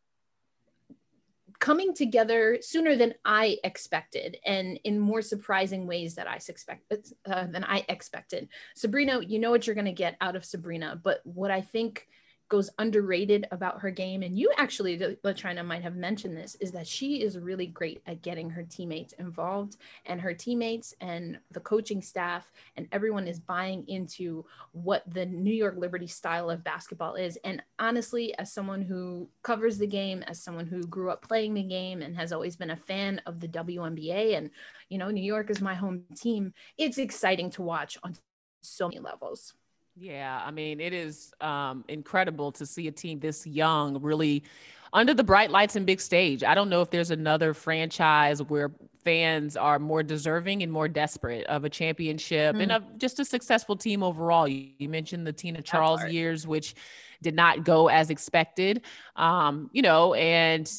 coming 1.58 1.92
together 1.92 2.58
sooner 2.60 2.94
than 2.94 3.14
I 3.24 3.58
expected 3.64 4.36
and 4.46 4.78
in 4.84 5.00
more 5.00 5.22
surprising 5.22 5.88
ways 5.88 6.14
that 6.14 6.28
I 6.28 6.38
suspect 6.38 6.92
uh, 7.28 7.46
than 7.46 7.64
I 7.64 7.84
expected. 7.88 8.48
Sabrina, 8.76 9.20
you 9.26 9.40
know 9.40 9.50
what 9.50 9.66
you're 9.66 9.74
going 9.74 9.86
to 9.86 9.92
get 9.92 10.16
out 10.20 10.36
of 10.36 10.44
Sabrina, 10.44 11.00
but 11.02 11.20
what 11.24 11.50
I 11.50 11.62
think 11.62 12.06
goes 12.48 12.70
underrated 12.78 13.46
about 13.50 13.80
her 13.80 13.90
game, 13.90 14.22
and 14.22 14.38
you 14.38 14.50
actually, 14.56 14.98
LaChina 14.98 15.64
might 15.64 15.82
have 15.82 15.96
mentioned 15.96 16.36
this, 16.36 16.54
is 16.56 16.72
that 16.72 16.86
she 16.86 17.22
is 17.22 17.38
really 17.38 17.66
great 17.66 18.00
at 18.06 18.22
getting 18.22 18.48
her 18.50 18.62
teammates 18.62 19.12
involved, 19.14 19.76
and 20.06 20.20
her 20.20 20.34
teammates 20.34 20.94
and 21.00 21.38
the 21.50 21.60
coaching 21.60 22.02
staff 22.02 22.50
and 22.76 22.88
everyone 22.92 23.26
is 23.26 23.38
buying 23.38 23.86
into 23.88 24.44
what 24.72 25.02
the 25.12 25.26
New 25.26 25.54
York 25.54 25.74
Liberty 25.76 26.06
style 26.06 26.50
of 26.50 26.64
basketball 26.64 27.14
is. 27.14 27.36
And 27.44 27.62
honestly, 27.78 28.36
as 28.38 28.52
someone 28.52 28.82
who 28.82 29.28
covers 29.42 29.78
the 29.78 29.86
game, 29.86 30.22
as 30.24 30.42
someone 30.42 30.66
who 30.66 30.86
grew 30.86 31.10
up 31.10 31.26
playing 31.26 31.54
the 31.54 31.62
game 31.62 32.02
and 32.02 32.16
has 32.16 32.32
always 32.32 32.56
been 32.56 32.70
a 32.70 32.76
fan 32.76 33.20
of 33.26 33.40
the 33.40 33.48
WNBA, 33.48 34.36
and 34.36 34.50
you 34.88 34.98
know, 34.98 35.10
New 35.10 35.22
York 35.22 35.50
is 35.50 35.60
my 35.60 35.74
home 35.74 36.04
team, 36.14 36.52
it's 36.76 36.98
exciting 36.98 37.50
to 37.50 37.62
watch 37.62 37.98
on 38.02 38.16
so 38.62 38.88
many 38.88 39.00
levels. 39.00 39.54
Yeah, 40.00 40.40
I 40.44 40.50
mean, 40.52 40.80
it 40.80 40.92
is 40.92 41.32
um, 41.40 41.84
incredible 41.88 42.52
to 42.52 42.66
see 42.66 42.86
a 42.86 42.92
team 42.92 43.18
this 43.18 43.46
young 43.46 44.00
really 44.00 44.44
under 44.92 45.12
the 45.12 45.24
bright 45.24 45.50
lights 45.50 45.76
and 45.76 45.84
big 45.84 46.00
stage. 46.00 46.44
I 46.44 46.54
don't 46.54 46.68
know 46.68 46.80
if 46.82 46.90
there's 46.90 47.10
another 47.10 47.52
franchise 47.52 48.42
where 48.42 48.70
fans 49.04 49.56
are 49.56 49.78
more 49.78 50.02
deserving 50.02 50.62
and 50.62 50.70
more 50.70 50.88
desperate 50.88 51.46
of 51.46 51.64
a 51.64 51.70
championship 51.70 52.56
mm. 52.56 52.62
and 52.62 52.72
of 52.72 52.98
just 52.98 53.18
a 53.18 53.24
successful 53.24 53.76
team 53.76 54.02
overall. 54.02 54.46
You, 54.46 54.68
you 54.78 54.88
mentioned 54.88 55.26
the 55.26 55.32
Tina 55.32 55.62
Charles 55.62 56.04
years, 56.04 56.46
which 56.46 56.74
did 57.20 57.34
not 57.34 57.64
go 57.64 57.88
as 57.88 58.10
expected. 58.10 58.82
Um, 59.16 59.68
you 59.72 59.82
know, 59.82 60.14
and 60.14 60.70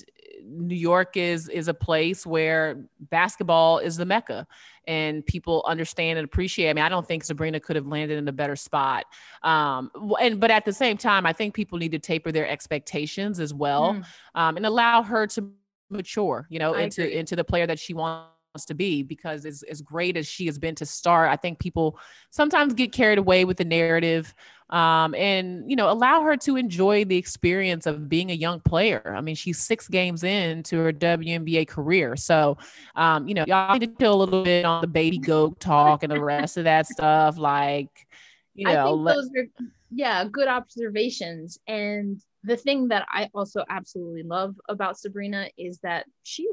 New 0.44 0.76
York 0.76 1.18
is 1.18 1.50
is 1.50 1.68
a 1.68 1.74
place 1.74 2.26
where 2.26 2.84
basketball 3.00 3.80
is 3.80 3.98
the 3.98 4.06
mecca 4.06 4.48
and 4.88 5.26
people 5.26 5.64
understand 5.68 6.18
and 6.18 6.26
appreciate. 6.26 6.70
I 6.70 6.74
mean, 6.74 6.84
I 6.84 6.90
don't 6.90 7.08
think 7.08 7.24
Sabrina 7.24 7.60
could 7.60 7.76
have 7.76 7.88
landed 7.88 8.18
in 8.18 8.28
a 8.28 8.32
better 8.32 8.56
spot. 8.56 9.06
Um, 9.44 9.92
and 10.20 10.40
but 10.40 10.52
at 10.52 10.66
the 10.66 10.74
same 10.74 10.98
time, 10.98 11.26
I 11.26 11.34
think 11.34 11.54
people 11.54 11.78
need 11.78 11.92
to 11.92 12.00
taper 12.00 12.32
their 12.32 12.48
expectations 12.48 13.40
as 13.40 13.54
well 13.54 13.94
mm. 13.94 14.06
um, 14.36 14.58
and 14.58 14.66
allow 14.66 15.04
her 15.04 15.28
to 15.28 15.52
mature, 15.90 16.48
you 16.50 16.60
know, 16.60 16.74
I 16.74 16.82
into 16.82 17.04
agree. 17.04 17.18
into 17.18 17.36
the 17.36 17.44
player 17.44 17.68
that 17.68 17.80
she 17.80 17.94
wants 17.94 18.39
to 18.66 18.74
be 18.74 19.04
because 19.04 19.46
as, 19.46 19.64
as 19.64 19.82
great 19.82 20.18
as 20.18 20.28
she 20.28 20.46
has 20.48 20.58
been 20.58 20.76
to 20.76 20.86
start, 20.86 21.30
I 21.30 21.36
think 21.36 21.60
people 21.60 22.00
sometimes 22.32 22.74
get 22.74 22.92
carried 22.92 23.18
away 23.18 23.46
with 23.46 23.58
the 23.58 23.66
narrative 23.66 24.34
um, 24.70 25.16
and, 25.16 25.70
you 25.70 25.76
know, 25.76 25.90
allow 25.90 26.22
her 26.22 26.36
to 26.38 26.56
enjoy 26.56 27.06
the 27.06 27.18
experience 27.18 27.86
of 27.86 28.10
being 28.10 28.32
a 28.32 28.36
young 28.36 28.60
player. 28.60 29.14
I 29.16 29.22
mean, 29.22 29.36
she's 29.36 29.60
six 29.60 29.88
games 29.88 30.24
into 30.24 30.78
her 30.80 30.92
WNBA 30.92 31.68
career. 31.68 32.16
So, 32.16 32.58
um, 32.96 33.28
you 33.28 33.34
know, 33.34 33.46
y'all 33.48 33.74
need 33.78 33.88
to 33.88 33.96
chill 34.00 34.16
a 34.16 34.20
little 34.24 34.44
bit 34.44 34.66
on 34.66 34.82
the 34.82 34.88
baby 34.88 35.18
goat 35.18 35.60
talk 35.60 36.04
and 36.04 36.12
the 36.12 36.22
rest 36.22 36.58
of 36.58 36.66
that 36.66 36.88
stuff. 36.88 37.38
Like, 37.38 38.08
you 38.54 38.66
know, 38.66 38.72
I 38.72 38.84
think 38.84 39.00
let- 39.02 39.16
those 39.16 39.30
are, 39.38 39.66
yeah, 39.92 40.26
good 40.26 40.48
observations. 40.48 41.60
And 41.68 42.22
the 42.44 42.58
thing 42.58 42.90
that 42.90 43.06
I 43.10 43.30
also 43.34 43.64
absolutely 43.70 44.24
love 44.24 44.56
about 44.70 44.98
Sabrina 44.98 45.50
is 45.58 45.80
that 45.80 46.06
she 46.24 46.48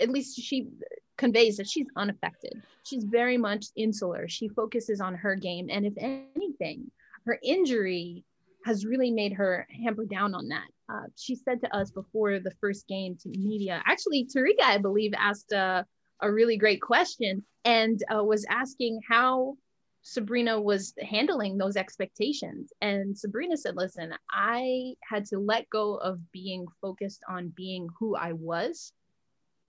at 0.00 0.10
least 0.10 0.40
she 0.40 0.68
conveys 1.16 1.56
that 1.56 1.68
she's 1.68 1.88
unaffected. 1.96 2.62
She's 2.84 3.04
very 3.04 3.36
much 3.36 3.66
insular. 3.76 4.28
She 4.28 4.48
focuses 4.48 5.00
on 5.00 5.14
her 5.14 5.34
game. 5.34 5.68
And 5.70 5.84
if 5.84 5.94
anything, 5.98 6.90
her 7.26 7.38
injury 7.42 8.24
has 8.64 8.86
really 8.86 9.10
made 9.10 9.32
her 9.32 9.66
hamper 9.84 10.04
down 10.04 10.34
on 10.34 10.48
that. 10.48 10.68
Uh, 10.88 11.06
she 11.16 11.34
said 11.34 11.60
to 11.60 11.76
us 11.76 11.90
before 11.90 12.38
the 12.38 12.52
first 12.60 12.86
game 12.88 13.16
to 13.22 13.28
media, 13.30 13.82
actually, 13.86 14.26
Terrika, 14.26 14.62
I 14.62 14.78
believe, 14.78 15.12
asked 15.16 15.52
a 15.52 15.84
really 16.22 16.56
great 16.56 16.80
question 16.80 17.44
and 17.64 18.02
uh, 18.14 18.22
was 18.22 18.46
asking 18.48 19.00
how 19.08 19.56
Sabrina 20.02 20.60
was 20.60 20.94
handling 21.02 21.58
those 21.58 21.76
expectations. 21.76 22.72
And 22.80 23.16
Sabrina 23.16 23.56
said, 23.56 23.76
Listen, 23.76 24.14
I 24.30 24.94
had 25.02 25.26
to 25.26 25.38
let 25.38 25.68
go 25.70 25.96
of 25.96 26.20
being 26.32 26.66
focused 26.80 27.22
on 27.28 27.52
being 27.54 27.88
who 27.98 28.16
I 28.16 28.32
was 28.32 28.92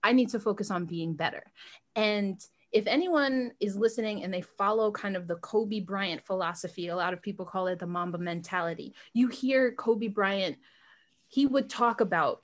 I 0.02 0.12
need 0.12 0.30
to 0.30 0.40
focus 0.40 0.70
on 0.70 0.86
being 0.86 1.14
better. 1.14 1.44
And 1.96 2.40
if 2.72 2.86
anyone 2.86 3.52
is 3.58 3.76
listening 3.76 4.22
and 4.22 4.32
they 4.32 4.42
follow 4.42 4.92
kind 4.92 5.16
of 5.16 5.26
the 5.26 5.36
Kobe 5.36 5.80
Bryant 5.80 6.24
philosophy, 6.24 6.88
a 6.88 6.96
lot 6.96 7.12
of 7.12 7.22
people 7.22 7.44
call 7.44 7.66
it 7.66 7.78
the 7.78 7.86
Mamba 7.86 8.18
mentality. 8.18 8.94
You 9.12 9.28
hear 9.28 9.72
Kobe 9.72 10.08
Bryant, 10.08 10.56
he 11.26 11.46
would 11.46 11.68
talk 11.68 12.00
about 12.00 12.42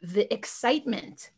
the 0.00 0.32
excitement, 0.32 1.30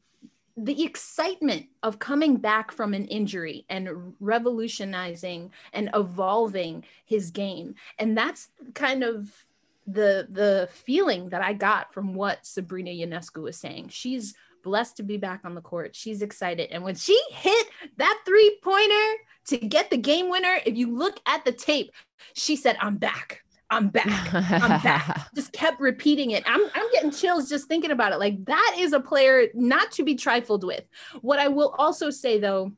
the 0.57 0.85
excitement 0.85 1.67
of 1.83 1.99
coming 1.99 2.37
back 2.37 2.71
from 2.71 2.93
an 2.93 3.07
injury 3.07 3.65
and 3.71 4.15
revolutionizing 4.21 5.51
and 5.73 5.89
evolving 5.95 6.85
his 7.07 7.31
game. 7.31 7.75
And 7.99 8.17
that's 8.17 8.51
kind 8.75 9.03
of 9.03 9.45
the 9.87 10.29
the 10.31 10.69
feeling 10.71 11.31
that 11.31 11.43
I 11.43 11.55
got 11.55 11.93
from 11.93 12.15
what 12.15 12.47
Sabrina 12.47 12.91
Ionescu 12.91 13.43
was 13.43 13.57
saying. 13.57 13.89
She's 13.89 14.35
blessed 14.63 14.97
to 14.99 15.03
be 15.03 15.17
back 15.17 15.41
on 15.45 15.55
the 15.55 15.61
court. 15.61 15.95
She's 15.95 16.23
excited. 16.23 16.71
And 16.71 16.83
when 16.83 16.95
she 16.95 17.21
hit 17.31 17.69
that 17.97 18.21
three 18.25 18.59
pointer 18.63 19.17
to 19.47 19.59
get 19.59 19.91
the 19.91 19.97
game 19.97 20.31
winner, 20.31 20.59
if 20.65 20.77
you 20.77 20.97
look 20.97 21.21
at 21.27 21.45
the 21.45 21.53
tape, 21.53 21.93
she 22.35 22.57
said, 22.57 22.77
I'm 22.81 22.97
back. 22.97 23.43
I'm 23.71 23.89
back. 23.89 24.35
I'm 24.35 24.83
back. 24.83 25.29
just 25.35 25.53
kept 25.53 25.81
repeating 25.81 26.33
it. 26.33 26.45
I'm, 26.47 26.61
I'm 26.75 26.93
getting 26.93 27.11
chills 27.11 27.49
just 27.49 27.69
thinking 27.69 27.91
about 27.91 28.13
it. 28.13 28.19
Like 28.19 28.45
that 28.45 28.77
is 28.79 28.93
a 28.93 29.01
player 29.01 29.49
not 29.55 29.91
to 29.93 30.05
be 30.05 30.15
trifled 30.15 30.63
with. 30.63 30.85
What 31.23 31.39
I 31.39 31.49
will 31.49 31.75
also 31.79 32.11
say 32.11 32.39
though, 32.39 32.73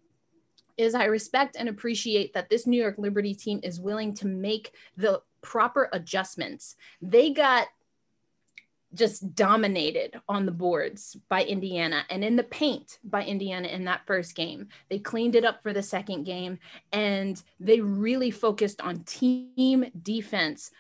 is 0.77 0.95
I 0.95 1.05
respect 1.05 1.57
and 1.59 1.69
appreciate 1.69 2.35
that 2.35 2.51
this 2.51 2.67
New 2.67 2.81
York 2.81 2.97
Liberty 2.99 3.35
team 3.35 3.61
is 3.63 3.81
willing 3.81 4.15
to 4.15 4.27
make 4.27 4.73
the 4.97 5.23
proper 5.41 5.89
adjustments. 5.93 6.77
They 7.01 7.31
got 7.31 7.69
just 8.95 9.35
dominated 9.35 10.21
on 10.29 10.47
the 10.47 10.53
boards 10.53 11.17
by 11.29 11.45
Indiana 11.45 12.05
and 12.11 12.25
in 12.25 12.37
the 12.37 12.43
paint 12.43 12.99
by 13.05 13.25
Indiana 13.25 13.69
in 13.69 13.85
that 13.85 14.07
first 14.07 14.35
game. 14.35 14.69
They 14.89 14.99
cleaned 14.99 15.35
it 15.35 15.45
up 15.45 15.63
for 15.63 15.73
the 15.73 15.83
second 15.83 16.25
game 16.25 16.59
and 16.93 17.43
they 17.61 17.81
really 17.81 18.31
focused 18.31 18.81
on 18.81 19.01
team 19.01 19.87
defense 20.03 20.71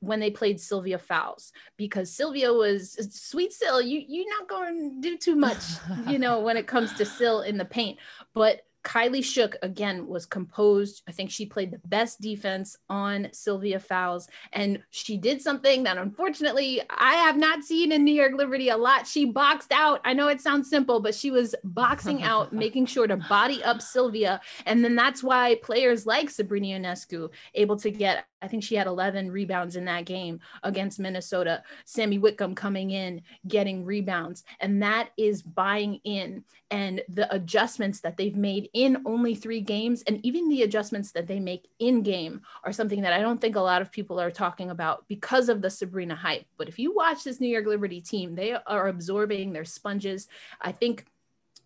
when 0.00 0.18
they 0.18 0.30
played 0.30 0.60
Sylvia 0.60 0.98
Fowles 0.98 1.52
because 1.76 2.10
Sylvia 2.12 2.52
was 2.52 2.98
sweet 3.12 3.52
Syl. 3.52 3.80
You 3.80 4.02
you're 4.06 4.38
not 4.40 4.48
going 4.48 5.00
to 5.00 5.00
do 5.00 5.16
too 5.16 5.36
much, 5.36 5.62
you 6.08 6.18
know, 6.18 6.40
when 6.40 6.56
it 6.56 6.66
comes 6.66 6.92
to 6.94 7.04
Syl 7.04 7.42
in 7.42 7.56
the 7.56 7.64
paint, 7.64 7.98
but 8.34 8.62
Kylie 8.84 9.24
Shook 9.24 9.56
again 9.62 10.06
was 10.06 10.26
composed. 10.26 11.02
I 11.08 11.12
think 11.12 11.30
she 11.30 11.46
played 11.46 11.70
the 11.70 11.80
best 11.86 12.20
defense 12.20 12.76
on 12.88 13.28
Sylvia 13.32 13.78
Fowles, 13.78 14.28
and 14.52 14.82
she 14.90 15.16
did 15.16 15.40
something 15.40 15.84
that 15.84 15.98
unfortunately 15.98 16.82
I 16.90 17.14
have 17.14 17.36
not 17.36 17.62
seen 17.62 17.92
in 17.92 18.04
New 18.04 18.14
York 18.14 18.32
Liberty 18.34 18.68
a 18.68 18.76
lot. 18.76 19.06
She 19.06 19.24
boxed 19.24 19.72
out. 19.72 20.00
I 20.04 20.12
know 20.12 20.28
it 20.28 20.40
sounds 20.40 20.68
simple, 20.68 21.00
but 21.00 21.14
she 21.14 21.30
was 21.30 21.54
boxing 21.64 22.22
out, 22.22 22.52
making 22.52 22.86
sure 22.86 23.06
to 23.06 23.16
body 23.16 23.62
up 23.62 23.80
Sylvia, 23.80 24.40
and 24.66 24.84
then 24.84 24.96
that's 24.96 25.22
why 25.22 25.56
players 25.62 26.06
like 26.06 26.30
Sabrina 26.30 26.78
Ionescu 26.78 27.30
able 27.54 27.76
to 27.76 27.90
get 27.90 28.26
I 28.42 28.48
think 28.48 28.64
she 28.64 28.74
had 28.74 28.86
11 28.86 29.30
rebounds 29.30 29.76
in 29.76 29.84
that 29.86 30.04
game 30.04 30.40
against 30.62 30.98
Minnesota. 30.98 31.62
Sammy 31.84 32.18
Whitcomb 32.18 32.54
coming 32.54 32.90
in, 32.90 33.22
getting 33.46 33.84
rebounds. 33.84 34.44
And 34.60 34.82
that 34.82 35.10
is 35.16 35.42
buying 35.42 36.00
in. 36.04 36.44
And 36.70 37.02
the 37.08 37.32
adjustments 37.32 38.00
that 38.00 38.16
they've 38.16 38.36
made 38.36 38.68
in 38.72 39.02
only 39.04 39.34
three 39.34 39.60
games, 39.60 40.02
and 40.06 40.24
even 40.24 40.48
the 40.48 40.62
adjustments 40.62 41.12
that 41.12 41.26
they 41.26 41.38
make 41.38 41.68
in 41.78 42.02
game, 42.02 42.40
are 42.64 42.72
something 42.72 43.02
that 43.02 43.12
I 43.12 43.20
don't 43.20 43.40
think 43.40 43.56
a 43.56 43.60
lot 43.60 43.82
of 43.82 43.92
people 43.92 44.18
are 44.18 44.30
talking 44.30 44.70
about 44.70 45.06
because 45.06 45.48
of 45.48 45.62
the 45.62 45.70
Sabrina 45.70 46.14
hype. 46.14 46.46
But 46.56 46.68
if 46.68 46.78
you 46.78 46.94
watch 46.94 47.24
this 47.24 47.40
New 47.40 47.48
York 47.48 47.66
Liberty 47.66 48.00
team, 48.00 48.34
they 48.34 48.54
are 48.54 48.88
absorbing 48.88 49.52
their 49.52 49.64
sponges. 49.64 50.28
I 50.60 50.72
think 50.72 51.06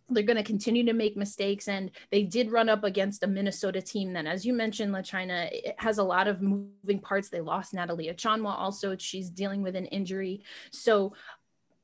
they're 0.08 0.22
going 0.22 0.36
to 0.36 0.42
continue 0.42 0.84
to 0.84 0.92
make 0.92 1.16
mistakes 1.16 1.68
and 1.68 1.90
they 2.10 2.22
did 2.22 2.52
run 2.52 2.68
up 2.68 2.84
against 2.84 3.22
a 3.22 3.26
minnesota 3.26 3.82
team 3.82 4.12
that 4.12 4.26
as 4.26 4.46
you 4.46 4.52
mentioned 4.52 4.94
LaChina 4.94 5.74
has 5.78 5.98
a 5.98 6.02
lot 6.04 6.28
of 6.28 6.40
moving 6.40 7.00
parts. 7.00 7.28
They 7.28 7.40
lost 7.40 7.74
natalie 7.74 8.08
achonwa 8.08 8.54
also. 8.56 8.96
She's 8.96 9.30
dealing 9.30 9.62
with 9.62 9.76
an 9.76 9.86
injury. 9.86 10.42
So 10.70 11.14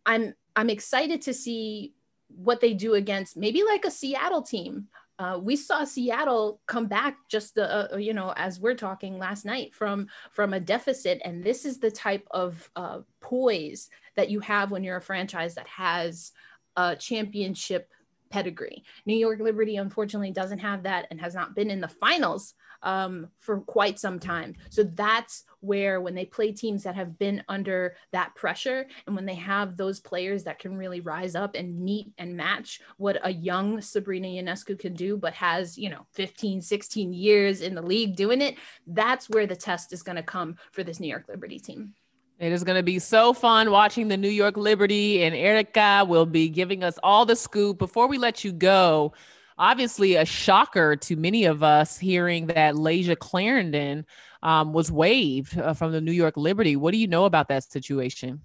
i'm 0.07 0.35
i'm 0.57 0.70
excited 0.70 1.23
to 1.23 1.35
see 1.35 1.95
what 2.29 2.61
they 2.61 2.75
do 2.75 2.95
against 2.95 3.37
maybe 3.37 3.62
like 3.64 3.85
a 3.85 3.91
seattle 3.91 4.43
team. 4.43 4.89
Uh, 5.18 5.39
we 5.39 5.55
saw 5.55 5.85
Seattle 5.85 6.61
come 6.66 6.87
back 6.87 7.16
just 7.29 7.55
the 7.55 7.95
uh, 7.95 7.97
you 7.97 8.14
know 8.14 8.33
as 8.37 8.59
we're 8.59 8.75
talking 8.75 9.18
last 9.18 9.45
night 9.45 9.75
from 9.75 10.09
from 10.33 10.53
a 10.53 10.59
deficit, 10.59 11.20
and 11.25 11.45
this 11.45 11.64
is 11.64 11.79
the 11.79 11.91
type 11.91 12.27
of 12.31 12.68
uh, 12.75 13.01
poise 13.20 13.89
that 14.16 14.31
you 14.31 14.41
have 14.41 14.70
when 14.70 14.83
you're 14.83 14.97
a 14.97 15.03
franchise 15.03 15.55
that 15.55 15.68
has 15.68 16.33
a 16.77 16.97
championship 16.97 17.91
pedigree. 18.33 18.83
New 19.07 19.14
York 19.14 19.39
Liberty, 19.39 19.76
unfortunately, 19.76 20.33
doesn't 20.33 20.59
have 20.59 20.83
that 20.85 21.07
and 21.11 21.20
has 21.20 21.35
not 21.35 21.55
been 21.55 21.70
in 21.70 21.80
the 21.80 21.89
finals 21.89 22.55
um, 22.83 23.28
for 23.39 23.61
quite 23.61 23.99
some 23.99 24.18
time. 24.18 24.55
So 24.70 24.83
that's 24.83 25.45
where, 25.61 26.01
when 26.01 26.14
they 26.14 26.24
play 26.24 26.51
teams 26.51 26.83
that 26.83 26.97
have 26.97 27.18
been 27.18 27.45
under 27.49 27.95
that 28.12 28.35
pressure, 28.35 28.87
and 29.07 29.14
when 29.14 29.26
they 29.26 29.37
have 29.37 29.76
those 29.76 30.01
players 30.01 30.45
that 30.45 30.59
can 30.59 30.76
really 30.76 31.01
rise 31.01 31.35
up 31.35 31.55
and 31.55 31.78
meet 31.78 32.09
and 32.18 32.37
match 32.37 32.80
what 32.97 33.18
a 33.22 33.33
young 33.33 33.80
Sabrina 33.80 34.26
Ionescu 34.28 34.78
can 34.78 34.95
do, 34.95 35.16
but 35.16 35.35
has, 35.35 35.78
you 35.78 35.91
know, 35.91 36.07
15, 36.14 36.62
16 36.62 37.12
years 37.12 37.61
in 37.61 37.74
the 37.74 37.83
league 37.83 38.16
doing 38.16 38.41
it, 38.41 38.57
that's 38.87 39.28
where 39.30 39.47
the 39.47 39.55
test 39.55 39.93
is 39.93 40.03
going 40.03 40.16
to 40.16 40.22
come 40.22 40.57
for 40.72 40.83
this 40.83 40.99
New 40.99 41.09
York 41.09 41.26
Liberty 41.28 41.61
team. 41.61 41.95
It 42.43 42.51
is 42.51 42.64
going 42.64 42.76
to 42.76 42.82
be 42.82 42.99
so 42.99 43.32
fun 43.32 43.70
watching 43.70 44.09
the 44.09 44.16
New 44.16 44.28
York 44.28 44.57
Liberty, 44.57 45.22
and 45.22 45.32
Erica 45.32 46.05
will 46.09 46.26
be 46.26 46.49
giving 46.49 46.82
us 46.82 46.99
all 47.01 47.24
the 47.24 47.36
scoop. 47.36 47.78
Before 47.78 48.09
we 48.09 48.18
let 48.18 48.43
you 48.43 48.51
go, 48.51 49.12
obviously 49.59 50.16
a 50.16 50.24
shocker 50.24 50.97
to 50.97 51.14
many 51.14 51.45
of 51.45 51.62
us 51.62 51.97
hearing 51.97 52.49
that 52.49 52.74
Layshia 52.74 53.16
Clarendon 53.16 54.05
um, 54.43 54.72
was 54.72 54.90
waived 54.90 55.57
uh, 55.57 55.72
from 55.72 55.93
the 55.93 56.01
New 56.01 56.11
York 56.11 56.36
Liberty. 56.36 56.74
What 56.74 56.90
do 56.90 56.99
you 56.99 57.07
know 57.07 57.26
about 57.26 57.47
that 57.47 57.62
situation? 57.62 58.40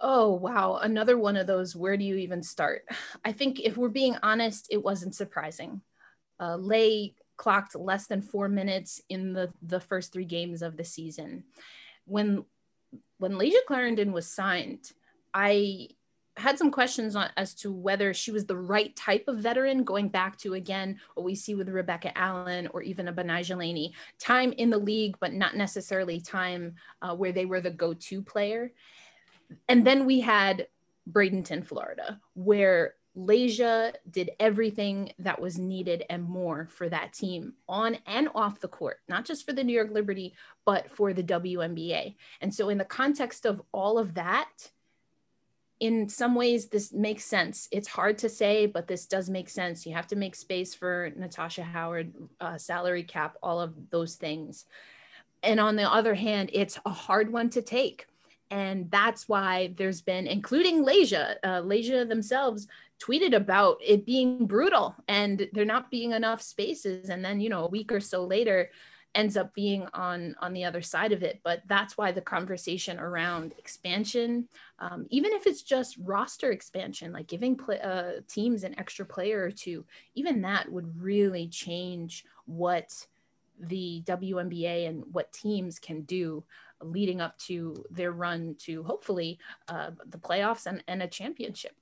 Oh, 0.00 0.32
wow. 0.32 0.80
Another 0.82 1.16
one 1.16 1.36
of 1.36 1.46
those. 1.46 1.76
Where 1.76 1.96
do 1.96 2.04
you 2.04 2.16
even 2.16 2.42
start? 2.42 2.82
I 3.24 3.30
think 3.30 3.60
if 3.60 3.76
we're 3.76 3.90
being 3.90 4.16
honest, 4.24 4.66
it 4.72 4.82
wasn't 4.82 5.14
surprising. 5.14 5.82
Uh, 6.40 6.56
Lay 6.56 7.14
clocked 7.36 7.76
less 7.76 8.08
than 8.08 8.22
four 8.22 8.48
minutes 8.48 9.00
in 9.08 9.34
the, 9.34 9.52
the 9.62 9.78
first 9.78 10.12
three 10.12 10.24
games 10.24 10.62
of 10.62 10.76
the 10.76 10.84
season. 10.84 11.44
When 12.06 12.44
when 13.18 13.32
Layshia 13.32 13.64
Clarendon 13.66 14.12
was 14.12 14.26
signed, 14.26 14.92
I 15.32 15.88
had 16.36 16.58
some 16.58 16.70
questions 16.70 17.16
on 17.16 17.30
as 17.36 17.54
to 17.54 17.72
whether 17.72 18.12
she 18.12 18.30
was 18.30 18.44
the 18.44 18.56
right 18.56 18.94
type 18.94 19.24
of 19.26 19.38
veteran, 19.38 19.84
going 19.84 20.08
back 20.08 20.36
to 20.38 20.54
again 20.54 21.00
what 21.14 21.24
we 21.24 21.34
see 21.34 21.54
with 21.54 21.68
Rebecca 21.68 22.16
Allen 22.16 22.68
or 22.72 22.82
even 22.82 23.08
a 23.08 23.12
Betnijah 23.12 23.56
Laney, 23.56 23.94
time 24.18 24.52
in 24.52 24.68
the 24.68 24.78
league, 24.78 25.16
but 25.18 25.32
not 25.32 25.56
necessarily 25.56 26.20
time 26.20 26.74
uh, 27.00 27.14
where 27.14 27.32
they 27.32 27.46
were 27.46 27.60
the 27.60 27.70
go-to 27.70 28.20
player. 28.22 28.72
And 29.68 29.86
then 29.86 30.04
we 30.04 30.20
had 30.20 30.68
Bradenton, 31.10 31.64
Florida, 31.64 32.20
where 32.34 32.94
Layshia 33.16 33.94
did 34.10 34.30
everything 34.38 35.12
that 35.18 35.40
was 35.40 35.58
needed 35.58 36.04
and 36.10 36.22
more 36.22 36.68
for 36.70 36.88
that 36.88 37.12
team 37.12 37.54
on 37.68 37.96
and 38.06 38.28
off 38.34 38.60
the 38.60 38.68
court, 38.68 39.00
not 39.08 39.24
just 39.24 39.46
for 39.46 39.52
the 39.52 39.64
New 39.64 39.72
York 39.72 39.90
Liberty, 39.90 40.34
but 40.64 40.90
for 40.90 41.12
the 41.12 41.22
WNBA. 41.22 42.14
And 42.40 42.54
so, 42.54 42.68
in 42.68 42.78
the 42.78 42.84
context 42.84 43.46
of 43.46 43.62
all 43.72 43.98
of 43.98 44.14
that, 44.14 44.70
in 45.80 46.08
some 46.08 46.34
ways, 46.34 46.68
this 46.68 46.92
makes 46.92 47.24
sense. 47.24 47.68
It's 47.70 47.88
hard 47.88 48.18
to 48.18 48.28
say, 48.28 48.66
but 48.66 48.86
this 48.86 49.06
does 49.06 49.28
make 49.28 49.48
sense. 49.48 49.86
You 49.86 49.94
have 49.94 50.06
to 50.08 50.16
make 50.16 50.34
space 50.34 50.74
for 50.74 51.12
Natasha 51.16 51.62
Howard, 51.62 52.14
uh, 52.40 52.56
salary 52.56 53.02
cap, 53.02 53.36
all 53.42 53.60
of 53.60 53.90
those 53.90 54.14
things. 54.14 54.64
And 55.42 55.60
on 55.60 55.76
the 55.76 55.90
other 55.90 56.14
hand, 56.14 56.50
it's 56.52 56.78
a 56.86 56.90
hard 56.90 57.30
one 57.30 57.50
to 57.50 57.62
take. 57.62 58.06
And 58.50 58.90
that's 58.90 59.28
why 59.28 59.74
there's 59.76 60.00
been, 60.00 60.26
including 60.26 60.84
Layshia, 60.84 61.36
uh, 61.42 61.62
Layshia 61.62 62.08
themselves 62.08 62.68
tweeted 63.02 63.34
about 63.34 63.78
it 63.84 64.06
being 64.06 64.46
brutal 64.46 64.94
and 65.08 65.48
there 65.52 65.64
not 65.64 65.90
being 65.90 66.12
enough 66.12 66.40
spaces. 66.40 67.10
And 67.10 67.24
then, 67.24 67.40
you 67.40 67.48
know, 67.48 67.64
a 67.64 67.68
week 67.68 67.92
or 67.92 68.00
so 68.00 68.24
later, 68.24 68.70
ends 69.16 69.36
up 69.36 69.54
being 69.54 69.86
on 69.94 70.36
on 70.40 70.52
the 70.52 70.62
other 70.62 70.82
side 70.82 71.10
of 71.10 71.22
it 71.22 71.40
but 71.42 71.62
that's 71.66 71.96
why 71.96 72.12
the 72.12 72.20
conversation 72.20 72.98
around 72.98 73.54
expansion 73.56 74.46
um, 74.78 75.06
even 75.08 75.32
if 75.32 75.46
it's 75.46 75.62
just 75.62 75.96
roster 76.02 76.52
expansion 76.52 77.12
like 77.12 77.26
giving 77.26 77.56
play, 77.56 77.80
uh, 77.80 78.20
teams 78.28 78.62
an 78.62 78.78
extra 78.78 79.06
player 79.06 79.42
or 79.42 79.50
two 79.50 79.84
even 80.14 80.42
that 80.42 80.70
would 80.70 81.02
really 81.02 81.48
change 81.48 82.26
what 82.44 83.06
the 83.58 84.02
WNBA 84.04 84.86
and 84.86 85.02
what 85.12 85.32
teams 85.32 85.78
can 85.78 86.02
do 86.02 86.44
leading 86.82 87.20
up 87.20 87.38
to 87.38 87.84
their 87.90 88.12
run 88.12 88.56
to 88.60 88.82
hopefully 88.82 89.38
uh, 89.68 89.90
the 90.06 90.18
playoffs 90.18 90.66
and, 90.66 90.82
and 90.88 91.02
a 91.02 91.08
championship. 91.08 91.72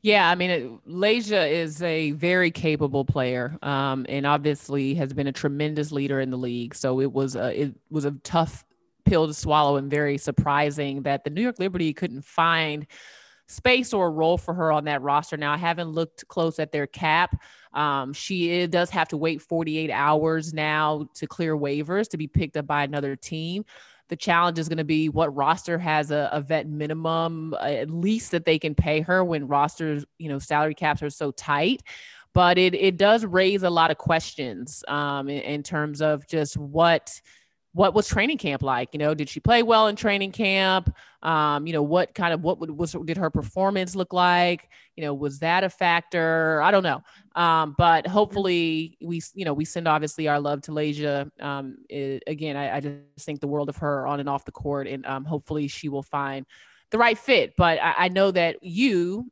Yeah, 0.00 0.28
I 0.28 0.34
mean, 0.36 0.50
it, 0.50 0.86
Layshia 0.88 1.50
is 1.50 1.82
a 1.82 2.12
very 2.12 2.50
capable 2.50 3.04
player, 3.04 3.58
um, 3.60 4.06
and 4.08 4.26
obviously 4.26 4.94
has 4.94 5.12
been 5.12 5.26
a 5.26 5.32
tremendous 5.32 5.92
leader 5.92 6.20
in 6.20 6.30
the 6.30 6.38
league. 6.38 6.74
So 6.74 7.00
it 7.00 7.12
was 7.12 7.36
a, 7.36 7.60
it 7.60 7.74
was 7.90 8.06
a 8.06 8.12
tough 8.22 8.64
pill 9.04 9.26
to 9.26 9.34
swallow, 9.34 9.76
and 9.76 9.90
very 9.90 10.16
surprising 10.16 11.02
that 11.02 11.24
the 11.24 11.30
New 11.30 11.42
York 11.42 11.58
Liberty 11.58 11.92
couldn't 11.92 12.24
find 12.24 12.86
space 13.48 13.92
or 13.92 14.06
a 14.06 14.10
role 14.10 14.38
for 14.38 14.54
her 14.54 14.72
on 14.72 14.84
that 14.84 15.02
roster. 15.02 15.36
Now, 15.36 15.52
I 15.52 15.58
haven't 15.58 15.90
looked 15.90 16.26
close 16.28 16.58
at 16.58 16.72
their 16.72 16.86
cap. 16.86 17.38
Um, 17.74 18.12
she 18.12 18.66
does 18.66 18.88
have 18.90 19.08
to 19.08 19.16
wait 19.16 19.42
48 19.42 19.90
hours 19.90 20.54
now 20.54 21.08
to 21.14 21.26
clear 21.26 21.56
waivers 21.56 22.08
to 22.10 22.16
be 22.16 22.26
picked 22.26 22.56
up 22.56 22.66
by 22.66 22.82
another 22.84 23.14
team. 23.14 23.64
The 24.12 24.16
challenge 24.16 24.58
is 24.58 24.68
going 24.68 24.76
to 24.76 24.84
be 24.84 25.08
what 25.08 25.34
roster 25.34 25.78
has 25.78 26.10
a, 26.10 26.28
a 26.32 26.42
vet 26.42 26.68
minimum, 26.68 27.54
uh, 27.54 27.62
at 27.62 27.88
least 27.88 28.32
that 28.32 28.44
they 28.44 28.58
can 28.58 28.74
pay 28.74 29.00
her 29.00 29.24
when 29.24 29.48
rosters, 29.48 30.04
you 30.18 30.28
know, 30.28 30.38
salary 30.38 30.74
caps 30.74 31.02
are 31.02 31.08
so 31.08 31.30
tight. 31.30 31.82
But 32.34 32.58
it 32.58 32.74
it 32.74 32.98
does 32.98 33.24
raise 33.24 33.62
a 33.62 33.70
lot 33.70 33.90
of 33.90 33.96
questions 33.96 34.84
um, 34.86 35.30
in, 35.30 35.40
in 35.40 35.62
terms 35.62 36.02
of 36.02 36.26
just 36.28 36.58
what 36.58 37.22
what 37.74 37.94
was 37.94 38.06
training 38.06 38.38
camp 38.38 38.62
like? 38.62 38.90
You 38.92 38.98
know, 38.98 39.14
did 39.14 39.28
she 39.28 39.40
play 39.40 39.62
well 39.62 39.88
in 39.88 39.96
training 39.96 40.32
camp? 40.32 40.94
Um, 41.22 41.66
you 41.66 41.72
know, 41.72 41.82
what 41.82 42.14
kind 42.14 42.34
of 42.34 42.42
what 42.42 42.58
was 42.58 42.94
did 43.04 43.16
her 43.16 43.30
performance 43.30 43.96
look 43.96 44.12
like? 44.12 44.68
You 44.96 45.04
know, 45.04 45.14
was 45.14 45.38
that 45.38 45.64
a 45.64 45.70
factor? 45.70 46.60
I 46.62 46.70
don't 46.70 46.82
know. 46.82 47.02
Um, 47.34 47.74
but 47.78 48.06
hopefully 48.06 48.98
we, 49.00 49.22
you 49.34 49.46
know, 49.46 49.54
we 49.54 49.64
send 49.64 49.88
obviously 49.88 50.28
our 50.28 50.38
love 50.38 50.60
to 50.62 50.72
Layshia. 50.72 51.30
Um, 51.42 51.78
again, 51.90 52.56
I, 52.56 52.76
I, 52.76 52.80
just 52.80 53.00
think 53.20 53.40
the 53.40 53.46
world 53.46 53.70
of 53.70 53.76
her 53.76 54.06
on 54.06 54.20
and 54.20 54.28
off 54.28 54.44
the 54.44 54.52
court, 54.52 54.86
and 54.86 55.06
um, 55.06 55.24
hopefully 55.24 55.66
she 55.68 55.88
will 55.88 56.02
find 56.02 56.44
the 56.90 56.98
right 56.98 57.16
fit. 57.16 57.54
But 57.56 57.78
I, 57.80 57.94
I 57.96 58.08
know 58.08 58.30
that 58.32 58.62
you 58.62 59.30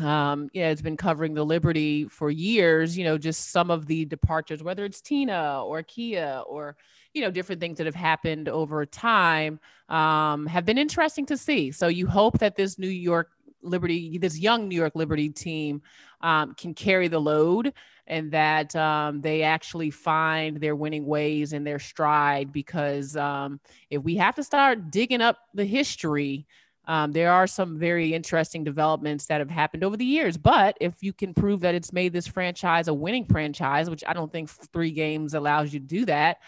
um, 0.00 0.48
yeah, 0.52 0.70
it's 0.70 0.82
been 0.82 0.96
covering 0.96 1.34
the 1.34 1.44
Liberty 1.44 2.08
for 2.08 2.30
years, 2.30 2.96
you 2.96 3.04
know, 3.04 3.18
just 3.18 3.50
some 3.50 3.70
of 3.70 3.86
the 3.86 4.04
departures, 4.04 4.62
whether 4.62 4.84
it's 4.84 5.00
Tina 5.00 5.62
or 5.64 5.82
Kia 5.82 6.42
or, 6.46 6.76
you 7.14 7.22
know, 7.22 7.30
different 7.30 7.60
things 7.60 7.78
that 7.78 7.86
have 7.86 7.94
happened 7.94 8.48
over 8.48 8.86
time 8.86 9.60
um, 9.88 10.46
have 10.46 10.64
been 10.64 10.78
interesting 10.78 11.26
to 11.26 11.36
see. 11.36 11.70
So 11.70 11.88
you 11.88 12.06
hope 12.06 12.38
that 12.38 12.56
this 12.56 12.78
New 12.78 12.88
York 12.88 13.30
Liberty, 13.62 14.18
this 14.18 14.38
young 14.38 14.68
New 14.68 14.76
York 14.76 14.94
Liberty 14.94 15.28
team 15.28 15.82
um, 16.20 16.54
can 16.54 16.74
carry 16.74 17.08
the 17.08 17.20
load 17.20 17.72
and 18.06 18.32
that 18.32 18.74
um, 18.74 19.20
they 19.20 19.42
actually 19.42 19.90
find 19.90 20.56
their 20.56 20.74
winning 20.74 21.06
ways 21.06 21.52
and 21.52 21.66
their 21.66 21.78
stride 21.78 22.52
because 22.52 23.16
um, 23.16 23.60
if 23.90 24.02
we 24.02 24.16
have 24.16 24.34
to 24.34 24.42
start 24.42 24.90
digging 24.90 25.20
up 25.20 25.38
the 25.54 25.64
history, 25.64 26.46
um, 26.86 27.12
there 27.12 27.30
are 27.30 27.46
some 27.46 27.78
very 27.78 28.12
interesting 28.12 28.64
developments 28.64 29.26
that 29.26 29.40
have 29.40 29.50
happened 29.50 29.84
over 29.84 29.96
the 29.96 30.04
years. 30.04 30.36
But 30.36 30.76
if 30.80 30.94
you 31.00 31.12
can 31.12 31.32
prove 31.32 31.60
that 31.60 31.76
it's 31.76 31.92
made 31.92 32.12
this 32.12 32.26
franchise 32.26 32.88
a 32.88 32.94
winning 32.94 33.24
franchise, 33.24 33.88
which 33.88 34.02
I 34.06 34.12
don't 34.12 34.32
think 34.32 34.50
three 34.50 34.90
games 34.90 35.34
allows 35.34 35.72
you 35.72 35.78
to 35.78 35.86
do 35.86 36.04
that, 36.06 36.38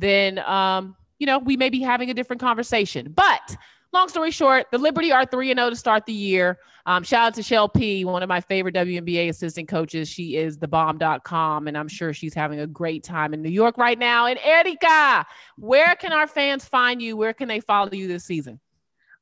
then 0.00 0.38
um, 0.40 0.96
you 1.18 1.26
know 1.26 1.38
we 1.38 1.56
may 1.56 1.70
be 1.70 1.80
having 1.80 2.10
a 2.10 2.14
different 2.14 2.40
conversation. 2.40 3.12
But 3.12 3.56
long 3.92 4.08
story 4.08 4.30
short, 4.30 4.66
the 4.70 4.78
Liberty 4.78 5.12
are 5.12 5.24
three 5.24 5.50
and 5.50 5.58
zero 5.58 5.70
to 5.70 5.76
start 5.76 6.06
the 6.06 6.12
year. 6.12 6.58
Um, 6.86 7.02
shout 7.02 7.28
out 7.28 7.34
to 7.34 7.42
Shell 7.42 7.68
P, 7.68 8.04
one 8.04 8.22
of 8.22 8.28
my 8.28 8.40
favorite 8.40 8.74
WNBA 8.74 9.28
assistant 9.28 9.68
coaches. 9.68 10.08
She 10.08 10.36
is 10.36 10.58
the 10.58 10.66
bomb.com, 10.66 11.68
and 11.68 11.76
I'm 11.76 11.88
sure 11.88 12.12
she's 12.12 12.34
having 12.34 12.60
a 12.60 12.66
great 12.66 13.04
time 13.04 13.34
in 13.34 13.42
New 13.42 13.50
York 13.50 13.76
right 13.76 13.98
now. 13.98 14.26
And 14.26 14.38
Erica, 14.42 15.26
where 15.56 15.94
can 15.96 16.12
our 16.12 16.26
fans 16.26 16.64
find 16.64 17.02
you? 17.02 17.16
Where 17.16 17.34
can 17.34 17.48
they 17.48 17.60
follow 17.60 17.92
you 17.92 18.08
this 18.08 18.24
season? 18.24 18.60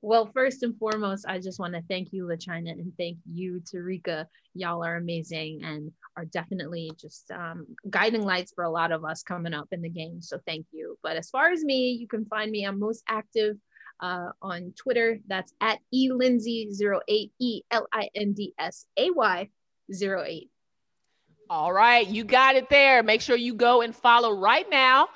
Well, 0.00 0.30
first 0.32 0.62
and 0.62 0.78
foremost, 0.78 1.26
I 1.26 1.40
just 1.40 1.58
want 1.58 1.74
to 1.74 1.82
thank 1.88 2.12
you, 2.12 2.24
LaChina, 2.24 2.70
and 2.70 2.92
thank 2.96 3.18
you, 3.28 3.60
Terrika. 3.60 4.26
Y'all 4.54 4.84
are 4.84 4.96
amazing 4.96 5.62
and 5.64 5.90
are 6.16 6.24
definitely 6.26 6.92
just 6.96 7.30
um, 7.32 7.66
guiding 7.90 8.22
lights 8.22 8.52
for 8.54 8.62
a 8.62 8.70
lot 8.70 8.92
of 8.92 9.04
us 9.04 9.24
coming 9.24 9.54
up 9.54 9.66
in 9.72 9.82
the 9.82 9.88
game. 9.88 10.22
So 10.22 10.38
thank 10.46 10.66
you. 10.70 10.96
But 11.02 11.16
as 11.16 11.30
far 11.30 11.50
as 11.50 11.64
me, 11.64 11.90
you 11.90 12.06
can 12.06 12.24
find 12.26 12.50
me. 12.52 12.64
I'm 12.64 12.78
most 12.78 13.02
active 13.08 13.56
uh, 14.00 14.30
on 14.40 14.72
Twitter. 14.76 15.18
That's 15.26 15.52
at 15.60 15.80
elindsay08, 15.92 17.30
E 17.40 17.62
L 17.72 17.88
I 17.92 18.08
N 18.14 18.34
D 18.34 18.54
S 18.56 18.86
A 18.96 19.10
Y 19.10 19.48
08. 19.90 20.50
All 21.50 21.72
right, 21.72 22.06
you 22.06 22.22
got 22.22 22.54
it 22.54 22.68
there. 22.68 23.02
Make 23.02 23.20
sure 23.20 23.36
you 23.36 23.54
go 23.54 23.80
and 23.80 23.96
follow 23.96 24.38
right 24.38 24.68
now. 24.70 25.08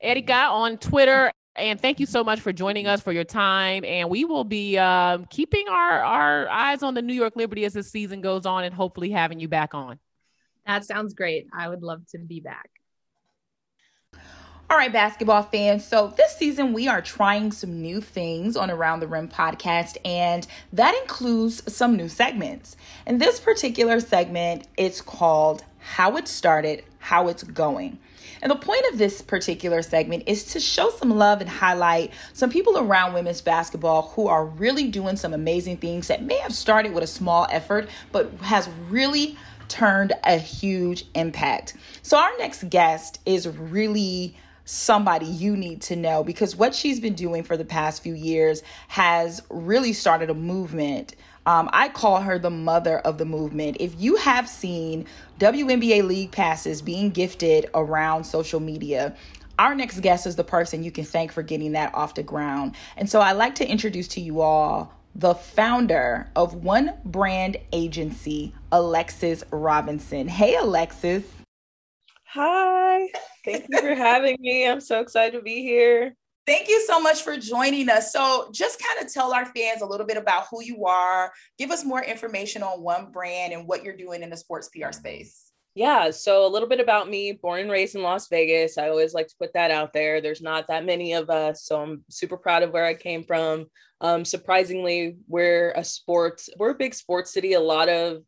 Erica 0.00 0.32
on 0.32 0.78
Twitter 0.78 1.32
and 1.58 1.80
thank 1.80 2.00
you 2.00 2.06
so 2.06 2.24
much 2.24 2.40
for 2.40 2.52
joining 2.52 2.86
us 2.86 3.00
for 3.00 3.12
your 3.12 3.24
time. 3.24 3.84
And 3.84 4.08
we 4.08 4.24
will 4.24 4.44
be 4.44 4.78
uh, 4.78 5.18
keeping 5.30 5.68
our, 5.68 6.02
our 6.02 6.48
eyes 6.48 6.82
on 6.82 6.94
the 6.94 7.02
New 7.02 7.14
York 7.14 7.36
Liberty 7.36 7.64
as 7.64 7.74
the 7.74 7.82
season 7.82 8.20
goes 8.20 8.46
on 8.46 8.64
and 8.64 8.74
hopefully 8.74 9.10
having 9.10 9.40
you 9.40 9.48
back 9.48 9.74
on. 9.74 9.98
That 10.66 10.84
sounds 10.84 11.14
great. 11.14 11.48
I 11.52 11.68
would 11.68 11.82
love 11.82 12.02
to 12.12 12.18
be 12.18 12.40
back. 12.40 12.70
All 14.70 14.76
right, 14.76 14.92
basketball 14.92 15.44
fans. 15.44 15.86
So 15.86 16.12
this 16.18 16.36
season 16.36 16.74
we 16.74 16.88
are 16.88 17.00
trying 17.00 17.52
some 17.52 17.80
new 17.80 18.02
things 18.02 18.54
on 18.54 18.70
Around 18.70 19.00
the 19.00 19.08
Rim 19.08 19.26
podcast, 19.26 19.96
and 20.04 20.46
that 20.74 20.94
includes 21.00 21.72
some 21.72 21.96
new 21.96 22.06
segments. 22.06 22.76
In 23.06 23.16
this 23.16 23.40
particular 23.40 23.98
segment, 23.98 24.68
it's 24.76 25.00
called 25.00 25.64
How 25.78 26.16
It 26.18 26.28
Started, 26.28 26.84
How 26.98 27.28
It's 27.28 27.42
Going. 27.42 27.98
And 28.42 28.50
the 28.50 28.56
point 28.56 28.84
of 28.92 28.98
this 28.98 29.22
particular 29.22 29.82
segment 29.82 30.24
is 30.26 30.44
to 30.52 30.60
show 30.60 30.90
some 30.90 31.10
love 31.10 31.40
and 31.40 31.50
highlight 31.50 32.12
some 32.32 32.50
people 32.50 32.78
around 32.78 33.14
women's 33.14 33.40
basketball 33.40 34.12
who 34.14 34.28
are 34.28 34.44
really 34.44 34.88
doing 34.88 35.16
some 35.16 35.34
amazing 35.34 35.78
things 35.78 36.08
that 36.08 36.22
may 36.22 36.38
have 36.38 36.54
started 36.54 36.92
with 36.92 37.02
a 37.02 37.08
small 37.08 37.46
effort, 37.50 37.88
but 38.12 38.30
has 38.42 38.68
really 38.88 39.36
turned 39.68 40.12
a 40.24 40.38
huge 40.38 41.04
impact. 41.14 41.74
So, 42.02 42.18
our 42.18 42.30
next 42.38 42.68
guest 42.70 43.20
is 43.26 43.48
really 43.48 44.36
somebody 44.64 45.24
you 45.24 45.56
need 45.56 45.80
to 45.80 45.96
know 45.96 46.22
because 46.22 46.54
what 46.54 46.74
she's 46.74 47.00
been 47.00 47.14
doing 47.14 47.42
for 47.42 47.56
the 47.56 47.64
past 47.64 48.02
few 48.02 48.12
years 48.12 48.62
has 48.88 49.40
really 49.48 49.94
started 49.94 50.28
a 50.28 50.34
movement 50.34 51.14
um, 51.48 51.70
I 51.72 51.88
call 51.88 52.20
her 52.20 52.38
the 52.38 52.50
mother 52.50 52.98
of 52.98 53.16
the 53.16 53.24
movement. 53.24 53.78
If 53.80 53.98
you 53.98 54.16
have 54.16 54.46
seen 54.46 55.06
WNBA 55.38 56.06
League 56.06 56.30
passes 56.30 56.82
being 56.82 57.08
gifted 57.08 57.70
around 57.74 58.24
social 58.24 58.60
media, 58.60 59.16
our 59.58 59.74
next 59.74 60.00
guest 60.00 60.26
is 60.26 60.36
the 60.36 60.44
person 60.44 60.84
you 60.84 60.90
can 60.90 61.04
thank 61.04 61.32
for 61.32 61.42
getting 61.42 61.72
that 61.72 61.94
off 61.94 62.14
the 62.14 62.22
ground. 62.22 62.74
And 62.98 63.08
so 63.08 63.22
I'd 63.22 63.32
like 63.32 63.54
to 63.54 63.66
introduce 63.66 64.08
to 64.08 64.20
you 64.20 64.42
all 64.42 64.92
the 65.14 65.34
founder 65.34 66.30
of 66.36 66.52
One 66.52 66.92
Brand 67.06 67.56
Agency, 67.72 68.52
Alexis 68.70 69.42
Robinson. 69.50 70.28
Hey, 70.28 70.54
Alexis. 70.54 71.24
Hi. 72.24 73.08
Thank 73.46 73.64
you 73.70 73.80
for 73.80 73.94
having 73.94 74.36
me. 74.38 74.68
I'm 74.68 74.82
so 74.82 75.00
excited 75.00 75.38
to 75.38 75.42
be 75.42 75.62
here. 75.62 76.14
Thank 76.48 76.66
you 76.66 76.82
so 76.86 76.98
much 76.98 77.24
for 77.24 77.36
joining 77.36 77.90
us. 77.90 78.10
So, 78.10 78.48
just 78.54 78.82
kind 78.82 79.04
of 79.04 79.12
tell 79.12 79.34
our 79.34 79.44
fans 79.44 79.82
a 79.82 79.86
little 79.86 80.06
bit 80.06 80.16
about 80.16 80.46
who 80.50 80.64
you 80.64 80.86
are, 80.86 81.30
give 81.58 81.70
us 81.70 81.84
more 81.84 82.02
information 82.02 82.62
on 82.62 82.82
one 82.82 83.12
brand 83.12 83.52
and 83.52 83.68
what 83.68 83.84
you're 83.84 83.94
doing 83.94 84.22
in 84.22 84.30
the 84.30 84.36
sports 84.38 84.70
PR 84.70 84.90
space. 84.90 85.52
Yeah, 85.74 86.10
so 86.10 86.46
a 86.46 86.48
little 86.48 86.66
bit 86.66 86.80
about 86.80 87.10
me, 87.10 87.32
born 87.32 87.60
and 87.60 87.70
raised 87.70 87.96
in 87.96 88.02
Las 88.02 88.28
Vegas. 88.28 88.78
I 88.78 88.88
always 88.88 89.12
like 89.12 89.28
to 89.28 89.34
put 89.38 89.52
that 89.52 89.70
out 89.70 89.92
there. 89.92 90.22
There's 90.22 90.40
not 90.40 90.68
that 90.68 90.86
many 90.86 91.12
of 91.12 91.28
us, 91.28 91.64
so 91.64 91.82
I'm 91.82 92.02
super 92.08 92.38
proud 92.38 92.62
of 92.62 92.72
where 92.72 92.86
I 92.86 92.94
came 92.94 93.24
from. 93.24 93.66
Um, 94.00 94.24
surprisingly, 94.24 95.18
we're 95.28 95.72
a 95.72 95.84
sports, 95.84 96.48
we're 96.56 96.70
a 96.70 96.74
big 96.74 96.94
sports 96.94 97.30
city. 97.30 97.52
A 97.52 97.60
lot 97.60 97.90
of, 97.90 98.22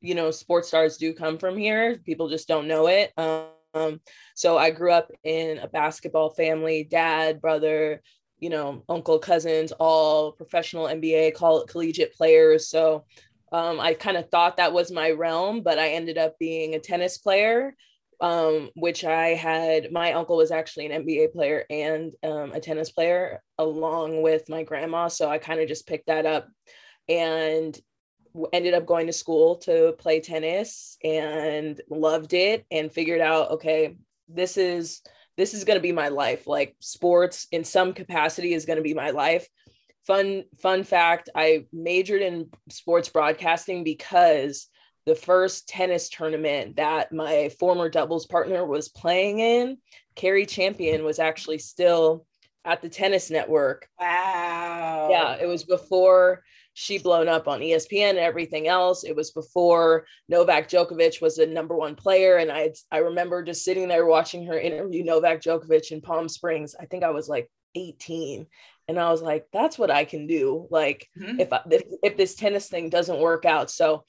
you 0.00 0.14
know, 0.14 0.30
sports 0.30 0.68
stars 0.68 0.96
do 0.96 1.12
come 1.12 1.38
from 1.38 1.56
here. 1.56 1.98
People 2.04 2.28
just 2.28 2.46
don't 2.46 2.68
know 2.68 2.86
it. 2.86 3.12
Um, 3.16 3.46
um, 3.74 4.00
so 4.34 4.56
I 4.56 4.70
grew 4.70 4.92
up 4.92 5.10
in 5.24 5.58
a 5.58 5.68
basketball 5.68 6.30
family, 6.30 6.84
dad, 6.84 7.40
brother, 7.40 8.02
you 8.38 8.50
know, 8.50 8.82
uncle, 8.88 9.18
cousins, 9.18 9.72
all 9.72 10.32
professional 10.32 10.86
NBA 10.86 11.34
coll- 11.34 11.66
collegiate 11.66 12.14
players. 12.14 12.68
So 12.68 13.04
um, 13.52 13.80
I 13.80 13.94
kind 13.94 14.16
of 14.16 14.28
thought 14.30 14.56
that 14.56 14.72
was 14.72 14.90
my 14.90 15.10
realm, 15.10 15.62
but 15.62 15.78
I 15.78 15.90
ended 15.90 16.18
up 16.18 16.38
being 16.38 16.74
a 16.74 16.80
tennis 16.80 17.18
player, 17.18 17.76
um, 18.20 18.70
which 18.74 19.04
I 19.04 19.28
had. 19.28 19.92
My 19.92 20.12
uncle 20.12 20.36
was 20.36 20.50
actually 20.50 20.86
an 20.86 21.04
NBA 21.04 21.32
player 21.32 21.64
and 21.70 22.12
um, 22.22 22.52
a 22.52 22.60
tennis 22.60 22.90
player, 22.90 23.42
along 23.58 24.22
with 24.22 24.48
my 24.48 24.62
grandma. 24.62 25.08
So 25.08 25.28
I 25.28 25.38
kind 25.38 25.60
of 25.60 25.68
just 25.68 25.86
picked 25.86 26.06
that 26.06 26.26
up 26.26 26.48
and 27.08 27.78
ended 28.52 28.74
up 28.74 28.86
going 28.86 29.06
to 29.06 29.12
school 29.12 29.56
to 29.56 29.94
play 29.98 30.20
tennis 30.20 30.96
and 31.04 31.80
loved 31.88 32.32
it 32.32 32.66
and 32.70 32.92
figured 32.92 33.20
out 33.20 33.52
okay 33.52 33.96
this 34.28 34.56
is 34.56 35.02
this 35.36 35.54
is 35.54 35.64
going 35.64 35.76
to 35.76 35.82
be 35.82 35.92
my 35.92 36.08
life. 36.08 36.46
Like 36.46 36.76
sports 36.80 37.46
in 37.50 37.64
some 37.64 37.92
capacity 37.92 38.54
is 38.54 38.66
going 38.66 38.76
to 38.76 38.82
be 38.82 38.94
my 38.94 39.10
life. 39.10 39.48
Fun 40.06 40.44
fun 40.58 40.84
fact 40.84 41.30
i 41.34 41.64
majored 41.72 42.20
in 42.20 42.50
sports 42.68 43.08
broadcasting 43.08 43.84
because 43.84 44.68
the 45.06 45.14
first 45.14 45.66
tennis 45.66 46.10
tournament 46.10 46.76
that 46.76 47.10
my 47.10 47.50
former 47.58 47.88
doubles 47.88 48.26
partner 48.26 48.66
was 48.66 48.88
playing 48.90 49.38
in 49.38 49.78
cari 50.14 50.44
champion 50.44 51.04
was 51.04 51.18
actually 51.18 51.58
still 51.58 52.26
at 52.66 52.82
the 52.82 52.88
tennis 52.88 53.30
network. 53.30 53.88
Wow. 53.98 55.08
Yeah 55.10 55.36
it 55.40 55.46
was 55.46 55.64
before 55.64 56.42
she 56.74 56.98
blown 56.98 57.28
up 57.28 57.48
on 57.48 57.60
ESPN 57.60 58.10
and 58.10 58.18
everything 58.18 58.66
else. 58.68 59.04
It 59.04 59.14
was 59.16 59.30
before 59.30 60.06
Novak 60.28 60.68
Djokovic 60.68 61.22
was 61.22 61.36
the 61.36 61.46
number 61.46 61.76
one 61.76 61.94
player. 61.94 62.36
And 62.36 62.50
I 62.50 62.72
I 62.90 62.98
remember 62.98 63.42
just 63.42 63.64
sitting 63.64 63.88
there 63.88 64.06
watching 64.06 64.46
her 64.46 64.58
interview 64.58 65.04
Novak 65.04 65.40
Djokovic 65.40 65.92
in 65.92 66.00
Palm 66.00 66.28
Springs. 66.28 66.74
I 66.78 66.86
think 66.86 67.04
I 67.04 67.10
was 67.10 67.28
like 67.28 67.48
18. 67.76 68.46
And 68.88 68.98
I 68.98 69.10
was 69.10 69.22
like, 69.22 69.46
that's 69.52 69.78
what 69.78 69.90
I 69.90 70.04
can 70.04 70.26
do. 70.26 70.66
Like 70.68 71.08
mm-hmm. 71.18 71.40
if 71.40 71.52
I, 71.52 71.60
if 72.02 72.16
this 72.16 72.34
tennis 72.34 72.68
thing 72.68 72.90
doesn't 72.90 73.20
work 73.20 73.44
out. 73.44 73.70
So 73.70 74.04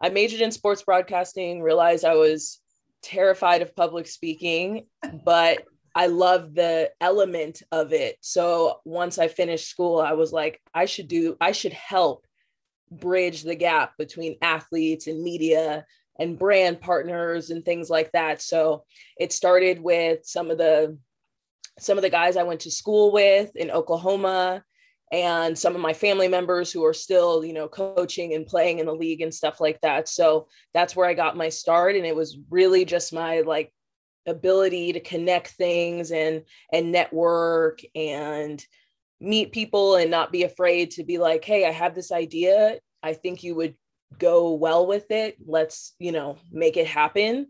I 0.00 0.10
majored 0.10 0.42
in 0.42 0.52
sports 0.52 0.82
broadcasting, 0.82 1.62
realized 1.62 2.04
I 2.04 2.14
was 2.14 2.60
terrified 3.02 3.62
of 3.62 3.74
public 3.74 4.06
speaking, 4.06 4.86
but 5.24 5.64
I 5.94 6.06
love 6.06 6.54
the 6.54 6.90
element 7.00 7.62
of 7.72 7.92
it. 7.92 8.16
So 8.20 8.80
once 8.84 9.18
I 9.18 9.28
finished 9.28 9.68
school, 9.68 10.00
I 10.00 10.12
was 10.12 10.32
like, 10.32 10.60
I 10.74 10.84
should 10.84 11.08
do, 11.08 11.36
I 11.40 11.52
should 11.52 11.72
help 11.72 12.26
bridge 12.90 13.42
the 13.42 13.54
gap 13.54 13.92
between 13.98 14.36
athletes 14.42 15.06
and 15.06 15.22
media 15.22 15.84
and 16.18 16.38
brand 16.38 16.80
partners 16.80 17.50
and 17.50 17.64
things 17.64 17.88
like 17.90 18.12
that. 18.12 18.42
So 18.42 18.84
it 19.18 19.32
started 19.32 19.80
with 19.80 20.20
some 20.24 20.50
of 20.50 20.58
the 20.58 20.98
some 21.78 21.96
of 21.96 22.02
the 22.02 22.10
guys 22.10 22.36
I 22.36 22.42
went 22.42 22.60
to 22.60 22.70
school 22.70 23.10
with 23.10 23.56
in 23.56 23.70
Oklahoma 23.70 24.62
and 25.12 25.58
some 25.58 25.74
of 25.74 25.80
my 25.80 25.94
family 25.94 26.28
members 26.28 26.70
who 26.70 26.84
are 26.84 26.92
still, 26.92 27.42
you 27.44 27.54
know, 27.54 27.68
coaching 27.68 28.34
and 28.34 28.46
playing 28.46 28.80
in 28.80 28.86
the 28.86 28.94
league 28.94 29.22
and 29.22 29.34
stuff 29.34 29.60
like 29.60 29.80
that. 29.80 30.06
So 30.08 30.46
that's 30.74 30.94
where 30.94 31.08
I 31.08 31.14
got 31.14 31.38
my 31.38 31.48
start. 31.48 31.96
And 31.96 32.04
it 32.04 32.14
was 32.14 32.38
really 32.50 32.84
just 32.84 33.14
my 33.14 33.40
like 33.40 33.72
ability 34.30 34.92
to 34.92 35.00
connect 35.00 35.48
things 35.48 36.10
and 36.10 36.42
and 36.72 36.92
network 36.92 37.80
and 37.94 38.64
meet 39.20 39.52
people 39.52 39.96
and 39.96 40.10
not 40.10 40.32
be 40.32 40.44
afraid 40.44 40.92
to 40.92 41.04
be 41.04 41.18
like, 41.18 41.44
hey, 41.44 41.66
I 41.66 41.70
have 41.70 41.94
this 41.94 42.10
idea. 42.10 42.78
I 43.02 43.12
think 43.12 43.42
you 43.42 43.54
would 43.54 43.74
go 44.18 44.54
well 44.54 44.86
with 44.86 45.10
it. 45.10 45.36
Let's, 45.44 45.94
you 45.98 46.12
know, 46.12 46.38
make 46.50 46.76
it 46.76 46.86
happen. 46.86 47.48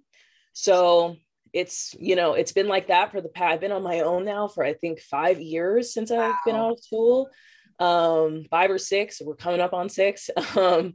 So 0.53 1.17
it's, 1.53 1.95
you 1.99 2.17
know, 2.17 2.35
it's 2.35 2.53
been 2.53 2.69
like 2.69 2.89
that 2.89 3.13
for 3.13 3.21
the 3.21 3.29
past, 3.29 3.55
I've 3.55 3.61
been 3.61 3.73
on 3.73 3.83
my 3.83 4.01
own 4.01 4.25
now 4.25 4.49
for 4.49 4.65
I 4.65 4.75
think 4.75 5.01
five 5.01 5.41
years 5.41 5.95
since 5.95 6.11
wow. 6.11 6.29
I've 6.29 6.45
been 6.45 6.57
out 6.57 6.73
of 6.73 6.81
school. 6.81 7.31
Um, 7.79 8.45
five 8.51 8.71
or 8.71 8.79
six, 8.79 9.23
we're 9.25 9.37
coming 9.37 9.61
up 9.61 9.73
on 9.73 9.89
six. 9.89 10.29
Um, 10.57 10.95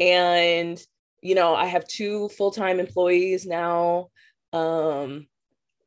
and 0.00 0.82
you 1.22 1.34
know, 1.34 1.54
I 1.54 1.66
have 1.66 1.86
two 1.86 2.28
full-time 2.30 2.80
employees 2.80 3.46
now. 3.46 4.08
Um, 4.54 5.26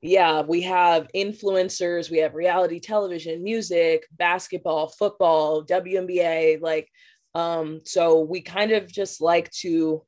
yeah, 0.01 0.41
we 0.41 0.61
have 0.61 1.07
influencers, 1.15 2.11
we 2.11 2.19
have 2.19 2.35
reality 2.35 2.79
television, 2.79 3.43
music, 3.43 4.05
basketball, 4.11 4.89
football, 4.89 5.65
WNBA, 5.65 6.61
like 6.61 6.89
um, 7.33 7.81
so 7.83 8.21
we 8.21 8.41
kind 8.41 8.71
of 8.71 8.91
just 8.91 9.21
like 9.21 9.49
to 9.51 10.03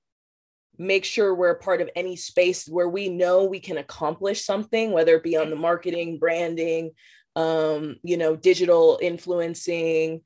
make 0.78 1.06
sure 1.06 1.36
we're 1.36 1.52
a 1.52 1.60
part 1.60 1.82
of 1.82 1.90
any 1.96 2.16
space 2.16 2.68
where 2.68 2.90
we 2.90 3.10
know 3.10 3.44
we 3.44 3.60
can 3.60 3.78
accomplish 3.78 4.46
something, 4.46 4.92
whether 4.92 5.16
it 5.16 5.24
be 5.24 5.38
on 5.38 5.50
the 5.50 5.56
marketing, 5.56 6.18
branding, 6.18 6.92
um, 7.36 7.98
you 8.04 8.18
know, 8.18 8.36
digital 8.36 8.98
influencing, 9.02 10.22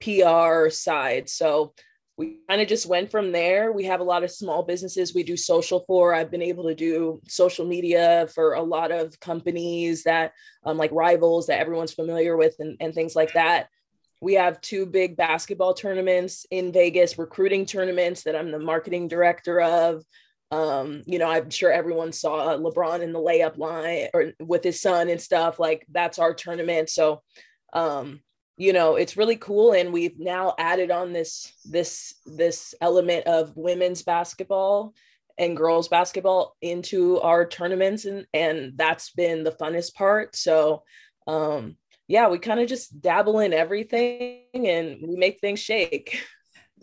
PR 0.00 0.68
side. 0.68 1.28
So 1.28 1.74
we 2.16 2.38
kind 2.48 2.60
of 2.60 2.68
just 2.68 2.86
went 2.86 3.10
from 3.10 3.32
there. 3.32 3.72
We 3.72 3.84
have 3.84 4.00
a 4.00 4.04
lot 4.04 4.22
of 4.22 4.30
small 4.30 4.62
businesses 4.62 5.14
we 5.14 5.24
do 5.24 5.36
social 5.36 5.84
for. 5.86 6.14
I've 6.14 6.30
been 6.30 6.42
able 6.42 6.64
to 6.64 6.74
do 6.74 7.20
social 7.26 7.66
media 7.66 8.28
for 8.34 8.54
a 8.54 8.62
lot 8.62 8.92
of 8.92 9.18
companies 9.18 10.04
that, 10.04 10.32
um, 10.64 10.76
like 10.76 10.92
rivals 10.92 11.48
that 11.48 11.58
everyone's 11.58 11.92
familiar 11.92 12.36
with 12.36 12.54
and, 12.60 12.76
and 12.80 12.94
things 12.94 13.16
like 13.16 13.32
that 13.32 13.68
we 14.24 14.34
have 14.34 14.60
two 14.62 14.86
big 14.86 15.18
basketball 15.18 15.74
tournaments 15.74 16.46
in 16.50 16.72
Vegas, 16.72 17.18
recruiting 17.18 17.66
tournaments 17.66 18.22
that 18.22 18.34
I'm 18.34 18.50
the 18.50 18.58
marketing 18.58 19.06
director 19.06 19.60
of. 19.60 20.02
Um, 20.50 21.02
you 21.04 21.18
know, 21.18 21.30
I'm 21.30 21.50
sure 21.50 21.70
everyone 21.70 22.10
saw 22.10 22.56
LeBron 22.56 23.00
in 23.00 23.12
the 23.12 23.18
layup 23.18 23.58
line 23.58 24.08
or 24.14 24.32
with 24.40 24.64
his 24.64 24.80
son 24.80 25.10
and 25.10 25.20
stuff. 25.20 25.58
Like 25.58 25.84
that's 25.90 26.18
our 26.18 26.32
tournament. 26.32 26.88
So, 26.88 27.22
um, 27.74 28.20
you 28.56 28.72
know, 28.72 28.96
it's 28.96 29.16
really 29.16 29.36
cool. 29.36 29.72
And 29.72 29.92
we've 29.92 30.18
now 30.18 30.54
added 30.58 30.90
on 30.90 31.12
this 31.12 31.52
this 31.64 32.14
this 32.26 32.74
element 32.80 33.26
of 33.26 33.56
women's 33.56 34.02
basketball 34.02 34.94
and 35.36 35.56
girls 35.56 35.88
basketball 35.88 36.56
into 36.62 37.20
our 37.20 37.46
tournaments, 37.46 38.04
and 38.04 38.26
and 38.32 38.72
that's 38.76 39.10
been 39.10 39.44
the 39.44 39.52
funnest 39.52 39.94
part. 39.94 40.36
So, 40.36 40.84
um, 41.26 41.76
yeah, 42.06 42.28
we 42.28 42.38
kind 42.38 42.60
of 42.60 42.68
just 42.68 43.00
dabble 43.00 43.40
in 43.40 43.52
everything 43.52 44.42
and 44.54 44.98
we 45.06 45.16
make 45.16 45.40
things 45.40 45.60
shake. 45.60 46.22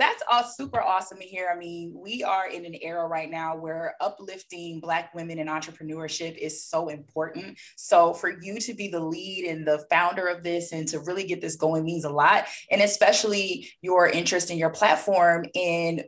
That's 0.02 0.24
all 0.32 0.44
super 0.44 0.82
awesome 0.82 1.20
to 1.20 1.24
hear. 1.24 1.52
I 1.54 1.56
mean, 1.56 1.94
we 1.96 2.24
are 2.24 2.48
in 2.48 2.66
an 2.66 2.74
era 2.82 3.08
right 3.08 3.30
now 3.30 3.56
where 3.56 3.94
uplifting 4.02 4.80
Black 4.80 5.14
women 5.14 5.38
in 5.38 5.46
entrepreneurship 5.46 6.36
is 6.40 6.66
so 6.66 6.88
important. 6.88 7.60
So, 7.76 8.12
for 8.12 8.34
you 8.42 8.58
to 8.62 8.74
be 8.74 8.88
the 8.88 9.00
lead 9.00 9.46
and 9.46 9.68
the 9.68 9.86
founder 9.92 10.26
of 10.26 10.42
this 10.42 10.72
and 10.72 10.88
to 10.88 11.02
really 11.02 11.26
get 11.26 11.40
this 11.40 11.56
going 11.56 11.86
means 11.86 12.04
a 12.04 12.10
lot. 12.10 12.46
And 12.72 12.82
especially 12.82 13.70
your 13.84 14.10
interest 14.10 14.50
in 14.50 14.58
your 14.58 14.72
platform 14.72 15.46
in 15.54 16.02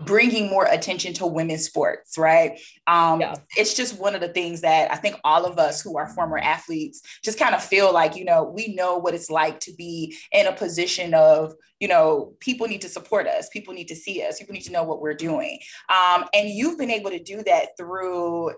bringing 0.00 0.50
more 0.50 0.66
attention 0.66 1.12
to 1.14 1.26
women's 1.26 1.64
sports, 1.64 2.18
right? 2.18 2.58
Um, 2.86 3.20
yeah. 3.20 3.34
It's 3.56 3.74
just 3.74 3.98
one 3.98 4.14
of 4.14 4.20
the 4.20 4.28
things 4.28 4.60
that 4.62 4.92
I 4.92 4.96
think 4.96 5.16
all 5.22 5.44
of 5.44 5.58
us 5.58 5.80
who 5.80 5.96
are 5.96 6.08
former 6.08 6.38
athletes 6.38 7.02
just 7.22 7.38
kind 7.38 7.54
of 7.54 7.62
feel 7.62 7.92
like, 7.92 8.16
you 8.16 8.24
know, 8.24 8.44
we 8.44 8.74
know 8.74 8.96
what 8.96 9.14
it's 9.14 9.30
like 9.30 9.60
to 9.60 9.72
be 9.74 10.16
in 10.32 10.46
a 10.46 10.52
position 10.52 11.14
of, 11.14 11.54
you 11.78 11.86
know, 11.86 12.34
people 12.40 12.66
need 12.66 12.80
to 12.80 12.88
support 12.88 13.26
us, 13.26 13.48
people 13.50 13.72
need 13.72 13.88
to 13.88 13.96
see 13.96 14.22
us, 14.22 14.38
people 14.38 14.54
need 14.54 14.64
to 14.64 14.72
know 14.72 14.82
what 14.82 15.00
we're 15.00 15.14
doing. 15.14 15.58
Um, 15.88 16.24
and 16.34 16.48
you've 16.48 16.78
been 16.78 16.90
able 16.90 17.10
to 17.10 17.22
do 17.22 17.42
that 17.44 17.76
through 17.76 18.52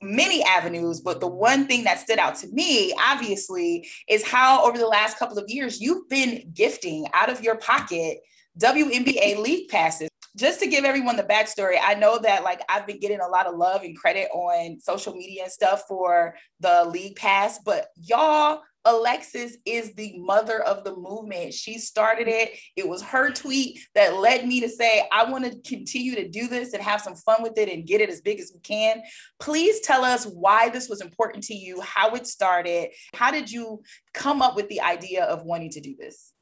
many 0.00 0.42
avenues, 0.44 1.00
but 1.00 1.20
the 1.20 1.28
one 1.28 1.66
thing 1.66 1.84
that 1.84 1.98
stood 1.98 2.18
out 2.18 2.36
to 2.36 2.46
me, 2.48 2.94
obviously, 2.98 3.86
is 4.08 4.24
how 4.26 4.64
over 4.64 4.78
the 4.78 4.86
last 4.86 5.18
couple 5.18 5.38
of 5.38 5.44
years 5.48 5.80
you've 5.80 6.08
been 6.08 6.50
gifting 6.54 7.06
out 7.12 7.28
of 7.28 7.42
your 7.42 7.56
pocket 7.56 8.18
WNBA 8.58 9.38
league 9.38 9.68
passes 9.68 10.07
just 10.38 10.60
to 10.60 10.68
give 10.68 10.84
everyone 10.84 11.16
the 11.16 11.24
backstory, 11.24 11.78
I 11.82 11.94
know 11.94 12.18
that 12.18 12.44
like 12.44 12.62
I've 12.68 12.86
been 12.86 13.00
getting 13.00 13.20
a 13.20 13.26
lot 13.26 13.46
of 13.46 13.56
love 13.56 13.82
and 13.82 13.96
credit 13.96 14.28
on 14.32 14.78
social 14.80 15.12
media 15.12 15.42
and 15.42 15.52
stuff 15.52 15.82
for 15.88 16.36
the 16.60 16.84
league 16.84 17.16
pass, 17.16 17.58
but 17.58 17.88
y'all, 17.96 18.62
Alexis 18.84 19.58
is 19.66 19.92
the 19.94 20.14
mother 20.18 20.62
of 20.62 20.84
the 20.84 20.96
movement. 20.96 21.52
She 21.52 21.78
started 21.78 22.28
it. 22.28 22.58
It 22.76 22.88
was 22.88 23.02
her 23.02 23.30
tweet 23.32 23.80
that 23.94 24.14
led 24.14 24.46
me 24.46 24.60
to 24.60 24.68
say, 24.68 25.06
I 25.12 25.30
want 25.30 25.44
to 25.44 25.68
continue 25.68 26.14
to 26.14 26.28
do 26.28 26.46
this 26.46 26.72
and 26.72 26.82
have 26.82 27.00
some 27.00 27.16
fun 27.16 27.42
with 27.42 27.58
it 27.58 27.68
and 27.68 27.86
get 27.86 28.00
it 28.00 28.08
as 28.08 28.20
big 28.20 28.40
as 28.40 28.52
we 28.54 28.60
can. 28.60 29.02
Please 29.40 29.80
tell 29.80 30.04
us 30.04 30.24
why 30.24 30.70
this 30.70 30.88
was 30.88 31.00
important 31.00 31.44
to 31.44 31.54
you, 31.54 31.80
how 31.82 32.14
it 32.14 32.26
started. 32.26 32.90
How 33.14 33.30
did 33.30 33.50
you 33.50 33.82
come 34.14 34.40
up 34.40 34.56
with 34.56 34.68
the 34.68 34.80
idea 34.80 35.24
of 35.24 35.42
wanting 35.42 35.70
to 35.70 35.80
do 35.80 35.96
this? 35.98 36.32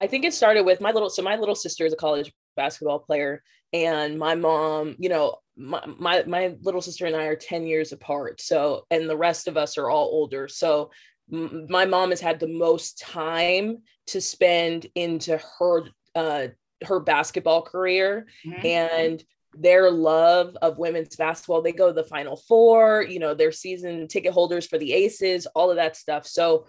I 0.00 0.06
think 0.06 0.24
it 0.24 0.34
started 0.34 0.64
with 0.64 0.80
my 0.80 0.92
little 0.92 1.10
so 1.10 1.22
my 1.22 1.36
little 1.36 1.54
sister 1.54 1.84
is 1.84 1.92
a 1.92 1.96
college 1.96 2.32
basketball 2.60 2.98
player 2.98 3.42
and 3.72 4.18
my 4.18 4.34
mom 4.34 4.96
you 4.98 5.08
know 5.08 5.36
my, 5.56 5.82
my 5.98 6.22
my 6.24 6.54
little 6.62 6.82
sister 6.82 7.06
and 7.06 7.16
i 7.16 7.24
are 7.24 7.36
10 7.36 7.66
years 7.66 7.92
apart 7.92 8.40
so 8.40 8.86
and 8.90 9.08
the 9.08 9.16
rest 9.16 9.48
of 9.48 9.56
us 9.56 9.78
are 9.78 9.88
all 9.88 10.08
older 10.12 10.46
so 10.48 10.90
m- 11.32 11.66
my 11.68 11.84
mom 11.84 12.10
has 12.10 12.20
had 12.20 12.38
the 12.38 12.48
most 12.48 12.98
time 12.98 13.78
to 14.06 14.20
spend 14.20 14.86
into 14.94 15.40
her 15.58 15.84
uh 16.14 16.48
her 16.84 17.00
basketball 17.00 17.62
career 17.62 18.26
mm-hmm. 18.46 18.66
and 18.66 19.24
their 19.54 19.90
love 19.90 20.56
of 20.62 20.78
women's 20.78 21.16
basketball 21.16 21.62
they 21.62 21.72
go 21.72 21.88
to 21.88 21.92
the 21.92 22.04
final 22.04 22.36
four 22.36 23.02
you 23.02 23.18
know 23.18 23.34
their 23.34 23.52
season 23.52 24.06
ticket 24.08 24.32
holders 24.32 24.66
for 24.66 24.78
the 24.78 24.92
aces 24.92 25.46
all 25.54 25.70
of 25.70 25.76
that 25.76 25.96
stuff 25.96 26.26
so 26.26 26.66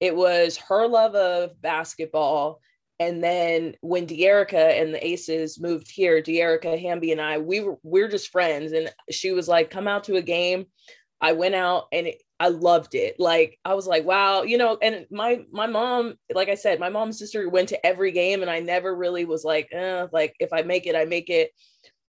it 0.00 0.14
was 0.14 0.56
her 0.56 0.86
love 0.86 1.14
of 1.14 1.60
basketball 1.60 2.60
and 3.00 3.24
then 3.24 3.74
when 3.80 4.06
Dearica 4.06 4.78
and 4.80 4.92
the 4.92 5.04
Aces 5.04 5.58
moved 5.58 5.90
here, 5.90 6.20
Dearica 6.20 6.78
Hamby 6.78 7.12
and 7.12 7.20
I, 7.20 7.38
we 7.38 7.60
were 7.60 7.78
we 7.82 8.02
are 8.02 8.08
just 8.08 8.30
friends. 8.30 8.72
And 8.72 8.92
she 9.10 9.32
was 9.32 9.48
like, 9.48 9.70
come 9.70 9.88
out 9.88 10.04
to 10.04 10.16
a 10.16 10.22
game. 10.22 10.66
I 11.18 11.32
went 11.32 11.54
out 11.54 11.86
and 11.92 12.08
it, 12.08 12.22
I 12.38 12.48
loved 12.48 12.94
it. 12.94 13.16
Like 13.18 13.58
I 13.64 13.72
was 13.72 13.86
like, 13.86 14.04
wow, 14.04 14.42
you 14.42 14.58
know, 14.58 14.76
and 14.82 15.06
my 15.10 15.40
my 15.50 15.66
mom, 15.66 16.16
like 16.34 16.50
I 16.50 16.54
said, 16.54 16.78
my 16.78 16.90
mom's 16.90 17.18
sister 17.18 17.48
went 17.48 17.70
to 17.70 17.86
every 17.86 18.12
game 18.12 18.42
and 18.42 18.50
I 18.50 18.60
never 18.60 18.94
really 18.94 19.24
was 19.24 19.44
like, 19.44 19.70
eh, 19.72 20.06
like 20.12 20.34
if 20.38 20.52
I 20.52 20.60
make 20.60 20.86
it, 20.86 20.94
I 20.94 21.06
make 21.06 21.30
it. 21.30 21.52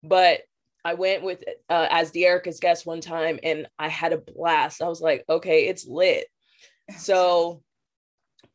But 0.03 0.41
I 0.83 0.95
went 0.95 1.23
with 1.23 1.41
uh, 1.69 1.87
as 1.89 2.11
Dearica's 2.11 2.59
guest 2.59 2.85
one 2.85 2.99
time 2.99 3.39
and 3.43 3.65
I 3.79 3.87
had 3.87 4.11
a 4.11 4.17
blast. 4.17 4.81
I 4.81 4.89
was 4.89 4.99
like, 4.99 5.23
okay, 5.29 5.67
it's 5.67 5.87
lit. 5.87 6.27
So 6.97 7.63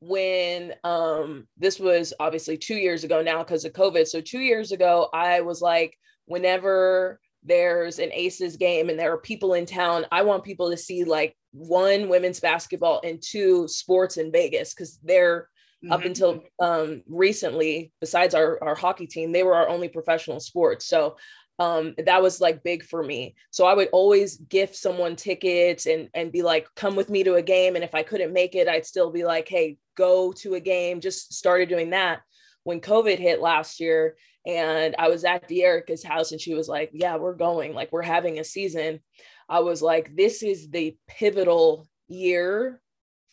when 0.01 0.75
um 0.85 1.47
this 1.57 1.81
was 1.81 2.13
obviously 2.21 2.57
two 2.57 2.77
years 2.77 3.05
ago 3.05 3.23
now 3.23 3.39
because 3.39 3.65
of 3.65 3.73
COVID. 3.73 4.07
So 4.07 4.21
two 4.21 4.41
years 4.41 4.73
ago, 4.73 5.09
I 5.13 5.41
was 5.41 5.61
like, 5.61 5.97
whenever 6.27 7.21
there's 7.47 7.99
an 7.99 8.11
aces 8.13 8.57
game 8.57 8.89
and 8.89 8.99
there 8.99 9.13
are 9.13 9.19
people 9.19 9.55
in 9.55 9.65
town 9.65 10.05
i 10.11 10.23
want 10.23 10.45
people 10.45 10.71
to 10.71 10.77
see 10.77 11.05
like 11.05 11.37
one 11.53 12.09
women's 12.09 12.41
basketball 12.41 13.01
and 13.05 13.23
two 13.23 13.67
sports 13.69 14.17
in 14.17 14.33
vegas 14.33 14.75
because 14.75 14.99
they're 15.05 15.49
mm-hmm. 15.83 15.93
up 15.93 16.05
until 16.05 16.43
um, 16.61 17.03
recently 17.09 17.93
besides 18.01 18.35
our, 18.35 18.63
our 18.63 18.75
hockey 18.75 19.07
team 19.07 19.33
they 19.33 19.43
were 19.43 19.55
our 19.55 19.69
only 19.69 19.89
professional 19.89 20.41
sports 20.41 20.87
so 20.87 21.17
um, 21.59 21.95
that 22.05 22.23
was 22.23 22.39
like 22.39 22.63
big 22.63 22.85
for 22.85 23.03
me. 23.03 23.35
So 23.51 23.65
I 23.65 23.73
would 23.73 23.89
always 23.91 24.37
gift 24.37 24.77
someone 24.77 25.17
tickets 25.17 25.87
and 25.87 26.11
and 26.13 26.31
be 26.31 26.43
like, 26.43 26.69
come 26.75 26.97
with 26.97 27.09
me 27.09 27.25
to 27.25 27.37
a 27.37 27.43
game. 27.43 27.77
And 27.77 27.85
if 27.85 27.95
I 27.95 28.03
couldn't 28.03 28.35
make 28.35 28.55
it, 28.55 28.69
I'd 28.69 28.85
still 28.85 29.11
be 29.11 29.25
like, 29.25 29.49
hey, 29.49 29.79
go 29.97 30.33
to 30.33 30.55
a 30.55 30.61
game. 30.61 31.01
Just 31.01 31.35
started 31.35 31.69
doing 31.69 31.91
that 31.91 32.21
when 32.65 32.81
COVID 32.81 33.19
hit 33.19 33.41
last 33.41 33.81
year. 33.81 34.17
And 34.47 34.95
I 34.99 35.09
was 35.09 35.25
at 35.25 35.49
Dearica's 35.49 36.05
house 36.05 36.33
and 36.33 36.41
she 36.41 36.55
was 36.55 36.69
like, 36.69 36.91
yeah, 36.93 37.17
we're 37.17 37.35
going, 37.35 37.75
like 37.75 37.91
we're 37.91 38.03
having 38.03 38.39
a 38.39 38.45
season. 38.45 39.01
I 39.49 39.61
was 39.61 39.83
like, 39.83 40.15
this 40.15 40.43
is 40.43 40.71
the 40.71 40.97
pivotal 41.09 41.89
year 42.09 42.81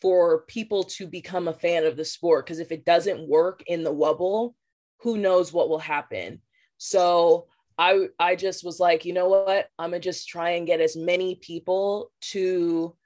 for 0.00 0.42
people 0.42 0.84
to 0.84 1.06
become 1.06 1.48
a 1.48 1.52
fan 1.52 1.84
of 1.84 1.96
the 1.96 2.04
sport. 2.04 2.44
Because 2.44 2.58
if 2.58 2.72
it 2.72 2.84
doesn't 2.84 3.28
work 3.28 3.62
in 3.66 3.84
the 3.84 3.94
wubble, 3.94 4.54
who 5.00 5.18
knows 5.18 5.52
what 5.52 5.68
will 5.68 5.78
happen. 5.78 6.40
So 6.78 7.46
I 7.78 8.08
I 8.18 8.36
just 8.36 8.64
was 8.64 8.80
like, 8.80 9.04
you 9.04 9.12
know 9.12 9.28
what? 9.28 9.68
I'm 9.78 9.90
gonna 9.90 10.00
just 10.00 10.28
try 10.28 10.50
and 10.50 10.66
get 10.66 10.80
as 10.80 10.96
many 10.96 11.36
people 11.36 12.12
to 12.32 12.96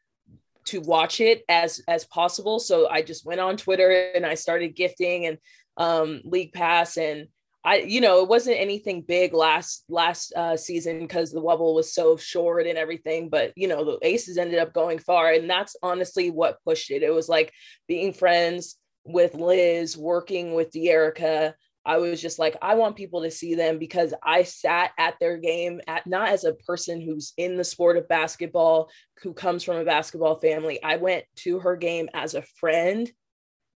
to 0.68 0.80
watch 0.80 1.20
it 1.20 1.44
as 1.48 1.80
as 1.88 2.04
possible. 2.06 2.58
So 2.58 2.88
I 2.88 3.02
just 3.02 3.26
went 3.26 3.40
on 3.40 3.56
Twitter 3.56 4.10
and 4.14 4.24
I 4.24 4.34
started 4.34 4.76
gifting 4.76 5.26
and 5.26 5.38
um, 5.76 6.20
league 6.24 6.52
pass 6.52 6.96
and 6.96 7.28
I, 7.64 7.80
you 7.80 8.00
know, 8.00 8.22
it 8.22 8.28
wasn't 8.28 8.58
anything 8.58 9.02
big 9.02 9.34
last 9.34 9.84
last 9.88 10.32
uh, 10.34 10.56
season 10.56 11.00
because 11.00 11.32
the 11.32 11.42
wubble 11.42 11.74
was 11.74 11.92
so 11.92 12.16
short 12.16 12.66
and 12.66 12.78
everything. 12.78 13.28
But 13.28 13.52
you 13.56 13.68
know, 13.68 13.84
the 13.84 13.98
Aces 14.02 14.38
ended 14.38 14.58
up 14.58 14.72
going 14.72 14.98
far, 14.98 15.32
and 15.32 15.50
that's 15.50 15.76
honestly 15.82 16.30
what 16.30 16.62
pushed 16.64 16.90
it. 16.90 17.02
It 17.02 17.12
was 17.12 17.28
like 17.28 17.52
being 17.86 18.12
friends 18.12 18.76
with 19.04 19.34
Liz, 19.34 19.96
working 19.96 20.54
with 20.54 20.70
Dearica. 20.70 21.54
I 21.88 21.96
was 21.96 22.20
just 22.20 22.38
like, 22.38 22.54
I 22.60 22.74
want 22.74 22.96
people 22.96 23.22
to 23.22 23.30
see 23.30 23.54
them 23.54 23.78
because 23.78 24.12
I 24.22 24.42
sat 24.42 24.92
at 24.98 25.14
their 25.18 25.38
game 25.38 25.80
at 25.88 26.06
not 26.06 26.28
as 26.28 26.44
a 26.44 26.52
person 26.52 27.00
who's 27.00 27.32
in 27.38 27.56
the 27.56 27.64
sport 27.64 27.96
of 27.96 28.06
basketball, 28.08 28.90
who 29.22 29.32
comes 29.32 29.64
from 29.64 29.78
a 29.78 29.84
basketball 29.84 30.38
family. 30.38 30.82
I 30.82 30.96
went 30.96 31.24
to 31.36 31.60
her 31.60 31.76
game 31.76 32.10
as 32.12 32.34
a 32.34 32.42
friend 32.42 33.10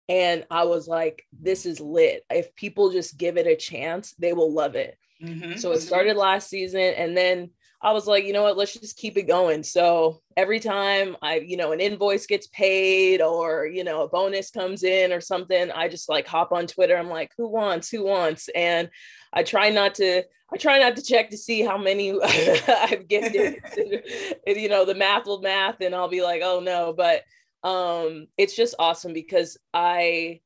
and 0.09 0.45
I 0.51 0.65
was 0.65 0.89
like, 0.89 1.25
this 1.41 1.65
is 1.65 1.79
lit. 1.79 2.25
If 2.29 2.53
people 2.57 2.91
just 2.91 3.17
give 3.17 3.37
it 3.37 3.47
a 3.47 3.55
chance, 3.55 4.13
they 4.19 4.33
will 4.33 4.53
love 4.53 4.75
it. 4.75 4.99
Mm-hmm. 5.23 5.59
So 5.59 5.71
it 5.71 5.81
started 5.81 6.17
last 6.17 6.51
season. 6.51 6.81
And 6.81 7.17
then 7.17 7.51
I 7.83 7.93
was 7.93 8.07
like, 8.07 8.25
you 8.25 8.33
know 8.33 8.43
what, 8.43 8.59
let's 8.59 8.75
just 8.75 8.99
keep 8.99 9.17
it 9.17 9.23
going. 9.23 9.63
So 9.63 10.21
every 10.37 10.61
time 10.61 11.17
I, 11.23 11.37
you 11.37 11.57
know, 11.57 11.73
an 11.73 11.81
invoice 11.81 12.27
gets 12.27 12.47
paid 12.49 13.23
or, 13.23 13.67
you 13.67 13.85
know, 13.85 14.03
a 14.03 14.09
bonus 14.09 14.51
comes 14.51 14.83
in 14.83 15.13
or 15.13 15.21
something, 15.21 15.71
I 15.71 15.89
just 15.89 16.09
like 16.09 16.27
hop 16.27 16.53
on 16.53 16.67
Twitter. 16.67 16.97
I'm 16.97 17.09
like, 17.09 17.33
who 17.39 17.49
wants, 17.49 17.91
who 17.91 18.05
wants? 18.05 18.51
And 18.55 18.91
I 19.33 19.43
try 19.45 19.71
not 19.71 19.95
to, 19.95 20.25
I 20.53 20.57
try 20.59 20.79
not 20.79 20.97
to 20.97 21.03
check 21.03 21.31
to 21.31 21.39
see 21.39 21.63
how 21.63 21.79
many 21.79 22.21
I've 22.23 23.09
gifted. 23.09 23.63
you 24.47 24.69
know, 24.69 24.85
the 24.85 24.95
math 24.95 25.27
will 25.27 25.41
math 25.41 25.81
and 25.81 25.95
I'll 25.95 26.09
be 26.09 26.23
like, 26.23 26.43
oh 26.45 26.61
no. 26.61 26.93
But 26.93 27.23
um 27.63 28.27
it's 28.39 28.57
just 28.57 28.75
awesome 28.79 29.13
because 29.13 29.59
i 29.75 30.41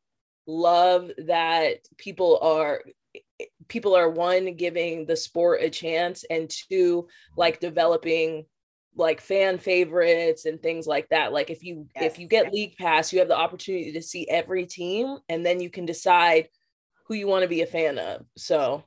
love 0.46 1.10
that 1.26 1.76
people 1.96 2.38
are 2.42 2.82
people 3.68 3.94
are 3.94 4.10
one 4.10 4.54
giving 4.54 5.06
the 5.06 5.16
sport 5.16 5.60
a 5.62 5.70
chance 5.70 6.24
and 6.30 6.50
two 6.50 7.06
like 7.36 7.60
developing 7.60 8.44
like 8.96 9.20
fan 9.20 9.58
favorites 9.58 10.46
and 10.46 10.62
things 10.62 10.86
like 10.86 11.08
that 11.08 11.32
like 11.32 11.50
if 11.50 11.62
you 11.64 11.86
yes. 11.96 12.12
if 12.12 12.18
you 12.18 12.28
get 12.28 12.52
league 12.52 12.76
pass 12.76 13.12
you 13.12 13.18
have 13.18 13.28
the 13.28 13.36
opportunity 13.36 13.92
to 13.92 14.02
see 14.02 14.28
every 14.28 14.66
team 14.66 15.18
and 15.28 15.44
then 15.44 15.60
you 15.60 15.68
can 15.68 15.84
decide 15.84 16.48
who 17.06 17.14
you 17.14 17.26
want 17.26 17.42
to 17.42 17.48
be 17.48 17.62
a 17.62 17.66
fan 17.66 17.98
of 17.98 18.24
so 18.36 18.84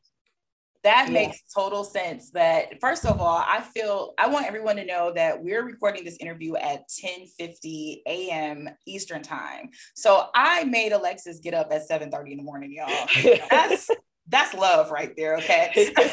that 0.84 1.08
yeah. 1.08 1.14
makes 1.14 1.42
total 1.54 1.84
sense 1.84 2.32
that 2.32 2.80
first 2.80 3.06
of 3.06 3.20
all 3.20 3.44
i 3.46 3.60
feel 3.60 4.14
i 4.18 4.28
want 4.28 4.46
everyone 4.46 4.76
to 4.76 4.86
know 4.86 5.12
that 5.14 5.42
we're 5.42 5.64
recording 5.64 6.06
this 6.06 6.18
interview 6.18 6.56
at 6.56 6.88
10 6.88 7.26
50 7.38 8.04
a.m 8.08 8.70
eastern 8.86 9.22
time 9.22 9.70
so 9.96 10.28
i 10.34 10.64
made 10.64 10.94
alexis 10.94 11.40
get 11.40 11.54
up 11.54 11.68
at 11.72 11.86
7 11.86 12.10
30 12.10 12.32
in 12.32 12.38
the 12.38 12.44
morning 12.44 12.72
y'all 12.72 13.38
that's 13.50 13.90
that's 14.30 14.54
love 14.54 14.92
right 14.92 15.14
there 15.16 15.38
okay? 15.38 15.94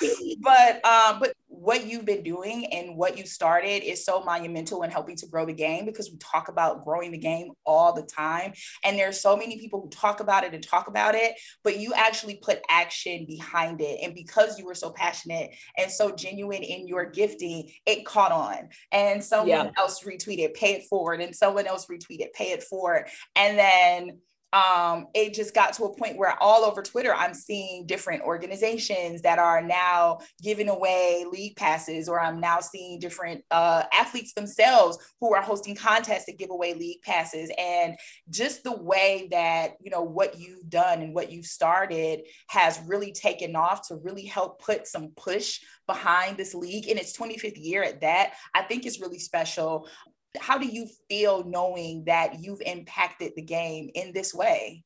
But 0.40 0.84
um 0.84 1.20
but 1.20 1.32
what 1.46 1.86
you've 1.86 2.04
been 2.04 2.22
doing 2.22 2.66
and 2.66 2.96
what 2.96 3.16
you 3.16 3.24
started 3.24 3.84
is 3.84 4.04
so 4.04 4.22
monumental 4.22 4.82
in 4.82 4.90
helping 4.90 5.16
to 5.16 5.26
grow 5.26 5.46
the 5.46 5.52
game 5.52 5.86
because 5.86 6.10
we 6.10 6.18
talk 6.18 6.48
about 6.48 6.84
growing 6.84 7.10
the 7.10 7.18
game 7.18 7.52
all 7.64 7.94
the 7.94 8.02
time. 8.02 8.52
And 8.84 8.98
there's 8.98 9.20
so 9.20 9.36
many 9.36 9.58
people 9.58 9.80
who 9.80 9.88
talk 9.88 10.20
about 10.20 10.44
it 10.44 10.52
and 10.52 10.62
talk 10.62 10.88
about 10.88 11.14
it 11.14 11.34
but 11.62 11.78
you 11.78 11.94
actually 11.94 12.36
put 12.36 12.60
action 12.68 13.24
behind 13.26 13.80
it. 13.80 14.00
And 14.02 14.14
because 14.14 14.58
you 14.58 14.66
were 14.66 14.74
so 14.74 14.90
passionate 14.90 15.50
and 15.78 15.90
so 15.90 16.14
genuine 16.14 16.62
in 16.62 16.86
your 16.86 17.06
gifting 17.06 17.70
it 17.86 18.04
caught 18.04 18.32
on. 18.32 18.68
And 18.92 19.22
someone 19.22 19.48
yeah. 19.48 19.70
else 19.78 20.02
retweeted 20.02 20.54
pay 20.54 20.74
it 20.74 20.84
forward. 20.84 21.20
And 21.20 21.34
someone 21.34 21.66
else 21.66 21.86
retweeted 21.86 22.32
pay 22.34 22.52
it 22.52 22.62
forward. 22.62 23.08
And 23.36 23.58
then 23.58 24.18
um, 24.54 25.08
it 25.14 25.34
just 25.34 25.52
got 25.52 25.72
to 25.74 25.84
a 25.84 25.96
point 25.96 26.16
where 26.16 26.40
all 26.40 26.64
over 26.64 26.80
Twitter, 26.80 27.12
I'm 27.12 27.34
seeing 27.34 27.86
different 27.86 28.22
organizations 28.22 29.20
that 29.22 29.40
are 29.40 29.60
now 29.60 30.18
giving 30.42 30.68
away 30.68 31.26
league 31.28 31.56
passes, 31.56 32.08
or 32.08 32.20
I'm 32.20 32.38
now 32.38 32.60
seeing 32.60 33.00
different 33.00 33.44
uh, 33.50 33.82
athletes 33.92 34.32
themselves 34.32 34.96
who 35.20 35.34
are 35.34 35.42
hosting 35.42 35.74
contests 35.74 36.26
to 36.26 36.32
give 36.32 36.50
away 36.50 36.74
league 36.74 37.02
passes. 37.02 37.50
And 37.58 37.96
just 38.30 38.62
the 38.62 38.76
way 38.76 39.26
that, 39.32 39.72
you 39.80 39.90
know, 39.90 40.04
what 40.04 40.38
you've 40.38 40.70
done 40.70 41.02
and 41.02 41.16
what 41.16 41.32
you've 41.32 41.46
started 41.46 42.20
has 42.46 42.80
really 42.86 43.10
taken 43.10 43.56
off 43.56 43.88
to 43.88 43.96
really 43.96 44.24
help 44.24 44.62
put 44.62 44.86
some 44.86 45.08
push 45.16 45.58
behind 45.88 46.36
this 46.36 46.54
league. 46.54 46.86
In 46.86 46.96
its 46.96 47.16
25th 47.18 47.56
year 47.56 47.82
at 47.82 48.02
that, 48.02 48.34
I 48.54 48.62
think 48.62 48.86
is 48.86 49.00
really 49.00 49.18
special 49.18 49.88
how 50.38 50.58
do 50.58 50.66
you 50.66 50.86
feel 51.08 51.44
knowing 51.44 52.04
that 52.04 52.40
you've 52.40 52.62
impacted 52.62 53.32
the 53.36 53.42
game 53.42 53.90
in 53.94 54.12
this 54.12 54.34
way? 54.34 54.84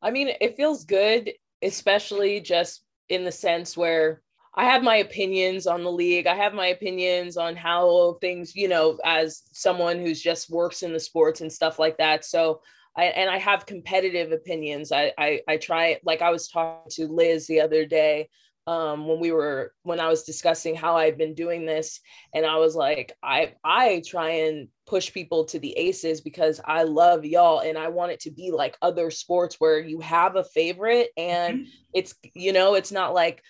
I 0.00 0.10
mean, 0.10 0.30
it 0.40 0.56
feels 0.56 0.84
good, 0.84 1.30
especially 1.62 2.40
just 2.40 2.84
in 3.08 3.24
the 3.24 3.32
sense 3.32 3.76
where 3.76 4.22
I 4.54 4.64
have 4.64 4.82
my 4.82 4.96
opinions 4.96 5.66
on 5.66 5.82
the 5.82 5.92
league. 5.92 6.26
I 6.26 6.34
have 6.34 6.52
my 6.52 6.66
opinions 6.66 7.36
on 7.36 7.56
how 7.56 8.18
things, 8.20 8.54
you 8.54 8.68
know, 8.68 8.98
as 9.04 9.42
someone 9.52 9.98
who's 9.98 10.20
just 10.20 10.50
works 10.50 10.82
in 10.82 10.92
the 10.92 11.00
sports 11.00 11.40
and 11.40 11.50
stuff 11.50 11.78
like 11.78 11.96
that. 11.98 12.24
So 12.24 12.60
I 12.96 13.04
and 13.04 13.30
I 13.30 13.38
have 13.38 13.64
competitive 13.64 14.32
opinions. 14.32 14.92
I 14.92 15.12
I, 15.16 15.40
I 15.48 15.56
try 15.56 15.98
like 16.04 16.20
I 16.20 16.30
was 16.30 16.48
talking 16.48 16.90
to 16.90 17.08
Liz 17.08 17.46
the 17.46 17.60
other 17.60 17.86
day 17.86 18.28
um, 18.66 19.08
when 19.08 19.18
we 19.18 19.32
were 19.32 19.72
when 19.82 19.98
I 19.98 20.08
was 20.08 20.22
discussing 20.22 20.76
how 20.76 20.96
I've 20.96 21.18
been 21.18 21.34
doing 21.34 21.66
this, 21.66 22.00
and 22.32 22.46
I 22.46 22.56
was 22.56 22.76
like, 22.76 23.12
I 23.22 23.54
I 23.64 24.02
try 24.06 24.30
and 24.30 24.68
push 24.86 25.12
people 25.12 25.44
to 25.46 25.58
the 25.58 25.76
aces 25.76 26.20
because 26.20 26.60
I 26.64 26.84
love 26.84 27.24
y'all 27.24 27.60
and 27.60 27.76
I 27.76 27.88
want 27.88 28.12
it 28.12 28.20
to 28.20 28.30
be 28.30 28.50
like 28.50 28.76
other 28.80 29.10
sports 29.10 29.56
where 29.58 29.80
you 29.80 30.00
have 30.00 30.36
a 30.36 30.44
favorite 30.44 31.10
and 31.16 31.60
mm-hmm. 31.60 31.70
it's 31.94 32.14
you 32.34 32.52
know 32.52 32.74
it's 32.74 32.92
not 32.92 33.14
like 33.14 33.42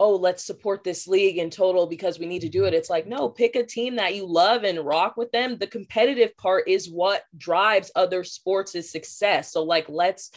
oh 0.00 0.14
let's 0.16 0.44
support 0.44 0.84
this 0.84 1.08
league 1.08 1.38
in 1.38 1.50
total 1.50 1.86
because 1.86 2.18
we 2.18 2.26
need 2.26 2.40
to 2.40 2.48
do 2.48 2.64
it. 2.64 2.74
It's 2.74 2.90
like 2.90 3.06
no 3.06 3.28
pick 3.28 3.56
a 3.56 3.64
team 3.64 3.96
that 3.96 4.14
you 4.14 4.26
love 4.26 4.64
and 4.64 4.84
rock 4.84 5.16
with 5.16 5.32
them. 5.32 5.56
The 5.56 5.66
competitive 5.66 6.36
part 6.36 6.68
is 6.68 6.90
what 6.90 7.22
drives 7.36 7.90
other 7.96 8.22
sports' 8.22 8.90
success. 8.90 9.52
So 9.52 9.62
like 9.62 9.88
let's 9.88 10.30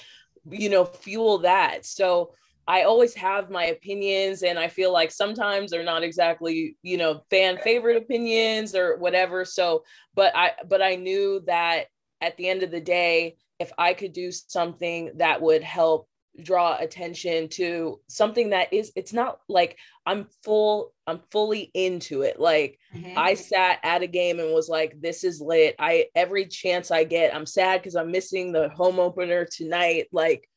you 0.50 0.70
know 0.70 0.86
fuel 0.86 1.40
that. 1.40 1.86
So 1.86 2.34
I 2.68 2.84
always 2.84 3.14
have 3.16 3.50
my 3.50 3.66
opinions, 3.66 4.44
and 4.44 4.58
I 4.60 4.68
feel 4.68 4.94
like 4.94 5.12
sometimes 5.12 5.72
they're 5.72 5.84
not 5.84 6.04
exactly, 6.04 6.78
you 6.84 6.98
know, 6.98 7.22
fan 7.30 7.58
favorite 7.58 7.98
opinions 7.98 8.76
or 8.76 8.98
whatever. 8.98 9.46
So, 9.46 9.84
but 10.16 10.36
I, 10.36 10.52
but 10.68 10.82
I 10.82 10.96
knew 10.96 11.42
that 11.48 11.88
at 12.22 12.38
the 12.38 12.48
end 12.48 12.64
of 12.64 12.72
the 12.72 12.82
day, 12.82 13.38
if 13.60 13.72
I 13.78 13.94
could 13.94 14.14
do 14.14 14.32
something 14.32 15.12
that 15.18 15.42
would 15.42 15.64
help 15.64 16.08
draw 16.44 16.78
attention 16.78 17.50
to 17.50 18.00
something 18.08 18.52
that 18.52 18.72
is, 18.72 18.92
it's 18.96 19.12
not 19.12 19.40
like 19.50 19.78
I'm 20.06 20.28
full, 20.44 20.94
I'm 21.06 21.20
fully 21.30 21.70
into 21.74 22.22
it. 22.22 22.40
Like 22.40 22.80
mm-hmm. 22.96 23.18
I 23.18 23.34
sat 23.34 23.80
at 23.84 24.02
a 24.02 24.08
game 24.08 24.40
and 24.40 24.54
was 24.54 24.70
like, 24.70 24.96
this 25.02 25.24
is 25.24 25.42
lit. 25.42 25.76
I, 25.78 26.06
every 26.16 26.46
chance 26.46 26.90
I 26.90 27.04
get, 27.04 27.36
I'm 27.36 27.46
sad 27.46 27.82
because 27.82 27.96
I'm 27.96 28.12
missing 28.12 28.52
the 28.52 28.70
home 28.70 29.00
opener 29.00 29.46
tonight. 29.46 30.08
Like, 30.12 30.48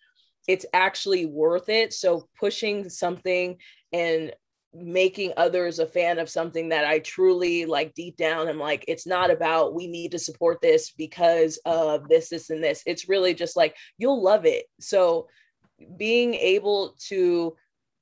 it's 0.47 0.67
actually 0.73 1.27
worth 1.27 1.69
it. 1.69 1.93
So 1.93 2.29
pushing 2.39 2.89
something 2.89 3.57
and 3.93 4.33
making 4.75 5.33
others 5.37 5.79
a 5.79 5.87
fan 5.87 6.19
of 6.19 6.29
something 6.29 6.71
that 6.71 6.85
I 6.85 6.99
truly 6.99 7.65
like 7.65 7.95
deep 7.95 8.17
down 8.17 8.49
I'm 8.49 8.59
like 8.59 8.85
it's 8.89 9.07
not 9.07 9.31
about 9.31 9.73
we 9.73 9.87
need 9.87 10.11
to 10.11 10.19
support 10.19 10.61
this 10.61 10.91
because 10.91 11.61
of 11.65 12.09
this 12.09 12.29
this 12.29 12.51
and 12.51 12.63
this 12.63 12.83
it's 12.85 13.09
really 13.09 13.35
just 13.35 13.57
like 13.57 13.77
you'll 13.99 14.21
love 14.21 14.47
it 14.47 14.65
so 14.81 15.29
being 15.97 16.35
able 16.35 16.97
to 17.07 17.55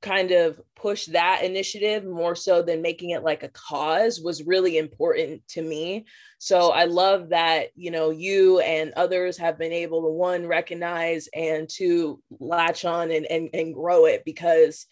kind 0.03 0.33
of 0.33 0.61
push 0.75 1.07
that 1.07 1.43
initiative 1.45 2.05
more 2.05 2.35
so 2.35 2.61
than 2.61 2.83
making 2.83 3.11
it 3.11 3.23
like 3.23 3.45
a 3.45 3.49
cause 3.49 4.21
was 4.21 4.43
really 4.43 4.77
important 4.77 5.47
to 5.49 5.63
me. 5.63 6.05
So 6.39 6.73
I 6.73 6.85
love 6.85 7.29
that, 7.31 7.69
you 7.77 7.93
know, 7.93 8.11
you 8.11 8.59
and 8.61 8.93
others 8.97 9.39
have 9.39 9.59
been 9.59 9.73
able 9.73 10.03
to 10.03 10.09
one 10.09 10.47
recognize 10.47 11.29
and 11.35 11.69
to 11.77 12.21
latch 12.41 12.85
on 12.85 13.11
and 13.13 13.27
and, 13.27 13.49
and 13.55 13.73
grow 13.73 14.07
it 14.07 14.25
because 14.25 14.87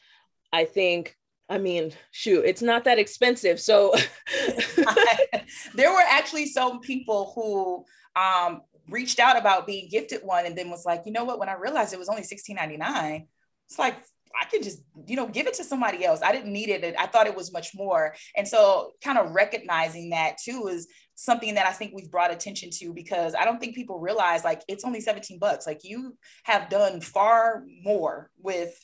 I 0.53 0.65
think 0.65 1.17
I 1.49 1.59
mean, 1.59 1.91
shoot, 2.13 2.45
it's 2.45 2.63
not 2.63 2.85
that 2.85 3.01
expensive. 3.01 3.59
So 3.61 3.93
there 5.75 5.93
were 5.93 6.05
actually 6.09 6.47
some 6.47 6.79
people 6.79 7.33
who 7.35 7.85
um, 8.21 8.61
reached 8.89 9.19
out 9.19 9.37
about 9.37 9.67
being 9.67 9.89
gifted 9.91 10.21
one 10.23 10.47
and 10.47 10.57
then 10.57 10.71
was 10.71 10.87
like, 10.87 11.03
you 11.07 11.13
know 11.13 11.25
what, 11.25 11.41
when 11.41 11.49
I 11.49 11.55
realized 11.55 11.93
it 11.93 11.99
was 11.99 12.09
only 12.09 12.23
16.99, 12.23 13.27
it's 13.69 13.79
like 13.79 13.97
I 14.41 14.47
could 14.47 14.62
just, 14.62 14.83
you 15.07 15.16
know, 15.16 15.26
give 15.26 15.47
it 15.47 15.55
to 15.55 15.64
somebody 15.64 16.05
else. 16.05 16.20
I 16.22 16.33
didn't 16.33 16.53
need 16.53 16.68
it. 16.68 16.95
I 16.99 17.07
thought 17.07 17.26
it 17.26 17.37
was 17.37 17.53
much 17.53 17.74
more. 17.74 18.14
And 18.37 18.47
so 18.47 18.93
kind 19.03 19.18
of 19.18 19.33
recognizing 19.33 20.11
that 20.11 20.37
too 20.43 20.68
is 20.68 20.89
something 21.14 21.55
that 21.55 21.66
I 21.66 21.72
think 21.72 21.93
we've 21.95 22.11
brought 22.11 22.33
attention 22.33 22.70
to 22.78 22.95
because 22.95 23.35
I 23.35 23.45
don't 23.45 23.61
think 23.61 23.74
people 23.74 24.01
realize 24.01 24.43
like 24.45 24.62
it's 24.68 24.85
only 24.85 25.01
17 25.01 25.39
bucks. 25.39 25.66
Like 25.66 25.81
you 25.83 26.16
have 26.45 26.70
done 26.70 27.01
far 27.01 27.64
more 27.83 28.31
with 28.39 28.74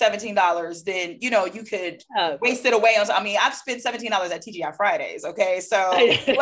$17 0.00 0.84
then 0.84 1.18
you 1.20 1.30
know 1.30 1.46
you 1.46 1.62
could 1.62 2.02
oh. 2.18 2.36
waste 2.40 2.64
it 2.64 2.74
away 2.74 2.96
on 2.98 3.08
I 3.12 3.22
mean 3.22 3.38
I've 3.40 3.54
spent 3.54 3.80
$17 3.80 4.10
at 4.10 4.44
TGI 4.44 4.76
Fridays 4.76 5.24
okay 5.24 5.60
so 5.60 5.76
like 5.92 6.26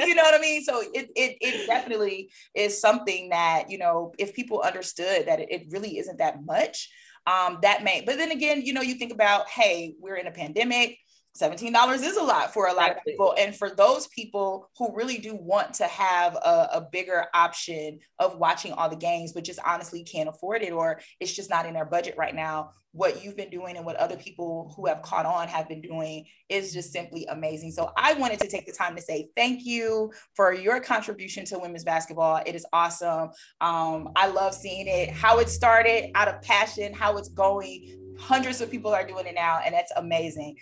you 0.00 0.14
know 0.16 0.22
what 0.22 0.34
I 0.34 0.40
mean 0.40 0.64
so 0.64 0.80
it, 0.80 1.08
it 1.14 1.36
it 1.40 1.66
definitely 1.68 2.30
is 2.52 2.80
something 2.80 3.28
that 3.28 3.70
you 3.70 3.78
know 3.78 4.12
if 4.18 4.34
people 4.34 4.60
understood 4.62 5.26
that 5.26 5.38
it, 5.38 5.52
it 5.52 5.66
really 5.70 5.98
isn't 5.98 6.18
that 6.18 6.44
much 6.44 6.90
um 7.26 7.58
that 7.62 7.84
may 7.84 8.02
but 8.04 8.16
then 8.16 8.30
again 8.30 8.62
you 8.62 8.72
know 8.72 8.80
you 8.80 8.94
think 8.94 9.12
about 9.12 9.48
hey 9.48 9.94
we're 10.00 10.16
in 10.16 10.26
a 10.26 10.30
pandemic 10.32 10.96
$17 11.38 12.02
is 12.02 12.16
a 12.16 12.22
lot 12.22 12.52
for 12.52 12.66
a 12.66 12.72
lot 12.72 12.90
of 12.90 12.96
people. 13.04 13.34
And 13.38 13.54
for 13.54 13.70
those 13.70 14.08
people 14.08 14.68
who 14.76 14.94
really 14.94 15.18
do 15.18 15.34
want 15.34 15.74
to 15.74 15.84
have 15.84 16.34
a, 16.34 16.68
a, 16.74 16.88
bigger 16.90 17.26
option 17.34 18.00
of 18.18 18.38
watching 18.38 18.72
all 18.72 18.88
the 18.88 18.96
games, 18.96 19.32
but 19.32 19.44
just 19.44 19.60
honestly 19.64 20.02
can't 20.02 20.28
afford 20.28 20.62
it 20.62 20.72
or 20.72 21.00
it's 21.20 21.32
just 21.32 21.48
not 21.48 21.66
in 21.66 21.74
their 21.74 21.84
budget 21.84 22.16
right 22.18 22.34
now, 22.34 22.72
what 22.92 23.24
you've 23.24 23.36
been 23.36 23.50
doing 23.50 23.76
and 23.76 23.86
what 23.86 23.94
other 23.96 24.16
people 24.16 24.72
who 24.76 24.86
have 24.86 25.02
caught 25.02 25.24
on 25.24 25.46
have 25.46 25.68
been 25.68 25.80
doing 25.80 26.24
is 26.48 26.72
just 26.72 26.92
simply 26.92 27.24
amazing. 27.26 27.70
So 27.70 27.92
I 27.96 28.14
wanted 28.14 28.40
to 28.40 28.48
take 28.48 28.66
the 28.66 28.72
time 28.72 28.96
to 28.96 29.02
say 29.02 29.28
thank 29.36 29.64
you 29.64 30.12
for 30.34 30.52
your 30.52 30.80
contribution 30.80 31.44
to 31.46 31.58
women's 31.58 31.84
basketball. 31.84 32.42
It 32.44 32.56
is 32.56 32.66
awesome. 32.72 33.30
Um, 33.60 34.10
I 34.16 34.26
love 34.26 34.54
seeing 34.54 34.88
it, 34.88 35.10
how 35.10 35.38
it 35.38 35.48
started 35.48 36.10
out 36.16 36.26
of 36.26 36.42
passion, 36.42 36.92
how 36.92 37.16
it's 37.16 37.28
going. 37.28 37.96
Hundreds 38.18 38.60
of 38.60 38.70
people 38.70 38.92
are 38.92 39.06
doing 39.06 39.26
it 39.26 39.34
now, 39.34 39.60
and 39.64 39.72
that's 39.72 39.92
amazing 39.96 40.56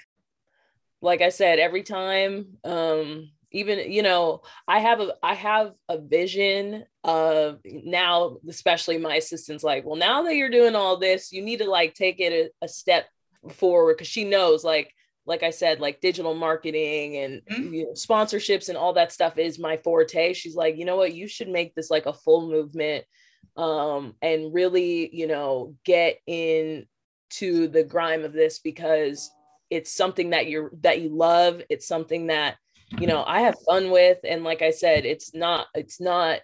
like 1.01 1.23
I 1.23 1.29
said, 1.29 1.59
every 1.59 1.83
time, 1.83 2.59
um, 2.65 3.31
even 3.51 3.91
you 3.91 4.03
know, 4.03 4.43
I 4.67 4.81
have 4.81 5.01
a 5.01 5.15
I 5.23 5.35
have 5.35 5.73
a 5.89 5.99
vision 5.99 6.85
of 7.05 7.61
now, 7.65 8.37
especially 8.49 8.99
my 8.99 9.17
assistant's 9.17 9.65
like, 9.65 9.85
well, 9.85 9.97
now 9.97 10.23
that 10.23 10.35
you're 10.35 10.51
doing 10.51 10.75
all 10.75 10.99
this, 10.99 11.33
you 11.33 11.43
need 11.43 11.59
to 11.59 11.71
like 11.71 11.95
take 11.95 12.21
it 12.21 12.33
a, 12.33 12.65
a 12.65 12.69
step 12.69 13.07
forward 13.53 13.95
because 13.95 14.09
she 14.09 14.25
knows 14.25 14.65
like 14.65 14.93
like 15.25 15.43
I 15.43 15.51
said, 15.51 15.79
like 15.79 16.01
digital 16.01 16.35
marketing 16.35 17.19
and 17.19 17.43
mm-hmm. 17.45 17.75
you 17.75 17.85
know, 17.85 17.93
sponsorships 17.93 18.71
and 18.71 18.79
all 18.79 18.95
that 18.95 19.13
stuff 19.13 19.37
is 19.37 19.59
my 19.59 19.77
forte. 19.77 20.33
She's 20.33 20.57
like, 20.57 20.79
you 20.79 20.87
know 20.87 20.97
what, 20.97 21.13
you 21.15 21.29
should 21.29 21.49
make 21.49 21.75
this 21.75 21.91
like 21.91 22.07
a 22.07 22.15
full 22.15 22.49
movement 22.49 23.05
um, 23.55 24.15
and 24.23 24.55
really, 24.55 25.15
you 25.15 25.27
know, 25.27 25.75
get 25.85 26.19
in 26.27 26.87
to 27.31 27.69
the 27.69 27.85
grime 27.85 28.25
of 28.25 28.33
this 28.33 28.59
because 28.59 29.31
it's 29.71 29.93
something 29.93 30.31
that 30.31 30.49
you're 30.49 30.71
that 30.81 31.01
you 31.01 31.11
love. 31.11 31.63
It's 31.69 31.87
something 31.87 32.29
that 32.29 32.57
you 32.99 33.07
know 33.07 33.25
i 33.27 33.41
have 33.41 33.57
fun 33.67 33.91
with. 33.91 34.19
And 34.25 34.45
like 34.45 34.63
i 34.63 34.71
said 34.71 35.05
it's 35.05 35.35
not 35.35 35.67
it's 35.75 36.01
not 36.01 36.41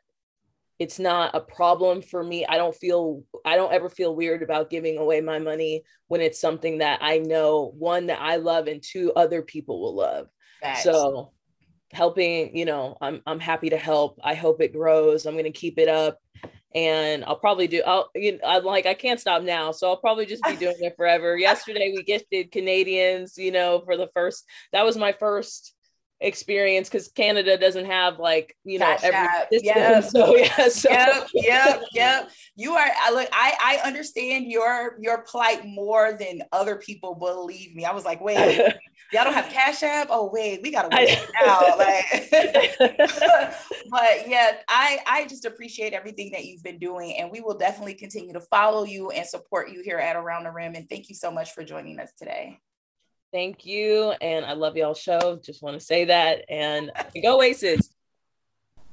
it's 0.79 0.99
not 0.99 1.35
a 1.35 1.41
problem 1.41 2.03
for 2.03 2.23
me. 2.23 2.45
I 2.47 2.57
don't 2.57 2.75
feel 2.75 3.23
i 3.45 3.57
don't 3.57 3.73
ever 3.73 3.89
feel 3.89 4.15
weird 4.15 4.43
about 4.43 4.71
giving 4.71 4.99
away 4.99 5.21
my 5.21 5.39
money 5.39 5.85
when 6.09 6.21
it's 6.21 6.41
something 6.41 6.79
that 6.79 6.99
i 7.03 7.19
know 7.19 7.73
one 7.79 8.07
that 8.07 8.21
i 8.21 8.37
love 8.37 8.67
and 8.67 8.83
two 8.83 9.13
other 9.15 9.43
people 9.43 9.81
will 9.81 9.95
love. 9.95 10.29
So 10.75 11.33
helping 11.93 12.57
you 12.57 12.65
know 12.65 12.97
i'm 13.01 13.23
i'm 13.27 13.41
happy 13.41 13.71
to 13.71 13.79
help. 13.79 14.19
I 14.23 14.35
hope 14.35 14.61
it 14.61 14.73
grows. 14.73 15.27
I'm 15.27 15.35
going 15.35 15.45
to 15.45 15.51
keep 15.51 15.79
it 15.79 15.89
up 15.89 16.19
and 16.75 17.25
I'll 17.25 17.39
probably 17.39 17.69
do. 17.69 17.83
I'll, 17.87 18.11
you 18.15 18.33
know, 18.33 18.39
I'm 18.45 18.65
like, 18.65 18.87
I 18.87 18.95
can't 18.95 19.21
stop 19.21 19.43
now, 19.43 19.71
so 19.71 19.89
I'll 19.89 19.97
probably 19.97 20.27
just 20.27 20.43
be 20.45 20.57
doing 20.57 20.77
it 20.81 20.95
forever. 20.97 21.37
Yesterday 21.37 21.93
we 21.95 22.03
gifted 22.03 22.51
Canadians, 22.51 23.39
you 23.39 23.53
know, 23.53 23.83
for 23.85 23.97
the 23.97 24.09
first. 24.15 24.45
That 24.73 24.85
was 24.85 24.97
my 24.97 25.13
first 25.13 25.74
experience 26.25 26.89
because 26.89 27.09
Canada 27.09 27.59
doesn't 27.59 27.85
have 27.85 28.19
like 28.19 28.57
you 28.65 28.79
know 28.79 28.87
Cash 28.87 29.05
every 29.05 29.61
yeah. 29.63 30.01
So 30.01 30.37
yeah, 30.37 30.69
so 30.69 30.91
yep, 30.91 31.29
yep, 31.35 31.83
yep. 31.93 32.31
You 32.57 32.73
are. 32.73 32.87
I 33.03 33.13
look. 33.13 33.29
I 33.33 33.53
I 33.63 33.87
understand 33.87 34.51
your 34.51 34.97
your 35.01 35.23
plight 35.23 35.67
more 35.67 36.13
than 36.13 36.43
other 36.53 36.77
people. 36.77 37.15
Believe 37.15 37.75
me. 37.75 37.85
I 37.85 37.93
was 37.93 38.05
like, 38.05 38.21
wait, 38.21 38.59
y'all 39.13 39.25
don't 39.25 39.35
have 39.35 39.51
Cash 39.51 39.83
App? 39.83 40.09
Oh 40.11 40.31
wait, 40.33 40.61
we 40.63 40.71
gotta 40.71 40.89
wait 40.95 41.19
now. 41.45 41.61
Like, 41.77 42.77
but 43.91 44.29
yeah, 44.29 44.59
I 44.69 44.99
I 45.07 45.27
just 45.29 45.45
appreciate 45.45 45.93
everything 45.93 46.31
that 46.33 46.45
you've 46.45 46.63
been 46.63 46.79
doing, 46.79 47.17
and 47.19 47.31
we 47.31 47.41
will 47.41 47.59
definitely 47.59 47.95
continue 47.95 48.33
to 48.33 48.41
follow 48.41 48.85
you 48.85 49.11
and 49.11 49.27
support 49.27 49.71
you 49.71 49.83
here 49.83 49.99
at 49.99 50.17
Around 50.17 50.45
the 50.45 50.51
Rim. 50.51 50.75
And 50.75 50.89
thank 50.89 51.09
you 51.09 51.15
so 51.15 51.31
much 51.31 51.53
for 51.53 51.65
joining 51.65 51.99
us 52.01 52.13
today. 52.19 52.61
Thank 53.35 53.67
you, 53.67 54.13
and 54.21 54.45
I 54.45 54.53
love 54.53 54.77
y'all 54.77 54.95
show. 54.95 55.41
Just 55.43 55.61
want 55.61 55.77
to 55.77 55.85
say 55.85 56.05
that, 56.05 56.45
and 56.49 56.93
go 57.21 57.43
Aces. 57.43 57.91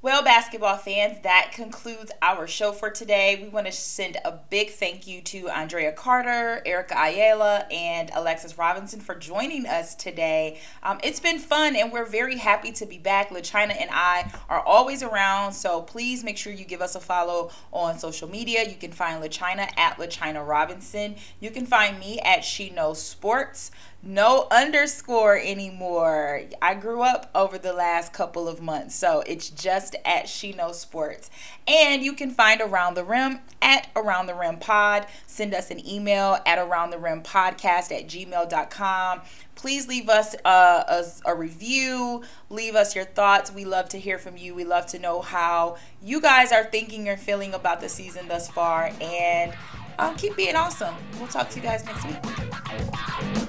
Well, 0.02 0.24
basketball 0.24 0.78
fans, 0.78 1.18
that 1.22 1.52
concludes 1.54 2.10
our 2.22 2.48
show 2.48 2.72
for 2.72 2.90
today. 2.90 3.38
We 3.40 3.48
want 3.50 3.66
to 3.66 3.72
send 3.72 4.16
a 4.24 4.32
big 4.50 4.70
thank 4.70 5.06
you 5.06 5.20
to 5.20 5.44
Andraya 5.44 5.94
Carter, 5.94 6.60
Erica 6.66 6.96
Ayala, 6.96 7.68
and 7.70 8.10
Alexis 8.12 8.58
Robinson 8.58 8.98
for 8.98 9.14
joining 9.14 9.64
us 9.64 9.94
today. 9.94 10.58
Um, 10.82 10.98
it's 11.04 11.20
been 11.20 11.38
fun, 11.38 11.76
and 11.76 11.92
we're 11.92 12.04
very 12.04 12.36
happy 12.36 12.72
to 12.72 12.84
be 12.84 12.98
back. 12.98 13.30
LaChina 13.30 13.80
and 13.80 13.90
I 13.92 14.32
are 14.48 14.58
always 14.58 15.04
around, 15.04 15.52
so 15.52 15.82
please 15.82 16.24
make 16.24 16.36
sure 16.36 16.52
you 16.52 16.64
give 16.64 16.82
us 16.82 16.96
a 16.96 17.00
follow 17.00 17.52
on 17.70 17.96
social 18.00 18.28
media. 18.28 18.68
You 18.68 18.74
can 18.74 18.90
find 18.90 19.22
LaChina 19.22 19.70
at 19.78 19.98
LaChina 19.98 20.44
Robinson. 20.44 21.14
You 21.38 21.52
can 21.52 21.64
find 21.64 22.00
me 22.00 22.18
at 22.24 22.44
She 22.44 22.70
Knows 22.70 23.00
Sports 23.00 23.70
no 24.02 24.48
underscore 24.50 25.38
anymore. 25.38 26.42
I 26.60 26.74
grew 26.74 27.02
up 27.02 27.30
over 27.34 27.56
the 27.56 27.72
last 27.72 28.12
couple 28.12 28.48
of 28.48 28.60
months, 28.60 28.96
so 28.96 29.22
it's 29.26 29.48
just 29.48 29.94
at 30.04 30.28
She 30.28 30.52
Knows 30.52 30.80
Sports. 30.80 31.30
And 31.68 32.02
you 32.02 32.14
can 32.14 32.30
find 32.30 32.60
Around 32.60 32.94
the 32.94 33.04
Rim 33.04 33.38
at 33.60 33.88
Around 33.94 34.26
the 34.26 34.34
Rim 34.34 34.58
Pod. 34.58 35.06
Send 35.26 35.54
us 35.54 35.70
an 35.70 35.86
email 35.86 36.38
at 36.44 36.58
Around 36.58 36.90
the 36.90 36.98
Rim 36.98 37.22
Podcast 37.22 37.92
at 37.92 38.08
gmail.com. 38.08 39.20
Please 39.54 39.86
leave 39.86 40.08
us 40.08 40.34
a, 40.44 40.48
a, 40.48 41.04
a 41.26 41.34
review, 41.34 42.24
leave 42.50 42.74
us 42.74 42.96
your 42.96 43.04
thoughts. 43.04 43.52
We 43.52 43.64
love 43.64 43.88
to 43.90 43.98
hear 43.98 44.18
from 44.18 44.36
you. 44.36 44.54
We 44.54 44.64
love 44.64 44.86
to 44.86 44.98
know 44.98 45.20
how 45.20 45.76
you 46.02 46.20
guys 46.20 46.50
are 46.50 46.64
thinking 46.64 47.08
or 47.08 47.16
feeling 47.16 47.54
about 47.54 47.80
the 47.80 47.88
season 47.88 48.26
thus 48.26 48.50
far. 48.50 48.90
And 49.00 49.52
um, 50.00 50.16
keep 50.16 50.34
being 50.36 50.56
awesome. 50.56 50.94
We'll 51.18 51.28
talk 51.28 51.50
to 51.50 51.56
you 51.56 51.62
guys 51.62 51.84
next 51.84 52.04
week. 52.06 53.48